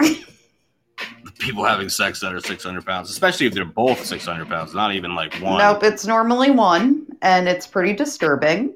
people 1.38 1.64
having 1.64 1.88
sex 1.88 2.20
that 2.20 2.34
are 2.34 2.40
600 2.40 2.84
pounds, 2.84 3.10
especially 3.10 3.46
if 3.46 3.54
they're 3.54 3.64
both 3.64 4.04
600 4.04 4.48
pounds, 4.48 4.74
not 4.74 4.94
even 4.94 5.14
like 5.14 5.34
one. 5.34 5.58
Nope, 5.58 5.82
it's 5.82 6.06
normally 6.06 6.50
one, 6.50 7.06
and 7.22 7.48
it's 7.48 7.66
pretty 7.66 7.92
disturbing. 7.92 8.74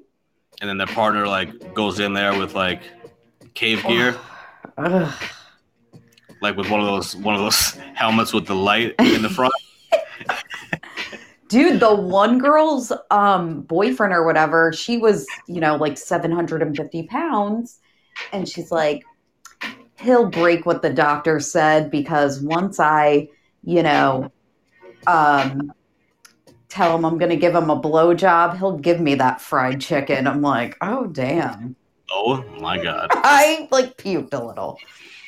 And 0.61 0.69
then 0.69 0.79
their 0.79 0.87
partner 0.87 1.27
like 1.27 1.75
goes 1.75 2.01
in 2.01 2.13
there 2.13 2.39
with 2.39 2.55
like 2.55 2.83
cave 3.55 3.83
gear, 3.87 4.17
like 4.77 6.57
with 6.57 6.71
one 6.71 6.81
of 6.81 6.87
those 6.87 7.17
one 7.17 7.35
of 7.35 7.41
those 7.41 7.73
helmets 7.95 8.33
with 8.33 8.47
the 8.47 8.55
light 8.55 8.95
in 8.99 9.23
the 9.23 9.31
front. 9.31 9.55
Dude, 11.49 11.81
the 11.81 11.95
one 11.95 12.39
girl's 12.39 12.93
um 13.11 13.63
boyfriend 13.63 14.13
or 14.13 14.25
whatever, 14.25 14.73
she 14.73 14.99
was, 14.99 15.27
you 15.49 15.61
know, 15.61 15.77
like 15.77 15.99
750 15.99 17.05
pounds. 17.05 17.79
And 18.33 18.49
she's 18.49 18.71
like, 18.71 19.03
he'll 20.01 20.29
break 20.29 20.67
what 20.67 20.83
the 20.83 20.91
doctor 20.91 21.41
said 21.41 21.91
because 21.91 22.41
once 22.41 22.81
I, 22.81 23.29
you 23.63 23.83
know, 23.83 24.33
um 25.07 25.73
tell 26.69 26.97
him 26.97 27.05
I'm 27.05 27.19
gonna 27.19 27.37
give 27.37 27.55
him 27.55 27.71
a 27.71 27.81
blowjob, 27.81 28.59
he'll 28.59 28.79
give 28.79 29.01
me 29.01 29.17
that 29.17 29.41
fried 29.41 29.81
chicken. 29.81 30.27
I'm 30.27 30.43
like, 30.43 30.77
oh 30.81 31.07
damn. 31.07 31.77
Oh 32.11 32.43
my 32.61 32.83
god. 32.83 33.09
I 33.13 33.69
like 33.71 33.97
puked 33.97 34.35
a 34.35 34.43
little. 34.43 34.79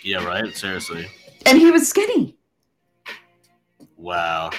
Yeah, 0.02 0.24
right. 0.24 0.54
Seriously. 0.56 1.06
And 1.46 1.58
he 1.58 1.70
was 1.70 1.88
skinny. 1.88 2.36
Wow. 3.96 4.50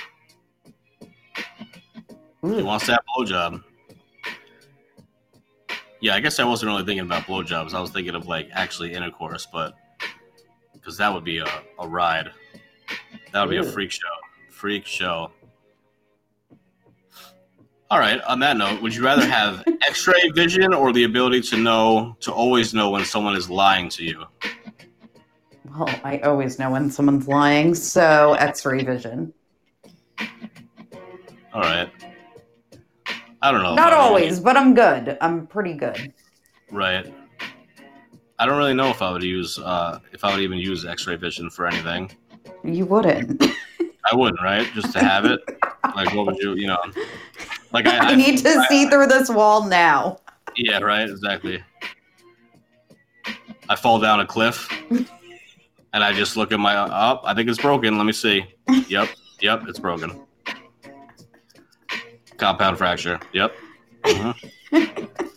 He 2.42 2.62
wants 2.62 2.88
that 2.88 3.02
blowjob. 3.18 3.64
Yeah, 6.02 6.16
I 6.16 6.20
guess 6.20 6.40
I 6.40 6.44
wasn't 6.44 6.70
really 6.70 6.84
thinking 6.84 7.06
about 7.06 7.24
blowjobs. 7.24 7.74
I 7.74 7.80
was 7.80 7.90
thinking 7.90 8.16
of 8.16 8.28
like 8.28 8.50
actually 8.52 8.94
intercourse, 8.94 9.48
but 9.52 9.74
because 10.84 10.98
that 10.98 11.14
would 11.14 11.24
be 11.24 11.38
a, 11.38 11.48
a 11.80 11.88
ride. 11.88 12.30
That 13.32 13.42
would 13.42 13.50
be 13.50 13.58
a 13.58 13.64
freak 13.64 13.90
show. 13.92 14.02
Freak 14.50 14.86
show. 14.86 15.32
All 17.90 18.00
right. 18.00 18.20
On 18.24 18.40
that 18.40 18.58
note, 18.58 18.82
would 18.82 18.94
you 18.94 19.04
rather 19.04 19.26
have 19.26 19.64
X-ray 19.88 20.32
vision 20.36 20.74
or 20.74 20.92
the 20.92 21.06
ability 21.06 21.42
to 21.42 21.58
know 21.58 22.18
to 22.20 22.34
always 22.34 22.74
know 22.74 22.90
when 22.90 23.06
someone 23.06 23.36
is 23.36 23.50
lying 23.50 23.88
to 23.90 24.04
you? 24.04 24.26
Well, 25.78 25.90
I 26.04 26.20
always 26.20 26.60
know 26.60 26.70
when 26.72 26.92
someone's 26.92 27.28
lying, 27.28 27.74
so 27.74 28.34
x-ray 28.34 28.84
vision. 28.84 29.34
All 31.54 31.62
right. 31.62 31.90
I 33.42 33.52
don't 33.52 33.64
know. 33.64 33.74
Not 33.76 33.94
if 33.94 33.94
I 33.94 33.98
would- 34.02 34.08
always, 34.08 34.40
but 34.40 34.58
I'm 34.58 34.74
good. 34.74 35.18
I'm 35.22 35.48
pretty 35.48 35.74
good. 35.74 36.14
Right. 36.72 37.14
I 38.44 38.46
don't 38.46 38.58
really 38.58 38.74
know 38.74 38.90
if 38.90 39.02
I 39.02 39.10
would 39.10 39.24
use 39.24 39.58
uh, 39.58 40.00
if 40.12 40.26
I 40.26 40.34
would 40.34 40.42
even 40.42 40.58
use 40.58 40.86
X-ray 40.86 41.16
vision 41.16 41.50
for 41.50 41.66
anything. 41.66 42.12
You 42.62 42.86
wouldn't. 42.86 43.42
I 44.12 44.14
wouldn't, 44.14 44.42
right? 44.42 44.70
Just 44.74 44.92
to 44.92 45.00
have 45.00 45.24
it. 45.24 45.40
Like, 45.96 46.14
what 46.14 46.26
would 46.26 46.36
you, 46.40 46.54
you 46.56 46.68
know? 46.68 46.78
Like, 47.72 47.88
I, 47.88 47.98
I 48.12 48.16
need 48.16 48.40
to 48.40 48.66
see 48.68 48.88
through 48.88 49.08
this 49.08 49.30
wall 49.30 49.66
now. 49.66 50.18
Yeah, 50.58 50.80
right. 50.80 51.10
Exactly. 51.10 51.64
I 53.70 53.78
fall 53.78 54.02
down 54.02 54.20
a 54.20 54.26
cliff, 54.26 54.68
and 55.94 56.04
I 56.04 56.12
just 56.12 56.36
look 56.36 56.52
at 56.52 56.60
my 56.60 56.76
up. 56.76 57.22
I 57.24 57.34
think 57.34 57.50
it's 57.50 57.62
broken. 57.62 57.98
Let 57.98 58.04
me 58.04 58.12
see. 58.12 58.44
Yep, 58.90 59.08
yep, 59.40 59.64
it's 59.70 59.80
broken. 59.80 60.22
Compound 62.36 62.78
fracture. 62.78 63.22
Yep. 63.32 63.56
Mhm. 64.04 65.30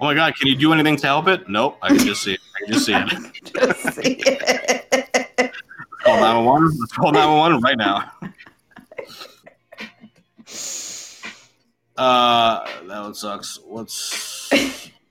Oh 0.00 0.06
my 0.06 0.14
god! 0.14 0.34
Can 0.36 0.48
you 0.48 0.56
do 0.56 0.72
anything 0.72 0.96
to 0.96 1.06
help 1.06 1.28
it? 1.28 1.48
Nope. 1.48 1.78
I 1.82 1.88
can 1.88 1.98
just 1.98 2.22
see. 2.22 2.34
It. 2.34 2.40
I 2.56 2.64
can 2.64 2.72
just 2.72 2.86
see 2.86 2.94
it. 2.94 3.08
Just 3.54 3.94
see 3.94 4.16
it. 4.26 5.52
Call 6.02 6.16
911. 6.16 6.78
Let's 6.78 6.92
call 6.92 7.12
911 7.12 7.60
right 7.60 7.76
now. 7.76 8.10
Uh, 11.96 12.64
that 12.88 13.02
one 13.02 13.14
sucks. 13.14 13.58
What's 13.66 14.50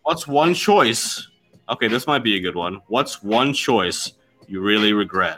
what's 0.02 0.28
one 0.28 0.56
choice? 0.56 1.28
Okay, 1.70 1.88
this 1.88 2.08
might 2.08 2.24
be 2.24 2.36
a 2.36 2.40
good 2.40 2.56
one. 2.56 2.82
What's 2.88 3.22
one 3.22 3.54
choice 3.54 4.14
you 4.48 4.60
really 4.60 4.94
regret? 4.94 5.38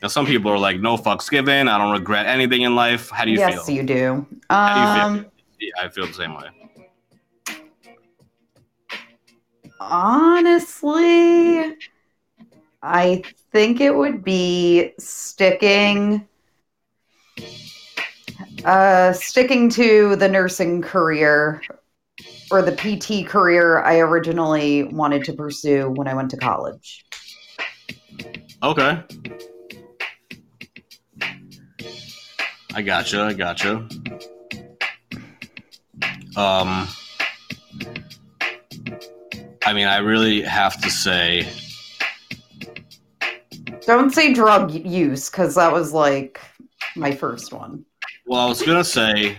Now, 0.00 0.08
some 0.08 0.24
people 0.24 0.52
are 0.52 0.58
like, 0.58 0.80
"No 0.80 0.96
fucks 0.96 1.28
given. 1.28 1.66
I 1.66 1.78
don't 1.78 1.92
regret 1.92 2.26
anything 2.26 2.62
in 2.62 2.76
life." 2.76 3.10
How 3.10 3.24
do 3.24 3.32
you 3.32 3.38
yes, 3.38 3.66
feel? 3.66 3.74
you 3.74 3.82
do. 3.82 4.26
How 4.48 4.74
do 4.74 4.80
you 4.80 5.18
feel? 5.18 5.26
Um, 5.26 5.32
I 5.82 5.88
feel 5.88 6.06
the 6.06 6.12
same 6.12 6.34
way. 6.34 6.48
Honestly, 9.90 11.76
I 12.82 13.22
think 13.52 13.80
it 13.80 13.94
would 13.94 14.24
be 14.24 14.92
sticking 14.98 16.26
uh 18.64 19.12
sticking 19.12 19.68
to 19.68 20.16
the 20.16 20.28
nursing 20.28 20.80
career 20.80 21.62
or 22.50 22.62
the 22.62 22.72
PT 22.72 23.26
career 23.26 23.80
I 23.82 23.98
originally 23.98 24.84
wanted 24.84 25.24
to 25.24 25.32
pursue 25.32 25.90
when 25.90 26.08
I 26.08 26.14
went 26.14 26.30
to 26.30 26.36
college. 26.36 27.04
Okay. 28.62 29.02
I 32.74 32.82
gotcha. 32.82 33.22
I 33.22 33.32
gotcha. 33.34 33.88
Um, 36.36 36.88
I 39.66 39.72
mean, 39.72 39.86
I 39.86 39.98
really 39.98 40.42
have 40.42 40.80
to 40.82 40.90
say, 40.90 41.48
Don't 43.86 44.10
say 44.12 44.32
drug 44.32 44.70
use 44.72 45.28
cuz 45.28 45.54
that 45.54 45.72
was 45.72 45.92
like 45.92 46.40
my 46.96 47.12
first 47.12 47.52
one. 47.52 47.84
well, 48.26 48.40
I 48.40 48.48
was 48.48 48.62
gonna 48.62 48.84
say 48.84 49.38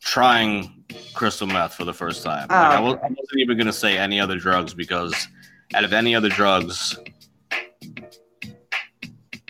trying 0.00 0.84
crystal 1.14 1.46
meth 1.46 1.74
for 1.74 1.84
the 1.84 1.92
first 1.94 2.22
time. 2.22 2.46
Oh, 2.50 2.54
like, 2.54 2.72
I, 2.72 2.80
was, 2.80 2.94
okay. 2.94 3.02
I 3.04 3.08
wasn't 3.08 3.38
even 3.40 3.56
gonna 3.58 3.72
say 3.72 3.96
any 3.98 4.20
other 4.20 4.36
drugs 4.36 4.74
because 4.74 5.28
out 5.74 5.84
of 5.84 5.92
any 5.92 6.14
other 6.14 6.28
drugs, 6.28 6.98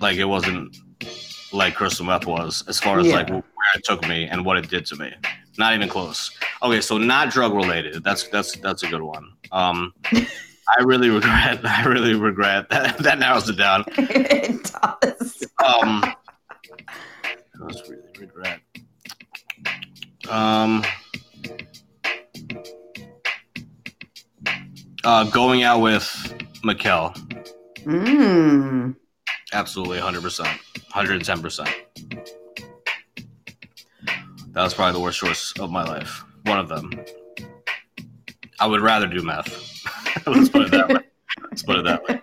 like 0.01 0.17
it 0.17 0.25
wasn't 0.25 0.77
like 1.53 1.75
crystal 1.75 2.05
meth 2.07 2.27
was 2.27 2.65
as 2.69 2.79
far 2.81 2.99
as 3.01 3.07
Yeah. 3.07 3.17
like 3.17 3.29
where 3.31 3.43
it 3.75 3.85
took 3.85 4.07
me 4.09 4.27
and 4.27 4.45
what 4.45 4.57
it 4.57 4.69
did 4.69 4.87
to 4.87 4.97
me. 4.97 5.13
Not 5.59 5.75
even 5.75 5.89
close. 5.89 6.31
Okay, 6.63 6.81
so 6.81 6.97
not 6.97 7.31
drug 7.31 7.55
related. 7.55 8.05
That's 8.05 8.29
that's 8.29 8.57
that's 8.59 8.85
a 8.85 8.89
good 8.89 9.03
one. 9.03 9.33
Um, 9.51 9.93
I 10.13 10.83
really 10.85 11.11
regret. 11.11 11.61
I 11.65 11.85
really 11.85 12.15
regret 12.15 12.69
that. 12.71 12.99
That 12.99 13.19
narrows 13.19 13.49
it 13.49 13.57
down. 13.57 13.85
it 13.97 14.63
does. 14.63 15.43
Um, 15.65 16.05
I 16.05 17.69
just 17.69 17.89
really 17.89 18.09
regret. 18.17 18.61
Um, 20.31 20.85
uh, 25.05 25.25
going 25.31 25.65
out 25.65 25.81
with 25.81 26.05
Mikkel. 26.65 27.13
Mm. 27.81 28.95
Absolutely, 29.53 29.99
hundred 29.99 30.23
percent, 30.23 30.57
hundred 30.91 31.17
and 31.17 31.25
ten 31.25 31.43
percent. 31.43 31.71
That 34.53 34.63
was 34.63 34.75
probably 34.75 34.93
the 34.93 35.01
worst 35.01 35.19
choice 35.19 35.53
of 35.59 35.71
my 35.73 35.83
life. 35.83 36.25
One 36.45 36.59
of 36.59 36.69
them. 36.69 36.91
I 38.61 38.67
would 38.67 38.81
rather 38.81 39.07
do 39.07 39.23
meth. 39.23 39.49
Let's 40.27 40.49
put 40.49 40.63
it 40.63 40.71
that 40.73 40.89
way. 40.89 41.01
Let's 41.51 41.63
put 41.63 41.79
it 41.79 41.85
that 41.85 42.05
way. 42.05 42.21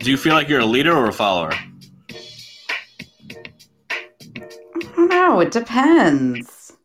Do 0.00 0.10
you 0.10 0.16
feel 0.18 0.34
like 0.34 0.48
you're 0.48 0.60
a 0.60 0.66
leader 0.66 0.92
or 0.94 1.06
a 1.06 1.12
follower? 1.12 1.52
I 4.74 4.82
don't 4.94 5.08
know. 5.08 5.40
It 5.40 5.50
depends. 5.50 6.76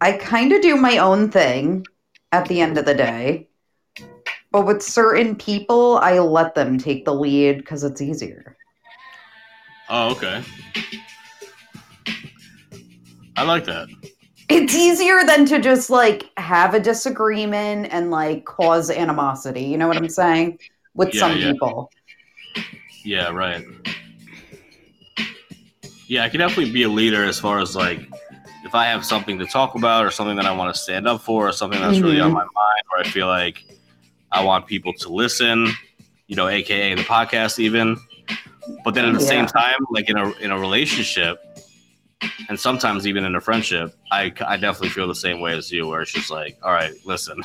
I 0.00 0.12
kind 0.12 0.52
of 0.52 0.62
do 0.62 0.76
my 0.76 0.98
own 0.98 1.30
thing 1.30 1.84
at 2.30 2.46
the 2.46 2.60
end 2.60 2.78
of 2.78 2.84
the 2.84 2.94
day. 2.94 3.48
But 4.52 4.66
with 4.66 4.80
certain 4.80 5.34
people, 5.34 5.98
I 5.98 6.20
let 6.20 6.54
them 6.54 6.78
take 6.78 7.04
the 7.04 7.14
lead 7.14 7.58
because 7.58 7.82
it's 7.82 8.00
easier. 8.00 8.57
Oh, 9.90 10.10
okay. 10.12 10.42
I 13.36 13.42
like 13.44 13.64
that. 13.66 13.88
It's 14.50 14.74
easier 14.74 15.24
than 15.26 15.44
to 15.46 15.60
just 15.60 15.90
like 15.90 16.24
have 16.36 16.74
a 16.74 16.80
disagreement 16.80 17.88
and 17.92 18.10
like 18.10 18.44
cause 18.44 18.90
animosity. 18.90 19.62
You 19.62 19.76
know 19.78 19.86
what 19.88 19.96
I'm 19.96 20.08
saying? 20.08 20.58
With 20.94 21.14
Yeah, 21.14 21.20
some 21.20 21.38
yeah. 21.38 21.52
people. 21.52 21.90
Yeah, 23.04 23.28
right. 23.30 23.64
Yeah, 26.06 26.24
I 26.24 26.28
can 26.30 26.40
definitely 26.40 26.72
be 26.72 26.82
a 26.84 26.88
leader 26.88 27.24
as 27.24 27.38
far 27.38 27.60
as 27.60 27.76
like 27.76 28.00
if 28.64 28.74
I 28.74 28.86
have 28.86 29.04
something 29.04 29.38
to 29.38 29.46
talk 29.46 29.74
about 29.74 30.04
or 30.04 30.10
something 30.10 30.36
that 30.36 30.46
I 30.46 30.52
want 30.56 30.74
to 30.74 30.80
stand 30.80 31.06
up 31.06 31.20
for 31.22 31.48
or 31.48 31.52
something 31.52 31.80
that's 31.80 32.00
really 32.00 32.18
on 32.20 32.30
Mhm. 32.30 32.34
my 32.34 32.40
mind 32.40 32.82
or 32.90 32.98
I 33.00 33.04
feel 33.04 33.26
like 33.26 33.64
I 34.32 34.42
want 34.42 34.66
people 34.66 34.92
to 34.94 35.08
listen, 35.10 35.68
you 36.26 36.36
know, 36.36 36.48
aka 36.48 36.94
the 36.94 37.02
podcast 37.02 37.58
even. 37.58 37.96
But 38.84 38.94
then 38.94 39.04
at 39.06 39.14
the 39.14 39.20
same 39.20 39.46
time, 39.46 39.78
like 39.90 40.08
in 40.08 40.16
a 40.16 40.30
in 40.38 40.50
a 40.50 40.58
relationship 40.58 41.38
and 42.48 42.58
sometimes 42.58 43.06
even 43.06 43.24
in 43.24 43.34
a 43.36 43.40
friendship, 43.40 43.96
I 44.10 44.32
I 44.46 44.56
definitely 44.56 44.90
feel 44.90 45.08
the 45.08 45.14
same 45.14 45.40
way 45.40 45.56
as 45.56 45.70
you 45.70 45.86
where 45.86 46.02
it's 46.02 46.12
just 46.12 46.30
like, 46.30 46.58
all 46.62 46.72
right, 46.72 46.92
listen. 47.04 47.42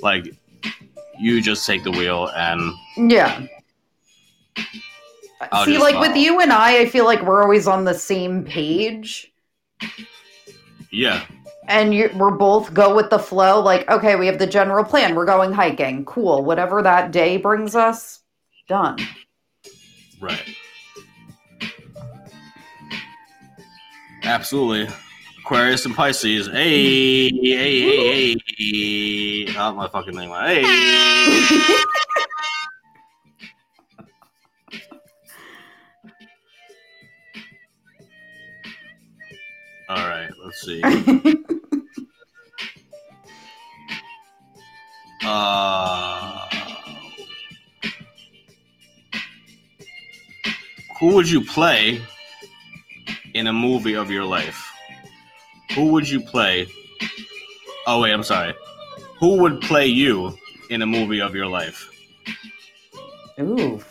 like 0.00 0.26
you 1.18 1.40
just 1.40 1.66
take 1.66 1.84
the 1.84 1.90
wheel 1.90 2.28
and 2.34 2.72
Yeah. 2.96 3.46
I'll 5.52 5.64
See, 5.64 5.78
like 5.78 5.98
with 6.00 6.16
you 6.16 6.40
and 6.40 6.52
I, 6.52 6.80
I 6.80 6.86
feel 6.86 7.04
like 7.04 7.22
we're 7.22 7.42
always 7.42 7.66
on 7.66 7.84
the 7.84 7.94
same 7.94 8.44
page. 8.44 9.32
yeah, 10.90 11.24
and 11.68 11.94
you, 11.94 12.10
we're 12.16 12.30
both 12.30 12.72
go 12.72 12.94
with 12.94 13.10
the 13.10 13.18
flow 13.18 13.60
like 13.60 13.88
okay 13.90 14.16
we 14.16 14.26
have 14.26 14.38
the 14.38 14.46
general 14.46 14.84
plan 14.84 15.14
we're 15.14 15.24
going 15.24 15.52
hiking 15.52 16.04
cool 16.04 16.44
whatever 16.44 16.82
that 16.82 17.10
day 17.10 17.36
brings 17.36 17.74
us 17.74 18.20
done 18.68 18.98
right. 20.20 20.56
Absolutely. 24.22 24.92
Aquarius 25.40 25.84
and 25.84 25.94
Pisces. 25.94 26.46
Hey, 26.48 27.28
hey, 27.28 27.80
hey, 27.80 28.36
hey. 28.56 29.46
Oh, 29.58 29.72
my 29.74 29.88
fucking 29.88 30.16
name. 30.16 30.30
Hey. 30.30 30.62
All 39.90 40.08
right, 40.08 40.30
let's 40.42 40.62
see. 40.62 40.82
Uh, 45.26 46.46
who 51.04 51.14
would 51.14 51.30
you 51.30 51.44
play 51.44 52.00
in 53.34 53.46
a 53.46 53.52
movie 53.52 53.94
of 53.94 54.10
your 54.10 54.24
life? 54.24 54.72
Who 55.74 55.92
would 55.92 56.08
you 56.08 56.20
play? 56.22 56.66
Oh 57.86 58.00
wait, 58.00 58.12
I'm 58.12 58.22
sorry. 58.22 58.54
Who 59.20 59.36
would 59.42 59.60
play 59.60 59.84
you 59.84 60.34
in 60.70 60.80
a 60.80 60.86
movie 60.86 61.20
of 61.20 61.34
your 61.34 61.46
life? 61.46 61.90
ooh 63.38 63.82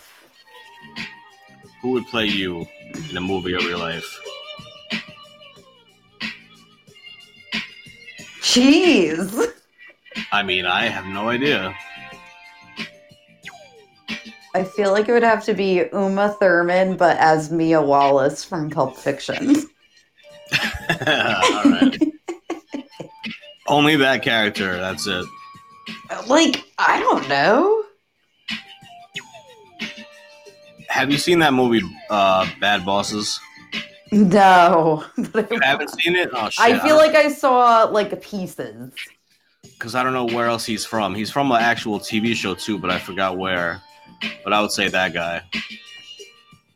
Who 1.84 1.92
would 1.92 2.08
play 2.08 2.26
you 2.26 2.66
in 3.12 3.16
a 3.16 3.22
movie 3.22 3.54
of 3.54 3.62
your 3.62 3.78
life? 3.78 4.10
jeez 8.42 9.54
I 10.32 10.42
mean, 10.42 10.66
I 10.66 10.88
have 10.88 11.06
no 11.06 11.30
idea. 11.30 11.76
I 14.54 14.64
feel 14.64 14.92
like 14.92 15.08
it 15.08 15.12
would 15.12 15.24
have 15.24 15.44
to 15.44 15.54
be 15.54 15.84
uma 15.94 16.36
thurman 16.40 16.96
but 16.98 17.18
as 17.18 17.52
mia 17.52 17.82
wallace 17.82 18.44
from 18.44 18.70
pulp 18.70 18.96
fiction 18.98 19.56
All 21.08 21.64
right. 21.66 21.98
Only 23.68 23.96
that 23.96 24.22
character. 24.22 24.76
That's 24.78 25.08
it. 25.08 25.26
like 26.28 26.64
i 26.78 27.00
don't 27.00 27.28
know 27.30 27.84
Have 30.90 31.10
you 31.12 31.18
seen 31.18 31.40
that 31.40 31.54
movie, 31.56 31.82
uh, 32.12 32.48
Bad 32.60 32.86
Bosses? 32.86 33.40
no 34.12 35.04
You 35.18 35.60
I, 35.64 35.66
haven't 35.66 35.90
seen 35.90 36.16
it? 36.16 36.30
Oh 36.34 36.50
shit! 36.50 36.64
I 36.64 36.78
feel 36.80 36.98
like 36.98 37.16
i 37.16 37.30
saw 37.30 37.86
like 37.86 38.22
pieces 38.22 38.94
because 39.64 39.96
I 39.96 40.04
don't 40.04 40.14
know 40.14 40.26
where 40.26 40.46
else 40.46 40.66
he's 40.66 40.86
from. 40.86 41.16
He's 41.16 41.32
from 41.32 41.52
an 41.52 41.62
actual 41.62 42.00
TV 42.00 42.36
show 42.36 42.54
too, 42.54 42.78
but 42.78 42.92
I 42.92 43.00
forgot 43.00 43.38
where. 43.38 43.82
But 44.44 44.54
I 44.54 44.62
would 44.62 44.72
say 44.72 44.88
that 44.90 45.14
guy. 45.14 45.42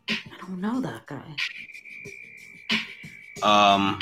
i 0.09 0.15
don't 0.39 0.61
know 0.61 0.79
that 0.81 1.05
guy 1.05 1.35
Um, 3.43 3.99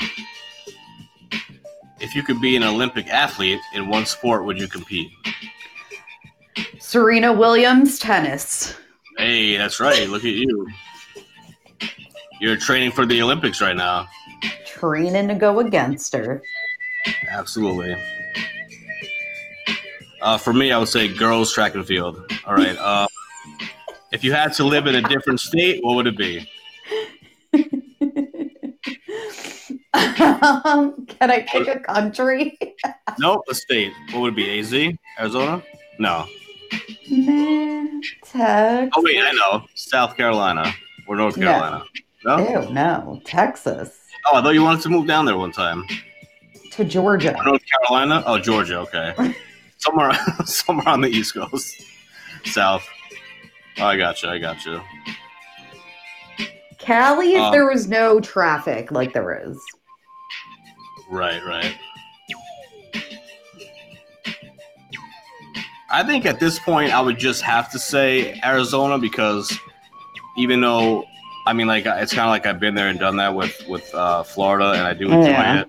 if 2.00 2.14
you 2.14 2.22
could 2.22 2.40
be 2.40 2.56
an 2.56 2.62
Olympic 2.62 3.06
athlete 3.08 3.60
in 3.74 3.88
one 3.88 4.06
sport, 4.06 4.44
would 4.44 4.58
you 4.58 4.66
compete? 4.68 5.10
serena 6.78 7.32
williams 7.32 7.98
tennis 7.98 8.74
Hey, 9.18 9.56
that's 9.56 9.80
right. 9.80 10.06
Look 10.10 10.24
at 10.26 10.34
you. 10.34 10.68
You're 12.38 12.58
training 12.58 12.90
for 12.92 13.06
the 13.06 13.22
Olympics 13.22 13.62
right 13.62 13.74
now. 13.74 14.06
training 14.66 15.28
to 15.28 15.34
go 15.34 15.60
against 15.60 16.12
her 16.14 16.42
Absolutely. 17.30 17.96
Uh, 20.20 20.36
for 20.36 20.52
me, 20.52 20.70
I 20.72 20.76
would 20.78 20.88
say 20.88 21.08
girls 21.08 21.52
track 21.52 21.74
and 21.74 21.86
field. 21.86 22.30
All 22.46 22.54
right. 22.54 22.76
Um, 22.76 23.08
if 24.16 24.24
you 24.24 24.32
had 24.32 24.54
to 24.54 24.64
live 24.64 24.86
in 24.86 24.94
a 24.94 25.02
different 25.02 25.40
state, 25.40 25.84
what 25.84 25.94
would 25.96 26.06
it 26.06 26.16
be? 26.16 26.48
um, 29.92 31.04
can 31.06 31.30
I 31.30 31.46
pick 31.46 31.68
a 31.68 31.80
country? 31.80 32.58
Nope, 33.18 33.44
a 33.48 33.54
state. 33.54 33.92
What 34.12 34.20
would 34.20 34.32
it 34.34 34.36
be? 34.36 34.58
AZ? 34.58 34.74
Arizona? 35.18 35.62
No. 35.98 36.26
Texas. 38.22 38.90
Oh 38.94 39.02
wait, 39.02 39.18
I 39.22 39.32
know. 39.32 39.64
South 39.74 40.16
Carolina 40.18 40.74
or 41.06 41.16
North 41.16 41.36
Carolina. 41.36 41.82
No. 42.24 42.38
Ew, 42.38 42.72
no, 42.72 43.22
Texas 43.24 43.98
Oh, 44.26 44.36
I 44.36 44.42
thought 44.42 44.50
you 44.50 44.62
wanted 44.62 44.82
to 44.82 44.88
move 44.90 45.06
down 45.06 45.24
there 45.24 45.38
one 45.38 45.52
time. 45.52 45.84
to 46.72 46.84
Georgia. 46.84 47.38
North 47.44 47.62
Carolina? 47.64 48.22
Oh, 48.26 48.38
Georgia. 48.38 48.80
Okay. 48.80 49.14
somewhere, 49.78 50.12
somewhere 50.44 50.88
on 50.88 51.00
the 51.00 51.08
East 51.08 51.32
Coast, 51.34 51.82
South. 52.44 52.86
I 53.78 53.96
got 53.96 54.22
you. 54.22 54.28
I 54.28 54.38
got 54.38 54.64
you. 54.64 54.80
Cali, 56.78 57.34
if 57.34 57.42
Um, 57.42 57.52
there 57.52 57.66
was 57.66 57.88
no 57.88 58.20
traffic 58.20 58.90
like 58.92 59.12
there 59.12 59.42
is. 59.44 59.58
Right, 61.10 61.44
right. 61.44 61.74
I 65.90 66.02
think 66.02 66.26
at 66.26 66.40
this 66.40 66.58
point 66.58 66.92
I 66.92 67.00
would 67.00 67.18
just 67.18 67.42
have 67.42 67.70
to 67.72 67.78
say 67.78 68.38
Arizona 68.44 68.98
because 68.98 69.56
even 70.36 70.60
though 70.60 71.04
I 71.46 71.52
mean 71.52 71.66
like 71.68 71.86
it's 71.86 72.12
kind 72.12 72.26
of 72.26 72.30
like 72.30 72.44
I've 72.44 72.58
been 72.60 72.74
there 72.74 72.88
and 72.88 72.98
done 72.98 73.16
that 73.16 73.34
with 73.34 73.56
with 73.68 73.94
uh, 73.94 74.22
Florida 74.24 74.72
and 74.72 74.82
I 74.82 74.94
do 74.94 75.04
enjoy 75.04 75.28
Yeah. 75.30 75.60
it. 75.62 75.68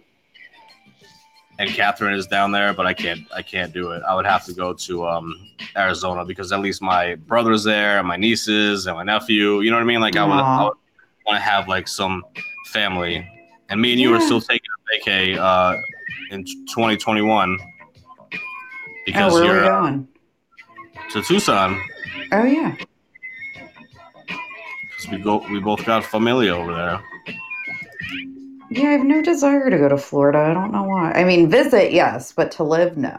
And 1.60 1.70
Catherine 1.72 2.14
is 2.14 2.28
down 2.28 2.52
there, 2.52 2.72
but 2.74 2.86
I 2.86 2.94
can't 2.94 3.22
I 3.36 3.42
can't 3.42 3.74
do 3.74 3.92
it. 3.92 4.04
I 4.08 4.14
would 4.16 4.26
have 4.28 4.46
to 4.46 4.54
go 4.54 4.74
to 4.74 5.08
um, 5.08 5.50
Arizona 5.76 6.24
because 6.24 6.52
at 6.52 6.60
least 6.60 6.82
my 6.84 7.16
brother's 7.16 7.64
there 7.64 7.98
and 7.98 8.08
my 8.08 8.16
nieces 8.16 8.86
and 8.86 8.96
my 8.96 9.04
nephew. 9.04 9.62
You 9.62 9.72
know 9.72 9.78
what 9.78 9.82
I 9.84 9.86
mean? 9.86 10.00
Like 10.00 10.16
I 10.16 10.24
would, 10.24 10.34
I 10.34 10.64
would 10.66 10.74
want 11.26 11.38
to 11.38 11.42
have 11.42 11.68
like 11.68 11.88
some 11.88 12.24
family. 12.68 13.28
And 13.70 13.82
me 13.82 13.92
and 13.92 14.00
you 14.00 14.14
are 14.14 14.22
still 14.22 14.40
taking 14.40 14.70
a 14.78 15.10
vacay 15.10 15.38
uh, 15.38 15.76
in 16.32 16.46
2021 16.46 17.58
Oh, 17.60 18.28
because 19.06 19.34
where 19.34 19.46
you're 19.46 19.62
we 19.62 19.68
uh, 19.68 19.82
going? 19.82 20.08
to 21.12 21.22
Tucson 21.24 21.82
Oh 22.34 22.44
yeah. 22.44 22.76
because 23.56 25.10
we 25.12 25.18
go 25.18 25.38
we 25.50 25.60
both 25.60 25.84
got 25.86 26.04
familia 26.04 26.54
over 26.56 26.74
there. 26.74 27.02
Yeah, 28.70 28.90
I 28.90 28.92
have 28.92 29.06
no 29.06 29.22
desire 29.22 29.70
to 29.70 29.78
go 29.78 29.88
to 29.88 29.98
Florida. 29.98 30.40
I 30.40 30.54
don't 30.54 30.72
know 30.72 30.84
why. 30.84 31.12
I 31.14 31.24
mean, 31.24 31.50
visit, 31.50 31.94
yes, 31.94 32.34
but 32.34 32.52
to 32.54 32.64
live, 32.64 32.98
no. 32.98 33.16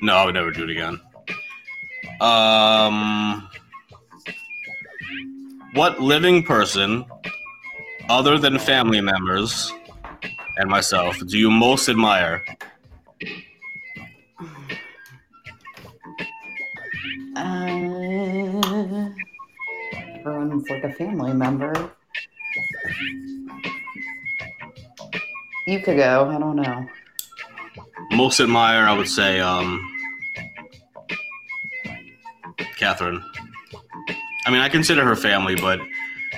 No, 0.00 0.14
I 0.14 0.24
would 0.24 0.34
never 0.34 0.50
do 0.50 0.64
it 0.64 0.70
again. 0.70 1.00
Um, 2.20 3.48
what 5.74 6.00
living 6.00 6.44
person, 6.44 7.04
other 8.08 8.38
than 8.38 8.58
family 8.58 9.00
members 9.00 9.72
and 10.58 10.70
myself, 10.70 11.18
do 11.26 11.36
you 11.36 11.50
most 11.50 11.88
admire? 11.88 12.44
Uh, 17.36 19.10
everyone's 20.20 20.70
like 20.70 20.84
a 20.84 20.92
family 20.92 21.32
member. 21.32 21.90
You 25.66 25.80
could 25.80 25.96
go. 25.96 26.28
I 26.30 26.38
don't 26.38 26.56
know. 26.56 26.86
Most 28.12 28.38
admire, 28.40 28.86
I 28.86 28.92
would 28.96 29.08
say, 29.08 29.40
um, 29.40 29.80
Catherine. 32.76 33.22
I 34.46 34.50
mean, 34.50 34.60
I 34.60 34.68
consider 34.68 35.04
her 35.04 35.16
family, 35.16 35.54
but 35.56 35.80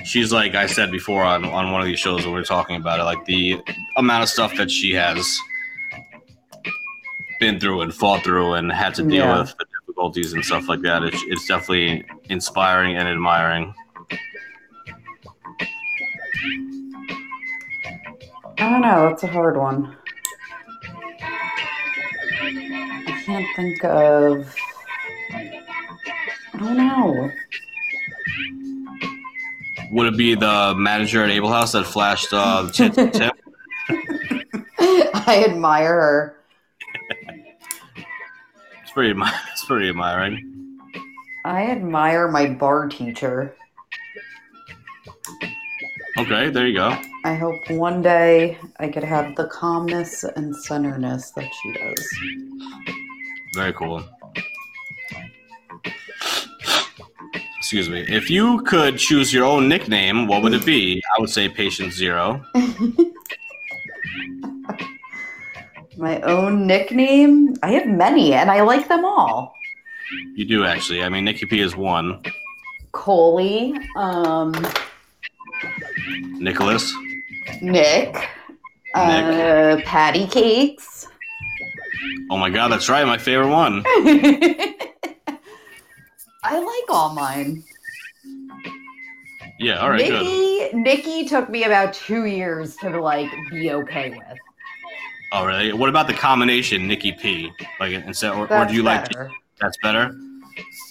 she's 0.05 0.31
like 0.31 0.55
I 0.55 0.65
said 0.65 0.91
before 0.91 1.23
on, 1.23 1.43
on 1.43 1.71
one 1.71 1.81
of 1.81 1.87
these 1.87 1.99
shows 1.99 2.21
when 2.23 2.33
we 2.33 2.39
were 2.39 2.43
talking 2.45 2.77
about 2.77 2.99
it, 2.99 3.03
like 3.03 3.25
the 3.25 3.61
amount 3.97 4.23
of 4.23 4.29
stuff 4.29 4.55
that 4.55 4.71
she 4.71 4.93
has 4.93 5.37
been 7.39 7.59
through 7.59 7.81
and 7.81 7.93
fought 7.93 8.23
through 8.23 8.53
and 8.53 8.71
had 8.71 8.95
to 8.95 9.03
deal 9.03 9.25
Yeah. 9.25 9.39
with 9.41 9.55
the 9.57 9.65
difficulties 9.81 10.33
and 10.33 10.43
stuff 10.43 10.69
like 10.69 10.81
that. 10.81 11.03
It's, 11.03 11.21
it's 11.27 11.47
definitely 11.47 12.05
inspiring 12.29 12.95
and 12.95 13.07
admiring. 13.09 13.73
I 18.59 18.69
don't 18.69 18.81
know. 18.81 19.09
That's 19.09 19.23
a 19.23 19.27
hard 19.27 19.55
one. 19.57 19.95
I 22.41 23.21
can't 23.25 23.47
think 23.55 23.83
of. 23.83 24.55
I 25.31 25.61
don't 26.57 26.77
know. 26.77 27.31
Would 29.91 30.13
it 30.13 30.17
be 30.17 30.35
the 30.35 30.73
manager 30.75 31.23
at 31.23 31.29
Able 31.29 31.51
House 31.51 31.71
that 31.73 31.85
flashed 31.85 32.33
uh? 32.33 32.69
Tip? 32.71 32.93
I 34.79 35.45
admire 35.47 35.93
her. 35.93 36.35
it's 38.81 38.91
pretty, 38.91 39.19
it's 39.51 39.65
pretty 39.65 39.89
admiring. 39.89 40.79
I 41.45 41.67
admire 41.67 42.27
my 42.27 42.47
bar 42.47 42.87
teacher. 42.87 43.55
Okay, 46.19 46.49
there 46.49 46.65
you 46.65 46.73
go. 46.73 46.97
I 47.25 47.35
hope 47.35 47.69
one 47.69 48.01
day 48.01 48.57
I 48.79 48.87
could 48.87 49.03
have 49.03 49.35
the 49.35 49.45
calmness 49.45 50.23
and 50.23 50.55
centerness 50.55 51.31
that 51.35 51.47
she 51.61 51.73
does. 51.73 52.09
Very 53.53 53.71
cool. 53.73 54.03
Excuse 57.59 57.89
me. 57.89 58.01
If 58.07 58.29
you 58.31 58.61
could 58.63 58.97
choose 58.97 59.31
your 59.31 59.45
own 59.45 59.69
nickname, 59.69 60.25
what 60.25 60.41
would 60.41 60.53
it 60.53 60.65
be? 60.65 61.03
I 61.15 61.21
would 61.21 61.29
say 61.29 61.49
Patient 61.49 61.93
Zero. 61.93 62.43
My 65.97 66.19
own 66.21 66.65
nickname? 66.65 67.55
I 67.61 67.71
have 67.71 67.87
many 67.87 68.33
and 68.33 68.49
I 68.49 68.61
like 68.61 68.87
them 68.87 69.05
all. 69.05 69.53
You 70.35 70.45
do 70.45 70.63
actually. 70.65 71.03
I 71.03 71.09
mean, 71.09 71.25
Nikki 71.25 71.45
P 71.45 71.59
is 71.59 71.75
one. 71.75 72.23
Coley, 72.91 73.77
um, 73.95 74.53
Nicholas. 76.39 76.93
Nick, 77.61 78.15
uh, 78.93 79.77
Patty 79.85 80.27
Cakes. 80.27 81.07
Oh 82.29 82.37
my 82.37 82.49
God, 82.49 82.69
that's 82.69 82.89
right. 82.89 83.05
My 83.05 83.17
favorite 83.17 83.49
one. 83.49 83.83
I 86.43 86.59
like 86.59 86.89
all 86.89 87.13
mine. 87.13 87.63
Yeah. 89.59 89.79
All 89.79 89.89
right. 89.89 90.05
Good. 90.05 90.23
Nikki, 90.23 90.77
Nikki 90.77 91.25
took 91.27 91.49
me 91.49 91.63
about 91.63 91.93
two 91.93 92.25
years 92.25 92.75
to 92.77 93.01
like 93.01 93.31
be 93.49 93.71
okay 93.71 94.09
with. 94.11 94.37
Oh 95.33 95.45
really? 95.45 95.73
What 95.73 95.89
about 95.89 96.07
the 96.07 96.13
combination 96.13 96.87
Nikki 96.87 97.11
P? 97.11 97.51
Like 97.79 97.91
instead, 97.91 98.33
or, 98.33 98.51
or 98.51 98.65
do 98.65 98.73
you 98.73 98.83
like 98.83 99.09
that's 99.59 99.77
better? 99.81 100.15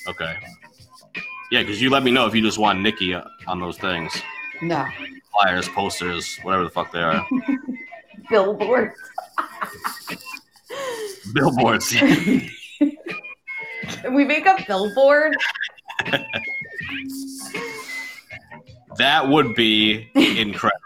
Okay. 0.08 0.36
Yeah, 1.50 1.62
because 1.62 1.80
you 1.80 1.90
let 1.90 2.02
me 2.02 2.10
know 2.10 2.26
if 2.26 2.34
you 2.34 2.42
just 2.42 2.58
want 2.58 2.80
Nikki 2.80 3.14
uh, 3.14 3.22
on 3.46 3.60
those 3.60 3.78
things, 3.78 4.12
No 4.62 4.86
flyers, 5.32 5.68
posters, 5.68 6.38
whatever 6.42 6.64
the 6.64 6.70
fuck 6.70 6.90
they 6.92 7.00
are, 7.02 7.26
Billboards. 8.30 8.98
billboards. 11.34 11.92
Can 11.92 12.50
we 14.14 14.24
make 14.24 14.46
a 14.46 14.56
billboard? 14.66 15.36
That 18.98 19.28
would 19.28 19.54
be 19.54 20.08
incredible. 20.14 20.80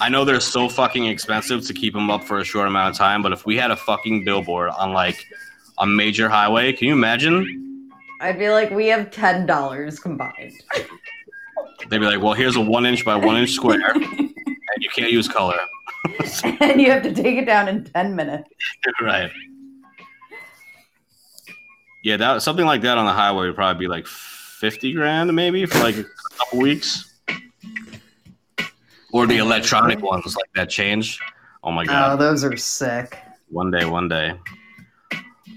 I 0.00 0.08
know 0.08 0.24
they're 0.24 0.40
so 0.40 0.68
fucking 0.68 1.06
expensive 1.06 1.64
to 1.66 1.72
keep 1.72 1.94
them 1.94 2.10
up 2.10 2.24
for 2.24 2.38
a 2.38 2.44
short 2.44 2.66
amount 2.68 2.90
of 2.94 2.98
time, 2.98 3.22
but 3.22 3.32
if 3.32 3.46
we 3.46 3.56
had 3.56 3.70
a 3.70 3.76
fucking 3.76 4.24
billboard 4.24 4.70
on 4.70 4.92
like 4.92 5.24
a 5.78 5.86
major 5.86 6.28
highway, 6.28 6.72
can 6.72 6.88
you 6.88 6.92
imagine? 6.94 7.90
I'd 8.20 8.38
be 8.38 8.50
like, 8.50 8.70
we 8.70 8.86
have 8.88 9.10
ten 9.10 9.46
dollars 9.46 9.98
combined, 10.00 10.52
They'd 11.88 11.98
be 11.98 12.06
like, 12.06 12.22
"Well, 12.22 12.32
here's 12.34 12.56
a 12.56 12.60
one 12.60 12.86
inch 12.86 13.04
by 13.04 13.16
one 13.16 13.36
inch 13.36 13.50
square, 13.52 13.90
and 13.94 14.34
you 14.78 14.90
can't 14.94 15.12
use 15.12 15.28
color." 15.28 15.58
and 16.60 16.80
you 16.80 16.90
have 16.90 17.02
to 17.02 17.14
take 17.14 17.38
it 17.38 17.46
down 17.46 17.68
in 17.68 17.84
ten 17.84 18.14
minutes. 18.14 18.48
right. 19.00 19.30
Yeah, 22.02 22.18
that 22.18 22.42
something 22.42 22.66
like 22.66 22.82
that 22.82 22.98
on 22.98 23.06
the 23.06 23.12
highway 23.12 23.46
would 23.46 23.54
probably 23.54 23.80
be 23.80 23.88
like 23.88 24.06
fifty 24.06 24.92
grand, 24.92 25.34
maybe 25.34 25.66
for 25.66 25.78
like 25.78 25.96
a 25.96 26.04
couple 26.38 26.58
weeks. 26.60 27.10
Or 29.12 29.26
the 29.28 29.38
electronic 29.38 30.02
ones, 30.02 30.34
like 30.34 30.50
that 30.56 30.68
change. 30.68 31.20
Oh 31.62 31.70
my 31.70 31.84
god! 31.84 32.14
Oh, 32.14 32.16
those 32.16 32.44
are 32.44 32.56
sick. 32.56 33.16
One 33.48 33.70
day, 33.70 33.84
one 33.84 34.08
day. 34.08 34.34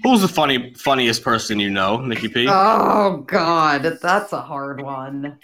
Who's 0.02 0.22
the 0.22 0.28
funny, 0.28 0.74
funniest 0.74 1.22
person 1.22 1.58
you 1.58 1.70
know, 1.70 2.00
Nikki 2.00 2.28
P? 2.28 2.46
Oh 2.48 3.24
God, 3.26 3.98
that's 4.00 4.32
a 4.32 4.40
hard 4.40 4.80
one. 4.80 5.38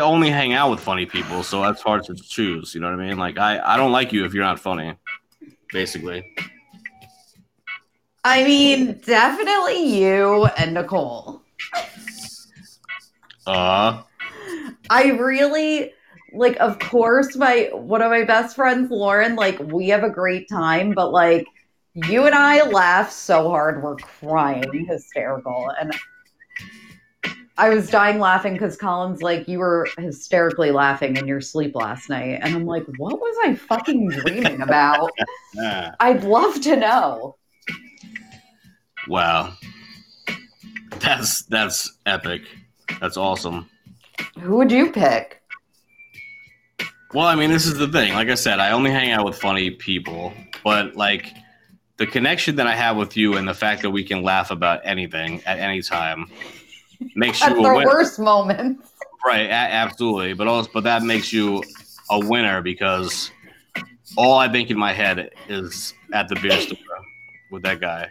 Only 0.00 0.30
hang 0.30 0.52
out 0.52 0.70
with 0.70 0.80
funny 0.80 1.06
people, 1.06 1.42
so 1.42 1.62
that's 1.62 1.82
hard 1.82 2.04
to 2.04 2.14
choose. 2.14 2.74
You 2.74 2.80
know 2.80 2.90
what 2.90 3.00
I 3.00 3.06
mean? 3.08 3.18
Like, 3.18 3.38
I, 3.38 3.60
I 3.60 3.76
don't 3.76 3.92
like 3.92 4.12
you 4.12 4.24
if 4.24 4.34
you're 4.34 4.44
not 4.44 4.58
funny. 4.58 4.94
Basically, 5.72 6.24
I 8.24 8.44
mean, 8.44 9.00
definitely 9.04 9.98
you 9.98 10.46
and 10.58 10.74
Nicole. 10.74 11.42
uh, 13.46 14.02
I 14.90 15.04
really 15.10 15.92
like 16.32 16.56
of 16.58 16.78
course 16.78 17.36
my 17.36 17.70
one 17.72 18.02
of 18.02 18.10
my 18.10 18.24
best 18.24 18.56
friends 18.56 18.90
Lauren 18.90 19.36
like 19.36 19.58
we 19.58 19.88
have 19.88 20.02
a 20.02 20.10
great 20.10 20.48
time 20.48 20.92
but 20.92 21.12
like 21.12 21.46
you 21.94 22.26
and 22.26 22.34
I 22.34 22.68
laugh 22.68 23.10
so 23.10 23.48
hard 23.48 23.82
we're 23.82 23.96
crying 23.96 24.86
hysterical 24.86 25.72
and 25.80 25.94
I 27.58 27.70
was 27.70 27.88
dying 27.88 28.18
laughing 28.18 28.56
cuz 28.58 28.76
Colin's 28.76 29.22
like 29.22 29.48
you 29.48 29.58
were 29.58 29.88
hysterically 29.98 30.70
laughing 30.70 31.16
in 31.16 31.26
your 31.26 31.40
sleep 31.40 31.74
last 31.74 32.10
night 32.10 32.40
and 32.42 32.54
I'm 32.54 32.66
like 32.66 32.84
what 32.98 33.18
was 33.18 33.36
I 33.44 33.54
fucking 33.54 34.08
dreaming 34.08 34.60
about 34.60 35.10
yeah. 35.54 35.94
I'd 36.00 36.24
love 36.24 36.60
to 36.62 36.76
know 36.76 37.36
wow, 39.08 39.54
that's 40.98 41.42
that's 41.44 41.98
epic. 42.06 42.42
That's 43.00 43.16
awesome. 43.16 43.68
who 44.40 44.56
would 44.56 44.70
you 44.70 44.92
pick 44.92 45.42
Well, 47.14 47.26
I 47.26 47.34
mean, 47.34 47.50
this 47.50 47.66
is 47.66 47.78
the 47.78 47.88
thing. 47.88 48.12
Like 48.14 48.28
I 48.28 48.34
said, 48.34 48.58
I 48.58 48.72
only 48.72 48.90
hang 48.90 49.10
out 49.12 49.24
with 49.24 49.38
funny 49.38 49.70
people, 49.70 50.32
but 50.64 50.96
like 50.96 51.32
the 51.96 52.06
connection 52.06 52.56
that 52.56 52.66
I 52.66 52.74
have 52.74 52.96
with 52.96 53.16
you 53.16 53.36
and 53.36 53.48
the 53.48 53.54
fact 53.54 53.82
that 53.82 53.90
we 53.90 54.04
can 54.04 54.22
laugh 54.22 54.50
about 54.50 54.80
anything 54.84 55.42
at 55.46 55.58
any 55.58 55.80
time 55.80 56.26
makes 57.14 57.42
at 57.42 57.50
you 57.50 57.62
the 57.62 57.68
a 57.70 57.74
winner. 57.74 57.86
worst 57.86 58.18
moment 58.18 58.80
Right, 59.26 59.46
a- 59.46 59.52
absolutely. 59.52 60.34
But 60.34 60.46
also, 60.46 60.70
but 60.72 60.84
that 60.84 61.02
makes 61.02 61.32
you 61.32 61.62
a 62.10 62.20
winner 62.20 62.62
because 62.62 63.32
all 64.16 64.38
I 64.38 64.48
think 64.48 64.70
in 64.70 64.78
my 64.78 64.92
head 64.92 65.30
is 65.48 65.94
at 66.12 66.28
the 66.28 66.36
beer 66.36 66.60
store 66.60 66.78
with 67.50 67.62
that 67.64 67.80
guy. 67.80 68.10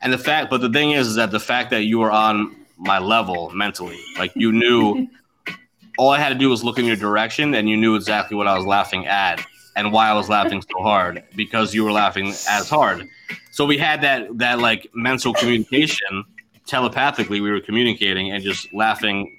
And 0.00 0.12
the 0.12 0.18
fact, 0.18 0.50
but 0.50 0.60
the 0.60 0.68
thing 0.70 0.92
is, 0.92 1.08
is 1.08 1.14
that 1.16 1.32
the 1.32 1.40
fact 1.40 1.70
that 1.70 1.84
you 1.84 1.98
were 1.98 2.12
on 2.12 2.54
my 2.76 2.98
level 2.98 3.50
mentally, 3.50 3.98
like 4.16 4.30
you 4.36 4.52
knew, 4.52 5.08
all 5.98 6.10
I 6.10 6.18
had 6.20 6.28
to 6.28 6.34
do 6.36 6.50
was 6.50 6.62
look 6.62 6.78
in 6.78 6.84
your 6.84 6.96
direction, 6.96 7.54
and 7.54 7.68
you 7.68 7.76
knew 7.76 7.96
exactly 7.96 8.36
what 8.36 8.46
I 8.46 8.56
was 8.56 8.64
laughing 8.64 9.06
at 9.06 9.44
and 9.74 9.92
why 9.92 10.08
I 10.08 10.14
was 10.14 10.28
laughing 10.28 10.62
so 10.62 10.82
hard 10.82 11.24
because 11.34 11.74
you 11.74 11.82
were 11.82 11.90
laughing 11.92 12.28
as 12.48 12.68
hard. 12.68 13.08
So 13.50 13.64
we 13.64 13.76
had 13.76 14.02
that 14.02 14.38
that 14.38 14.60
like 14.60 14.88
mental 14.94 15.34
communication 15.34 16.24
telepathically. 16.66 17.40
We 17.40 17.50
were 17.50 17.60
communicating 17.60 18.32
and 18.32 18.42
just 18.42 18.72
laughing 18.74 19.30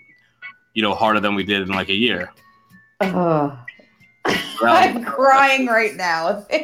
you 0.76 0.84
know, 0.84 0.94
harder 0.94 1.20
than 1.20 1.34
we 1.34 1.44
did 1.44 1.62
in 1.64 1.70
like 1.70 1.90
a 1.90 1.96
year. 1.96 2.32
I'm 3.02 3.58
crying 5.04 5.68
right 5.68 5.96
now 5.96 6.46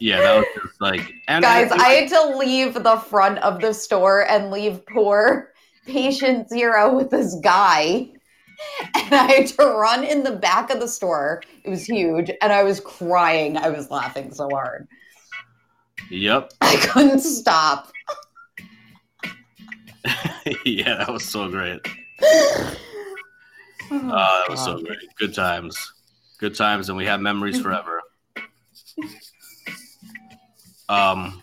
yeah, 0.00 0.20
that 0.20 0.36
was 0.36 0.46
just 0.54 0.80
like, 0.80 1.00
Guys, 1.26 1.70
and- 1.70 1.80
I 1.80 1.88
had 1.88 2.08
to 2.10 2.36
leave 2.36 2.74
the 2.74 2.96
front 2.96 3.38
of 3.38 3.60
the 3.60 3.72
store 3.72 4.28
and 4.28 4.50
leave 4.50 4.84
poor 4.86 5.52
patient 5.86 6.48
zero 6.48 6.94
with 6.94 7.10
this 7.10 7.34
guy. 7.42 8.10
And 8.94 9.14
I 9.14 9.26
had 9.32 9.46
to 9.48 9.64
run 9.64 10.04
in 10.04 10.24
the 10.24 10.32
back 10.32 10.70
of 10.70 10.80
the 10.80 10.88
store. 10.88 11.42
It 11.64 11.70
was 11.70 11.84
huge. 11.84 12.30
And 12.42 12.52
I 12.52 12.62
was 12.64 12.80
crying. 12.80 13.56
I 13.56 13.70
was 13.70 13.90
laughing 13.90 14.32
so 14.32 14.48
hard. 14.50 14.88
yep, 16.10 16.52
I 16.60 16.76
couldn't 16.76 17.20
stop. 17.20 17.92
yeah, 20.64 20.96
that 20.98 21.12
was 21.12 21.24
so 21.24 21.48
great. 21.48 21.80
Oh, 23.90 23.96
Oh, 24.02 24.42
that 24.46 24.50
was 24.50 24.62
so 24.62 24.78
great. 24.82 24.98
Good 25.18 25.34
times, 25.34 25.94
good 26.38 26.54
times, 26.54 26.90
and 26.90 26.98
we 26.98 27.06
have 27.06 27.20
memories 27.20 27.58
forever. 27.58 28.02
Um, 30.90 31.42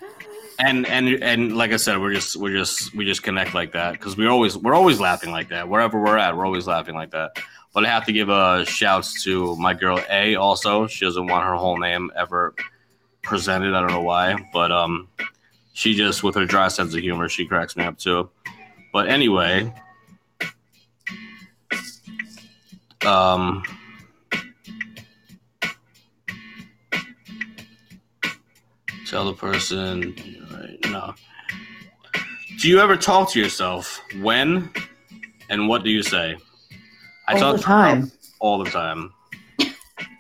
and 0.60 0.86
and 0.86 1.08
and 1.24 1.58
like 1.58 1.72
I 1.72 1.78
said, 1.78 2.00
we're 2.00 2.14
just 2.14 2.36
we're 2.36 2.56
just 2.56 2.94
we 2.96 3.04
just 3.04 3.24
connect 3.24 3.56
like 3.56 3.72
that 3.74 3.94
because 3.94 4.16
we're 4.16 4.30
always 4.30 4.56
we're 4.58 4.76
always 4.76 5.00
laughing 5.00 5.32
like 5.32 5.50
that 5.50 5.68
wherever 5.68 6.00
we're 6.00 6.18
at. 6.20 6.38
We're 6.38 6.46
always 6.46 6.68
laughing 6.68 6.94
like 6.94 7.12
that. 7.12 7.32
But 7.74 7.84
I 7.86 7.90
have 7.90 8.06
to 8.06 8.12
give 8.14 8.30
a 8.30 8.64
shouts 8.66 9.24
to 9.24 9.56
my 9.56 9.74
girl 9.74 10.00
A. 10.10 10.36
Also, 10.36 10.86
she 10.88 11.04
doesn't 11.04 11.26
want 11.26 11.46
her 11.46 11.56
whole 11.56 11.78
name 11.80 12.12
ever 12.16 12.54
presented. 13.24 13.74
I 13.74 13.80
don't 13.82 13.92
know 13.92 14.02
why, 14.02 14.36
but 14.54 14.72
um, 14.72 15.08
she 15.74 15.96
just 15.96 16.24
with 16.24 16.36
her 16.36 16.46
dry 16.46 16.68
sense 16.68 16.94
of 16.94 17.02
humor, 17.02 17.28
she 17.28 17.46
cracks 17.46 17.76
me 17.76 17.84
up 17.86 17.98
too. 17.98 18.30
But 18.96 19.10
anyway, 19.10 19.74
um. 23.06 23.62
Tell 29.06 29.26
the 29.26 29.34
person, 29.34 30.16
right, 30.50 30.78
no. 30.86 31.14
Do 32.62 32.70
you 32.70 32.80
ever 32.80 32.96
talk 32.96 33.30
to 33.32 33.40
yourself? 33.42 34.02
When 34.22 34.72
and 35.50 35.68
what 35.68 35.84
do 35.84 35.90
you 35.90 36.02
say? 36.02 36.38
I 37.28 37.34
All 37.34 37.40
talk 37.40 37.58
the 37.58 37.64
time. 37.64 38.12
all 38.40 38.64
the 38.64 38.72
time. 38.72 39.12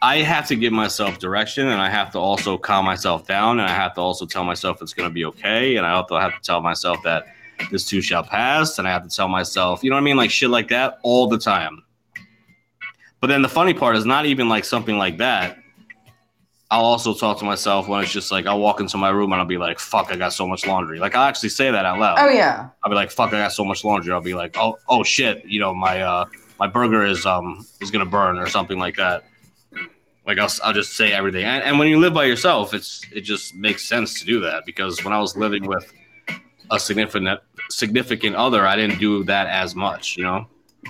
I 0.01 0.17
have 0.17 0.49
to 0.49 0.55
give 0.57 0.73
myself 0.73 1.17
direction, 1.19 1.69
and 1.69 1.79
I 1.81 1.89
have 1.89 2.11
to 2.11 2.19
also 2.19 2.57
calm 2.57 2.83
myself 2.83 3.25
down, 3.25 3.61
and 3.61 3.69
I 3.69 3.73
have 3.73 3.93
to 3.93 4.01
also 4.01 4.25
tell 4.25 4.43
myself 4.43 4.81
it's 4.81 4.93
going 4.93 5.09
to 5.09 5.13
be 5.13 5.23
okay, 5.23 5.77
and 5.77 5.85
I 5.85 5.91
also 5.91 6.19
have 6.19 6.33
to 6.33 6.41
tell 6.41 6.59
myself 6.59 7.01
that 7.03 7.27
this 7.71 7.85
too 7.85 8.01
shall 8.01 8.23
pass, 8.23 8.79
and 8.79 8.87
I 8.87 8.91
have 8.91 9.03
to 9.03 9.09
tell 9.09 9.27
myself, 9.27 9.83
you 9.83 9.89
know 9.89 9.95
what 9.95 10.01
I 10.01 10.05
mean, 10.05 10.17
like 10.17 10.31
shit 10.31 10.49
like 10.49 10.69
that 10.69 10.99
all 11.03 11.27
the 11.27 11.37
time. 11.37 11.83
But 13.21 13.27
then 13.27 13.41
the 13.41 13.49
funny 13.49 13.73
part 13.73 13.95
is 13.95 14.05
not 14.05 14.25
even 14.25 14.49
like 14.49 14.65
something 14.65 14.97
like 14.97 15.17
that. 15.17 15.57
I'll 16.71 16.83
also 16.85 17.13
talk 17.13 17.39
to 17.39 17.45
myself 17.45 17.87
when 17.87 18.01
it's 18.01 18.11
just 18.11 18.31
like 18.31 18.47
I'll 18.47 18.59
walk 18.59 18.79
into 18.79 18.97
my 18.97 19.09
room 19.09 19.31
and 19.31 19.39
I'll 19.39 19.47
be 19.47 19.57
like, 19.57 19.79
"Fuck, 19.79 20.11
I 20.11 20.15
got 20.15 20.33
so 20.33 20.47
much 20.47 20.65
laundry." 20.65 20.99
Like 20.99 21.15
I'll 21.15 21.27
actually 21.27 21.49
say 21.49 21.71
that 21.71 21.85
out 21.85 21.99
loud. 21.99 22.17
Oh 22.19 22.29
yeah. 22.29 22.69
I'll 22.83 22.89
be 22.89 22.95
like, 22.95 23.11
"Fuck, 23.11 23.33
I 23.33 23.37
got 23.37 23.51
so 23.51 23.63
much 23.63 23.83
laundry." 23.83 24.11
I'll 24.11 24.21
be 24.21 24.33
like, 24.33 24.55
"Oh, 24.57 24.77
oh 24.89 25.03
shit, 25.03 25.45
you 25.45 25.59
know 25.59 25.73
my 25.73 26.01
uh 26.01 26.25
my 26.59 26.67
burger 26.67 27.05
is 27.05 27.25
um 27.25 27.65
is 27.81 27.91
gonna 27.91 28.05
burn 28.05 28.37
or 28.37 28.47
something 28.47 28.79
like 28.79 28.97
that." 28.97 29.23
Like 30.25 30.39
I'll 30.39 30.51
I'll 30.63 30.73
just 30.73 30.97
say 30.97 31.13
everything. 31.13 31.45
And, 31.45 31.63
and 31.63 31.77
when 31.77 31.87
you 31.87 31.99
live 31.99 32.13
by 32.13 32.25
yourself, 32.25 32.73
it's 32.73 33.01
it 33.11 33.21
just 33.21 33.55
makes 33.55 33.85
sense 33.85 34.19
to 34.19 34.25
do 34.25 34.39
that 34.41 34.65
because 34.65 35.03
when 35.03 35.13
I 35.13 35.19
was 35.19 35.37
living 35.37 35.65
with 35.65 35.91
a 36.71 36.79
significant 36.79 37.39
significant 37.69 38.35
other, 38.35 38.65
I 38.65 38.75
didn't 38.75 38.99
do 38.99 39.23
that 39.25 39.47
as 39.47 39.75
much. 39.75 40.17
You 40.17 40.23
know. 40.23 40.47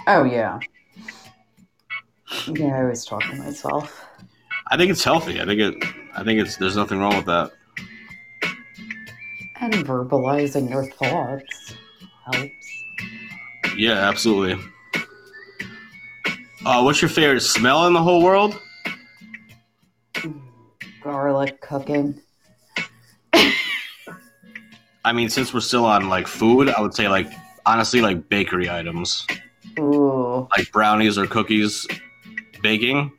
Oh 0.08 0.24
yeah. 0.24 0.60
Yeah, 2.48 2.78
I 2.78 2.82
always 2.82 3.06
talk 3.06 3.22
to 3.22 3.36
myself. 3.36 4.06
I 4.68 4.78
think 4.78 4.92
it's 4.92 5.04
healthy. 5.04 5.40
I 5.40 5.46
think 5.46 5.60
it. 5.60 5.76
I 6.16 6.24
think 6.24 6.40
it's. 6.40 6.58
There's 6.58 6.76
nothing 6.76 7.00
wrong 7.00 7.16
with 7.16 7.26
that. 7.26 7.52
And 9.62 9.74
verbalizing 9.74 10.70
your 10.70 10.86
thoughts 10.92 11.76
helps. 12.26 12.84
Yeah, 13.78 13.94
absolutely. 13.94 14.64
Uh, 16.66 16.82
what's 16.82 17.02
your 17.02 17.10
favorite 17.10 17.42
smell 17.42 17.86
in 17.88 17.94
the 17.94 18.02
whole 18.02 18.24
world? 18.24 18.60
Garlic 21.04 21.62
cooking. 21.62 22.20
I 25.06 25.14
mean, 25.14 25.30
since 25.30 25.54
we're 25.54 25.60
still 25.60 25.86
on 25.86 26.10
like 26.10 26.26
food, 26.26 26.68
I 26.68 26.82
would 26.82 26.96
say 26.96 27.08
like 27.08 27.32
honestly 27.66 28.02
like 28.02 28.28
bakery 28.28 28.70
items, 28.70 29.26
Ooh, 29.80 30.48
like 30.58 30.72
brownies 30.72 31.20
or 31.20 31.28
cookies, 31.28 31.88
baking. 32.64 33.12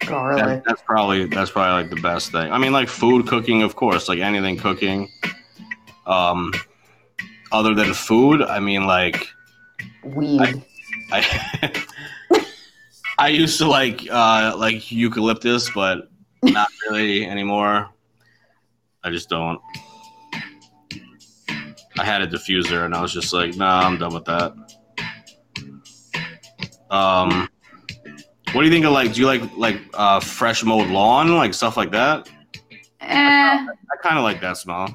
That, 0.00 0.08
garlic. 0.08 0.62
that's 0.64 0.80
probably 0.82 1.26
that's 1.26 1.50
probably 1.50 1.82
like 1.82 1.90
the 1.94 2.00
best 2.00 2.32
thing. 2.32 2.50
I 2.50 2.56
mean, 2.56 2.72
like 2.72 2.88
food 2.88 3.26
cooking, 3.26 3.62
of 3.62 3.76
course, 3.76 4.08
like 4.08 4.18
anything 4.18 4.56
cooking. 4.56 5.10
Um, 6.06 6.54
other 7.52 7.74
than 7.74 7.92
food, 7.92 8.40
I 8.40 8.58
mean, 8.58 8.86
like 8.86 9.28
Weed. 10.04 10.64
I 11.12 11.84
I 13.18 13.28
used 13.28 13.58
to 13.58 13.68
like 13.68 14.08
uh 14.10 14.54
like 14.56 14.90
eucalyptus, 14.90 15.68
but 15.68 16.08
not 16.42 16.68
really 16.88 17.26
anymore. 17.26 17.90
I 19.04 19.10
just 19.10 19.28
don't. 19.28 19.60
I 21.98 22.04
had 22.04 22.20
a 22.22 22.26
diffuser 22.26 22.84
and 22.84 22.94
I 22.94 23.00
was 23.00 23.12
just 23.12 23.32
like, 23.32 23.56
nah, 23.56 23.80
I'm 23.80 23.98
done 23.98 24.12
with 24.14 24.24
that. 24.26 24.52
Um 26.90 27.48
what 28.52 28.62
do 28.62 28.68
you 28.68 28.72
think 28.72 28.86
of 28.86 28.92
like 28.92 29.12
do 29.12 29.20
you 29.20 29.26
like 29.26 29.42
like 29.56 29.80
uh 29.94 30.20
fresh 30.20 30.62
mowed 30.62 30.88
lawn, 30.88 31.34
like 31.36 31.52
stuff 31.52 31.76
like 31.76 31.90
that? 31.92 32.28
eh, 33.00 33.66
I 33.66 33.66
kinda 34.02 34.22
like 34.22 34.40
that 34.40 34.56
smell. 34.56 34.94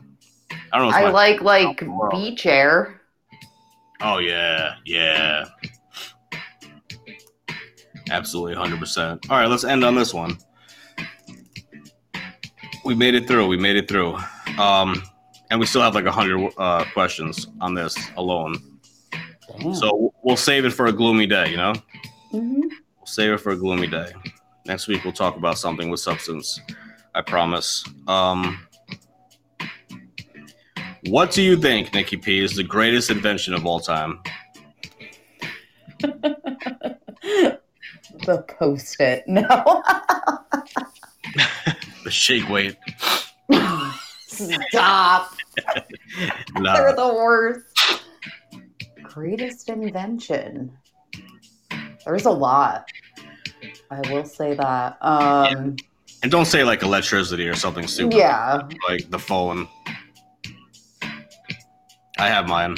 I 0.72 0.78
don't 0.78 0.89
know 0.89 0.97
I 0.97 1.10
like 1.12 1.41
like 1.41 1.84
Wow. 1.86 2.10
beach 2.12 2.45
air. 2.45 3.02
Oh 4.02 4.18
yeah, 4.20 4.76
yeah. 4.86 5.45
Absolutely, 8.10 8.56
hundred 8.56 8.80
percent. 8.80 9.30
All 9.30 9.38
right, 9.38 9.47
let's 9.47 9.64
end 9.64 9.84
on 9.84 9.95
this 9.95 10.14
one. 10.14 10.38
We 12.84 12.95
made 12.95 13.14
it 13.16 13.28
through. 13.28 13.47
We 13.47 13.58
made 13.58 13.76
it 13.76 13.88
through, 13.88 14.18
um, 14.58 15.02
and 15.52 15.60
we 15.60 15.66
still 15.68 15.82
have 15.82 15.93
like 15.93 16.06
hundred 16.08 16.52
uh, 16.58 16.84
questions 16.93 17.47
on 17.60 17.76
this 17.76 17.95
alone. 18.18 18.56
Damn. 19.60 19.76
So 19.76 20.14
we'll 20.24 20.38
save 20.38 20.66
it 20.66 20.72
for 20.72 20.88
a 20.88 20.91
gloomy 20.91 21.28
day. 21.28 21.52
You 21.52 21.58
know, 21.58 21.74
Mhm. 22.34 22.62
we'll 22.97 23.06
save 23.06 23.34
it 23.34 23.38
for 23.38 23.52
a 23.52 23.56
gloomy 23.56 23.88
day. 23.88 24.12
Next 24.66 24.88
week 24.88 25.04
we'll 25.04 25.14
talk 25.14 25.36
about 25.36 25.58
something 25.60 25.89
with 25.89 25.99
substance. 25.99 26.60
I 27.14 27.22
promise. 27.22 27.84
Um, 28.08 28.66
what 31.08 31.32
do 31.32 31.41
you 31.41 31.58
think, 31.58 31.93
Nikki 31.93 32.16
P, 32.18 32.41
is 32.43 32.56
the 32.56 32.64
greatest 32.64 33.10
invention 33.10 33.54
of 33.54 33.66
all 33.66 33.80
time? 33.82 34.22
the 36.02 37.58
post 38.58 38.99
it. 38.99 39.24
No. 39.28 39.43
The 42.04 42.10
shake 42.10 42.49
weight. 42.49 42.78
Stop. 44.32 45.34
They're 46.63 46.95
the 46.95 47.13
worst. 47.13 47.65
Greatest 49.03 49.69
invention. 49.69 50.71
There's 52.05 52.25
a 52.25 52.32
lot. 52.32 52.86
I 53.91 53.99
will 54.11 54.25
say 54.25 54.53
that. 54.55 54.97
Um 55.01 55.75
And 56.23 56.32
don't 56.32 56.45
say 56.45 56.63
like 56.63 56.82
electricity 56.82 57.47
or 57.47 57.55
something 57.55 57.88
stupid. 57.88 58.17
yeah. 58.17 58.61
Like 58.88 59.09
the 59.09 59.19
phone. 59.19 59.67
I 62.17 62.27
have 62.27 62.47
mine. 62.47 62.77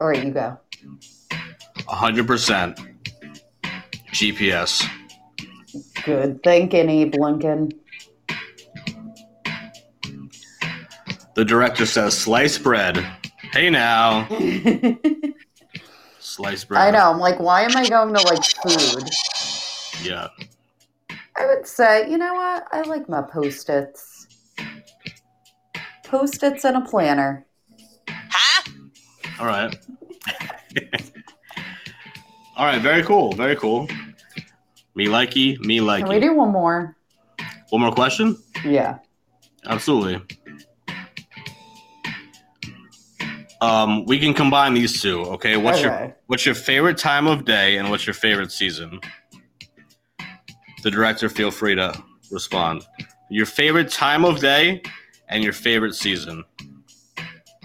All 0.00 0.08
right, 0.08 0.24
you 0.24 0.32
go. 0.32 0.58
100% 1.78 2.94
GPS. 4.12 4.82
Good 6.04 6.42
thinking, 6.42 6.88
Abe 6.88 7.14
Lincoln. 7.16 7.70
The 11.34 11.44
director 11.44 11.84
says 11.86 12.16
slice 12.16 12.58
bread. 12.58 13.04
Hey 13.52 13.70
now. 13.70 14.28
Slice 16.18 16.64
bread. 16.64 16.80
I 16.80 16.90
know. 16.90 17.12
I'm 17.12 17.18
like, 17.20 17.38
why 17.38 17.62
am 17.62 17.76
I 17.76 17.88
going 17.88 18.12
to 18.14 18.22
like 18.22 18.42
food? 18.44 19.08
Yeah. 20.02 20.28
I 21.36 21.46
would 21.46 21.66
say, 21.66 22.10
you 22.10 22.18
know 22.18 22.34
what? 22.34 22.66
I 22.72 22.82
like 22.82 23.08
my 23.08 23.22
post 23.22 23.68
its. 23.68 24.26
Post 26.04 26.42
its 26.42 26.64
and 26.64 26.76
a 26.78 26.80
planner. 26.80 27.46
Huh? 28.08 28.72
All 29.38 29.46
right. 29.46 29.76
All 32.56 32.66
right. 32.66 32.80
Very 32.80 33.02
cool. 33.02 33.32
Very 33.34 33.56
cool. 33.56 33.86
Me 34.94 35.06
likey. 35.06 35.58
Me 35.60 35.78
likey. 35.78 36.00
Can 36.00 36.08
we 36.08 36.20
do 36.20 36.34
one 36.34 36.50
more? 36.50 36.96
One 37.70 37.82
more 37.82 37.92
question? 37.92 38.36
Yeah. 38.64 38.98
Absolutely. 39.66 40.20
Um, 43.64 44.04
we 44.04 44.18
can 44.18 44.34
combine 44.34 44.74
these 44.74 45.00
two. 45.00 45.22
Okay. 45.22 45.56
What's 45.56 45.80
your 45.80 45.94
Okay. 45.94 46.14
What's 46.26 46.44
your 46.44 46.54
favorite 46.54 46.98
time 46.98 47.26
of 47.26 47.44
day 47.46 47.78
and 47.78 47.88
what's 47.88 48.06
your 48.06 48.14
favorite 48.14 48.52
season? 48.52 49.00
The 50.82 50.90
director, 50.90 51.30
feel 51.30 51.50
free 51.50 51.74
to 51.74 51.94
respond. 52.30 52.86
Your 53.30 53.46
favorite 53.46 53.90
time 53.90 54.24
of 54.24 54.40
day 54.40 54.82
and 55.30 55.42
your 55.42 55.54
favorite 55.54 55.94
season. 55.94 56.44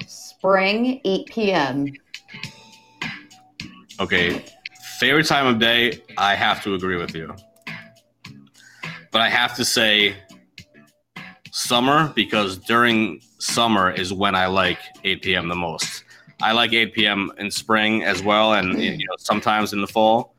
Spring, 0.07 1.01
8 1.03 1.25
p.m. 1.25 1.87
Okay, 3.99 4.45
favorite 4.99 5.25
time 5.25 5.47
of 5.47 5.59
day, 5.59 6.01
I 6.17 6.35
have 6.35 6.63
to 6.63 6.75
agree 6.75 6.95
with 6.95 7.13
you. 7.13 7.35
But 9.11 9.19
I 9.19 9.29
have 9.29 9.53
to 9.57 9.65
say 9.65 10.15
summer 11.59 12.11
because 12.15 12.57
during 12.57 13.21
summer 13.39 13.91
is 13.91 14.13
when 14.13 14.35
I 14.35 14.47
like 14.47 14.79
8 15.03 15.21
p.m. 15.21 15.47
the 15.49 15.55
most. 15.55 16.03
I 16.41 16.53
like 16.53 16.71
8 16.71 16.93
p.m. 16.93 17.31
in 17.37 17.51
spring 17.51 18.03
as 18.03 18.23
well, 18.23 18.53
and 18.53 18.81
you 18.81 18.97
know 18.97 19.15
sometimes 19.17 19.73
in 19.73 19.81
the 19.81 19.87
fall. 19.87 20.33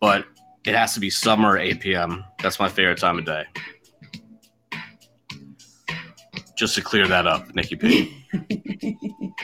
But 0.00 0.26
it 0.64 0.74
has 0.74 0.94
to 0.94 1.00
be 1.00 1.10
summer 1.10 1.56
8 1.56 1.80
p.m. 1.80 2.24
That's 2.42 2.58
my 2.58 2.68
favorite 2.68 2.98
time 2.98 3.18
of 3.18 3.24
day. 3.24 3.44
Just 6.56 6.74
to 6.74 6.82
clear 6.82 7.06
that 7.06 7.26
up, 7.26 7.54
Nikki 7.54 7.76
P. 7.76 8.16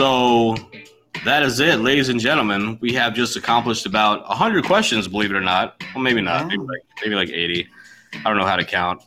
So 0.00 0.54
that 1.26 1.42
is 1.42 1.60
it, 1.60 1.80
ladies 1.80 2.08
and 2.08 2.18
gentlemen. 2.18 2.78
We 2.80 2.94
have 2.94 3.12
just 3.12 3.36
accomplished 3.36 3.84
about 3.84 4.26
100 4.28 4.64
questions, 4.64 5.06
believe 5.06 5.30
it 5.30 5.36
or 5.36 5.42
not. 5.42 5.82
Well, 5.94 6.02
maybe 6.02 6.22
not. 6.22 6.46
Maybe 6.46 6.62
like, 6.62 6.82
maybe 7.02 7.14
like 7.16 7.28
80. 7.28 7.68
I 8.14 8.22
don't 8.24 8.36
know 8.38 8.46
how 8.46 8.56
to 8.56 8.64
count. 8.64 9.02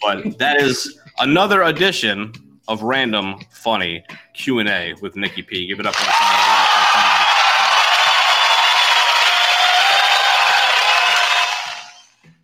But 0.00 0.38
that 0.38 0.60
is 0.60 0.98
another 1.18 1.62
edition 1.62 2.32
of 2.68 2.82
Random 2.82 3.36
Funny 3.52 4.04
Q&A 4.34 4.94
with 5.02 5.16
Nikki 5.16 5.42
P. 5.42 5.66
Give 5.66 5.80
it 5.80 5.86
up 5.86 5.94
for 5.94 6.04
the 6.04 6.10
time. 6.10 6.30
Give 6.30 6.38
it 6.38 6.60
up 6.60 6.68
for 6.68 6.78
the 6.78 6.98
time. 6.98 7.30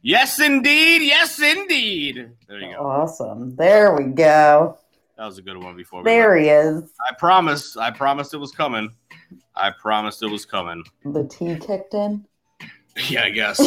Yes, 0.03 0.41
indeed. 0.41 1.03
Yes, 1.03 1.41
indeed. 1.41 2.31
There 2.49 2.59
you 2.61 2.75
go. 2.75 2.87
Awesome. 2.87 3.55
There 3.57 3.95
we 3.95 4.05
go. 4.05 4.79
That 5.19 5.27
was 5.27 5.37
a 5.39 5.43
good 5.43 5.59
one 5.59 5.77
before. 5.77 6.01
we 6.01 6.05
There 6.05 6.31
left. 6.37 6.43
he 6.43 6.49
is. 6.49 6.91
I 7.11 7.15
promised. 7.15 7.77
I 7.77 7.91
promised 7.91 8.33
it 8.33 8.39
was 8.39 8.53
coming. 8.53 8.91
I 9.55 9.71
promised 9.71 10.23
it 10.23 10.29
was 10.29 10.47
coming. 10.47 10.83
The 11.05 11.25
tea 11.25 11.57
kicked 11.57 11.95
in. 11.95 12.27
Yeah, 13.09 13.23
I 13.23 13.31
guess. 13.31 13.59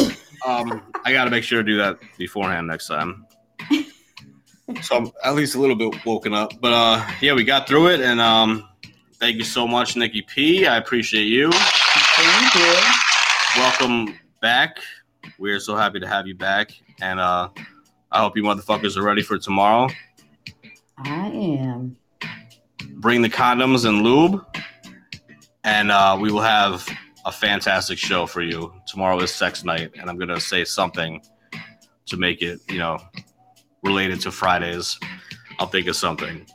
Um, 0.44 0.82
I 1.04 1.12
got 1.12 1.24
to 1.24 1.30
make 1.30 1.44
sure 1.44 1.62
to 1.62 1.64
do 1.64 1.78
that 1.78 1.98
beforehand 2.18 2.66
next 2.66 2.88
time. 2.88 3.26
So 4.80 4.96
I'm 4.96 5.10
at 5.22 5.34
least 5.34 5.56
a 5.56 5.60
little 5.60 5.76
bit 5.76 6.06
woken 6.06 6.32
up. 6.32 6.58
But 6.58 6.72
uh, 6.72 7.06
yeah, 7.20 7.34
we 7.34 7.44
got 7.44 7.68
through 7.68 7.88
it, 7.88 8.00
and 8.00 8.18
um, 8.18 8.66
thank 9.16 9.36
you 9.36 9.44
so 9.44 9.68
much, 9.68 9.94
Nikki 9.94 10.22
P. 10.22 10.66
I 10.66 10.78
appreciate 10.78 11.24
you. 11.24 11.50
Thank 11.52 12.54
you. 12.54 13.60
Welcome 13.60 14.18
back. 14.40 14.78
We're 15.38 15.60
so 15.60 15.76
happy 15.76 16.00
to 16.00 16.08
have 16.08 16.26
you 16.26 16.34
back, 16.34 16.70
and 17.02 17.20
uh, 17.20 17.50
I 18.10 18.20
hope 18.20 18.38
you 18.38 18.42
motherfuckers 18.42 18.96
are 18.96 19.02
ready 19.02 19.20
for 19.20 19.36
tomorrow. 19.36 19.88
I 20.96 21.26
am. 21.26 21.96
Bring 22.94 23.20
the 23.20 23.28
condoms 23.28 23.86
and 23.86 24.02
lube, 24.02 24.42
and 25.62 25.90
uh, 25.90 26.16
we 26.18 26.32
will 26.32 26.40
have 26.40 26.88
a 27.24 27.32
fantastic 27.32 27.98
show 27.98 28.26
for 28.26 28.42
you. 28.42 28.72
Tomorrow 28.86 29.20
is 29.20 29.30
sex 29.30 29.64
night, 29.64 29.92
and 29.98 30.10
I'm 30.10 30.18
gonna 30.18 30.40
say 30.40 30.64
something 30.64 31.22
to 32.06 32.16
make 32.16 32.42
it, 32.42 32.60
you 32.68 32.78
know, 32.78 32.98
related 33.82 34.20
to 34.22 34.30
Fridays. 34.30 34.98
I'll 35.58 35.66
think 35.66 35.86
of 35.86 35.96
something, 35.96 36.46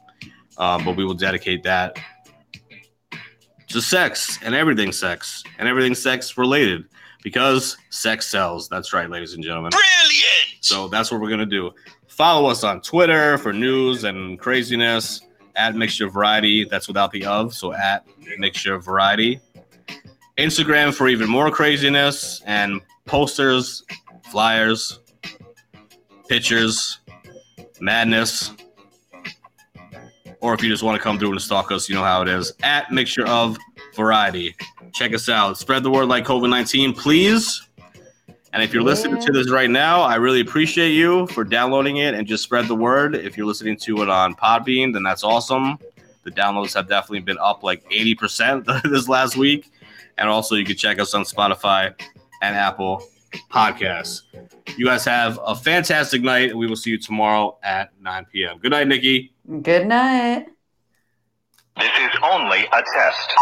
um, 0.57 0.85
but 0.85 0.95
we 0.95 1.05
will 1.05 1.13
dedicate 1.13 1.63
that 1.63 1.97
to 3.67 3.81
sex 3.81 4.39
and 4.43 4.55
everything 4.55 4.91
sex 4.91 5.43
and 5.57 5.67
everything 5.67 5.95
sex 5.95 6.37
related 6.37 6.85
because 7.23 7.77
sex 7.89 8.27
sells. 8.27 8.67
That's 8.67 8.93
right, 8.93 9.09
ladies 9.09 9.33
and 9.33 9.43
gentlemen. 9.43 9.71
Brilliant! 9.71 10.61
So 10.61 10.87
that's 10.87 11.11
what 11.11 11.21
we're 11.21 11.29
gonna 11.29 11.45
do. 11.45 11.71
Follow 12.07 12.49
us 12.49 12.63
on 12.63 12.81
Twitter 12.81 13.37
for 13.37 13.53
news 13.53 14.03
and 14.03 14.37
craziness 14.39 15.21
at 15.55 15.75
Mixture 15.75 16.09
Variety. 16.09 16.65
That's 16.65 16.87
without 16.87 17.11
the 17.11 17.25
of, 17.25 17.53
so 17.53 17.73
at 17.73 18.05
Mixture 18.37 18.77
Variety. 18.77 19.39
Instagram 20.39 20.93
for 20.93 21.09
even 21.09 21.29
more 21.29 21.51
craziness 21.51 22.41
and 22.45 22.79
posters, 23.05 23.83
flyers, 24.31 24.99
pictures, 26.29 26.99
madness. 27.81 28.53
Or 30.39 30.53
if 30.53 30.63
you 30.63 30.69
just 30.69 30.81
want 30.81 30.95
to 30.95 31.03
come 31.03 31.19
through 31.19 31.31
and 31.31 31.41
stalk 31.41 31.73
us, 31.73 31.89
you 31.89 31.95
know 31.95 32.03
how 32.03 32.21
it 32.21 32.29
is. 32.29 32.53
At 32.63 32.89
Mixture 32.89 33.27
of 33.27 33.57
Variety. 33.95 34.55
Check 34.93 35.13
us 35.13 35.27
out. 35.27 35.57
Spread 35.57 35.83
the 35.83 35.91
word 35.91 36.05
like 36.05 36.23
COVID 36.23 36.49
19, 36.49 36.93
please. 36.93 37.67
And 38.53 38.63
if 38.63 38.73
you're 38.73 38.81
listening 38.81 39.21
to 39.21 39.31
this 39.33 39.51
right 39.51 39.69
now, 39.69 40.01
I 40.01 40.15
really 40.15 40.39
appreciate 40.39 40.91
you 40.91 41.27
for 41.27 41.43
downloading 41.43 41.97
it 41.97 42.13
and 42.13 42.25
just 42.25 42.43
spread 42.43 42.67
the 42.67 42.75
word. 42.75 43.13
If 43.13 43.37
you're 43.37 43.45
listening 43.45 43.77
to 43.79 44.01
it 44.03 44.09
on 44.09 44.35
Podbean, 44.35 44.93
then 44.93 45.03
that's 45.03 45.23
awesome. 45.23 45.77
The 46.23 46.31
downloads 46.31 46.73
have 46.75 46.87
definitely 46.87 47.19
been 47.19 47.37
up 47.39 47.61
like 47.61 47.87
80% 47.89 48.83
this 48.89 49.09
last 49.09 49.35
week. 49.35 49.71
And 50.19 50.29
also, 50.29 50.55
you 50.55 50.65
can 50.65 50.75
check 50.75 50.99
us 50.99 51.13
on 51.13 51.23
Spotify 51.23 51.93
and 52.41 52.55
Apple 52.55 53.01
Podcasts. 53.51 54.23
You 54.77 54.85
guys 54.85 55.05
have 55.05 55.39
a 55.45 55.55
fantastic 55.55 56.21
night. 56.21 56.51
And 56.51 56.59
we 56.59 56.67
will 56.67 56.75
see 56.75 56.91
you 56.91 56.99
tomorrow 56.99 57.57
at 57.63 57.89
9 58.01 58.25
p.m. 58.31 58.59
Good 58.59 58.71
night, 58.71 58.87
Nikki. 58.87 59.33
Good 59.61 59.87
night. 59.87 60.45
This 61.77 61.87
is 61.87 62.19
only 62.23 62.65
a 62.65 62.83
test. 62.93 63.33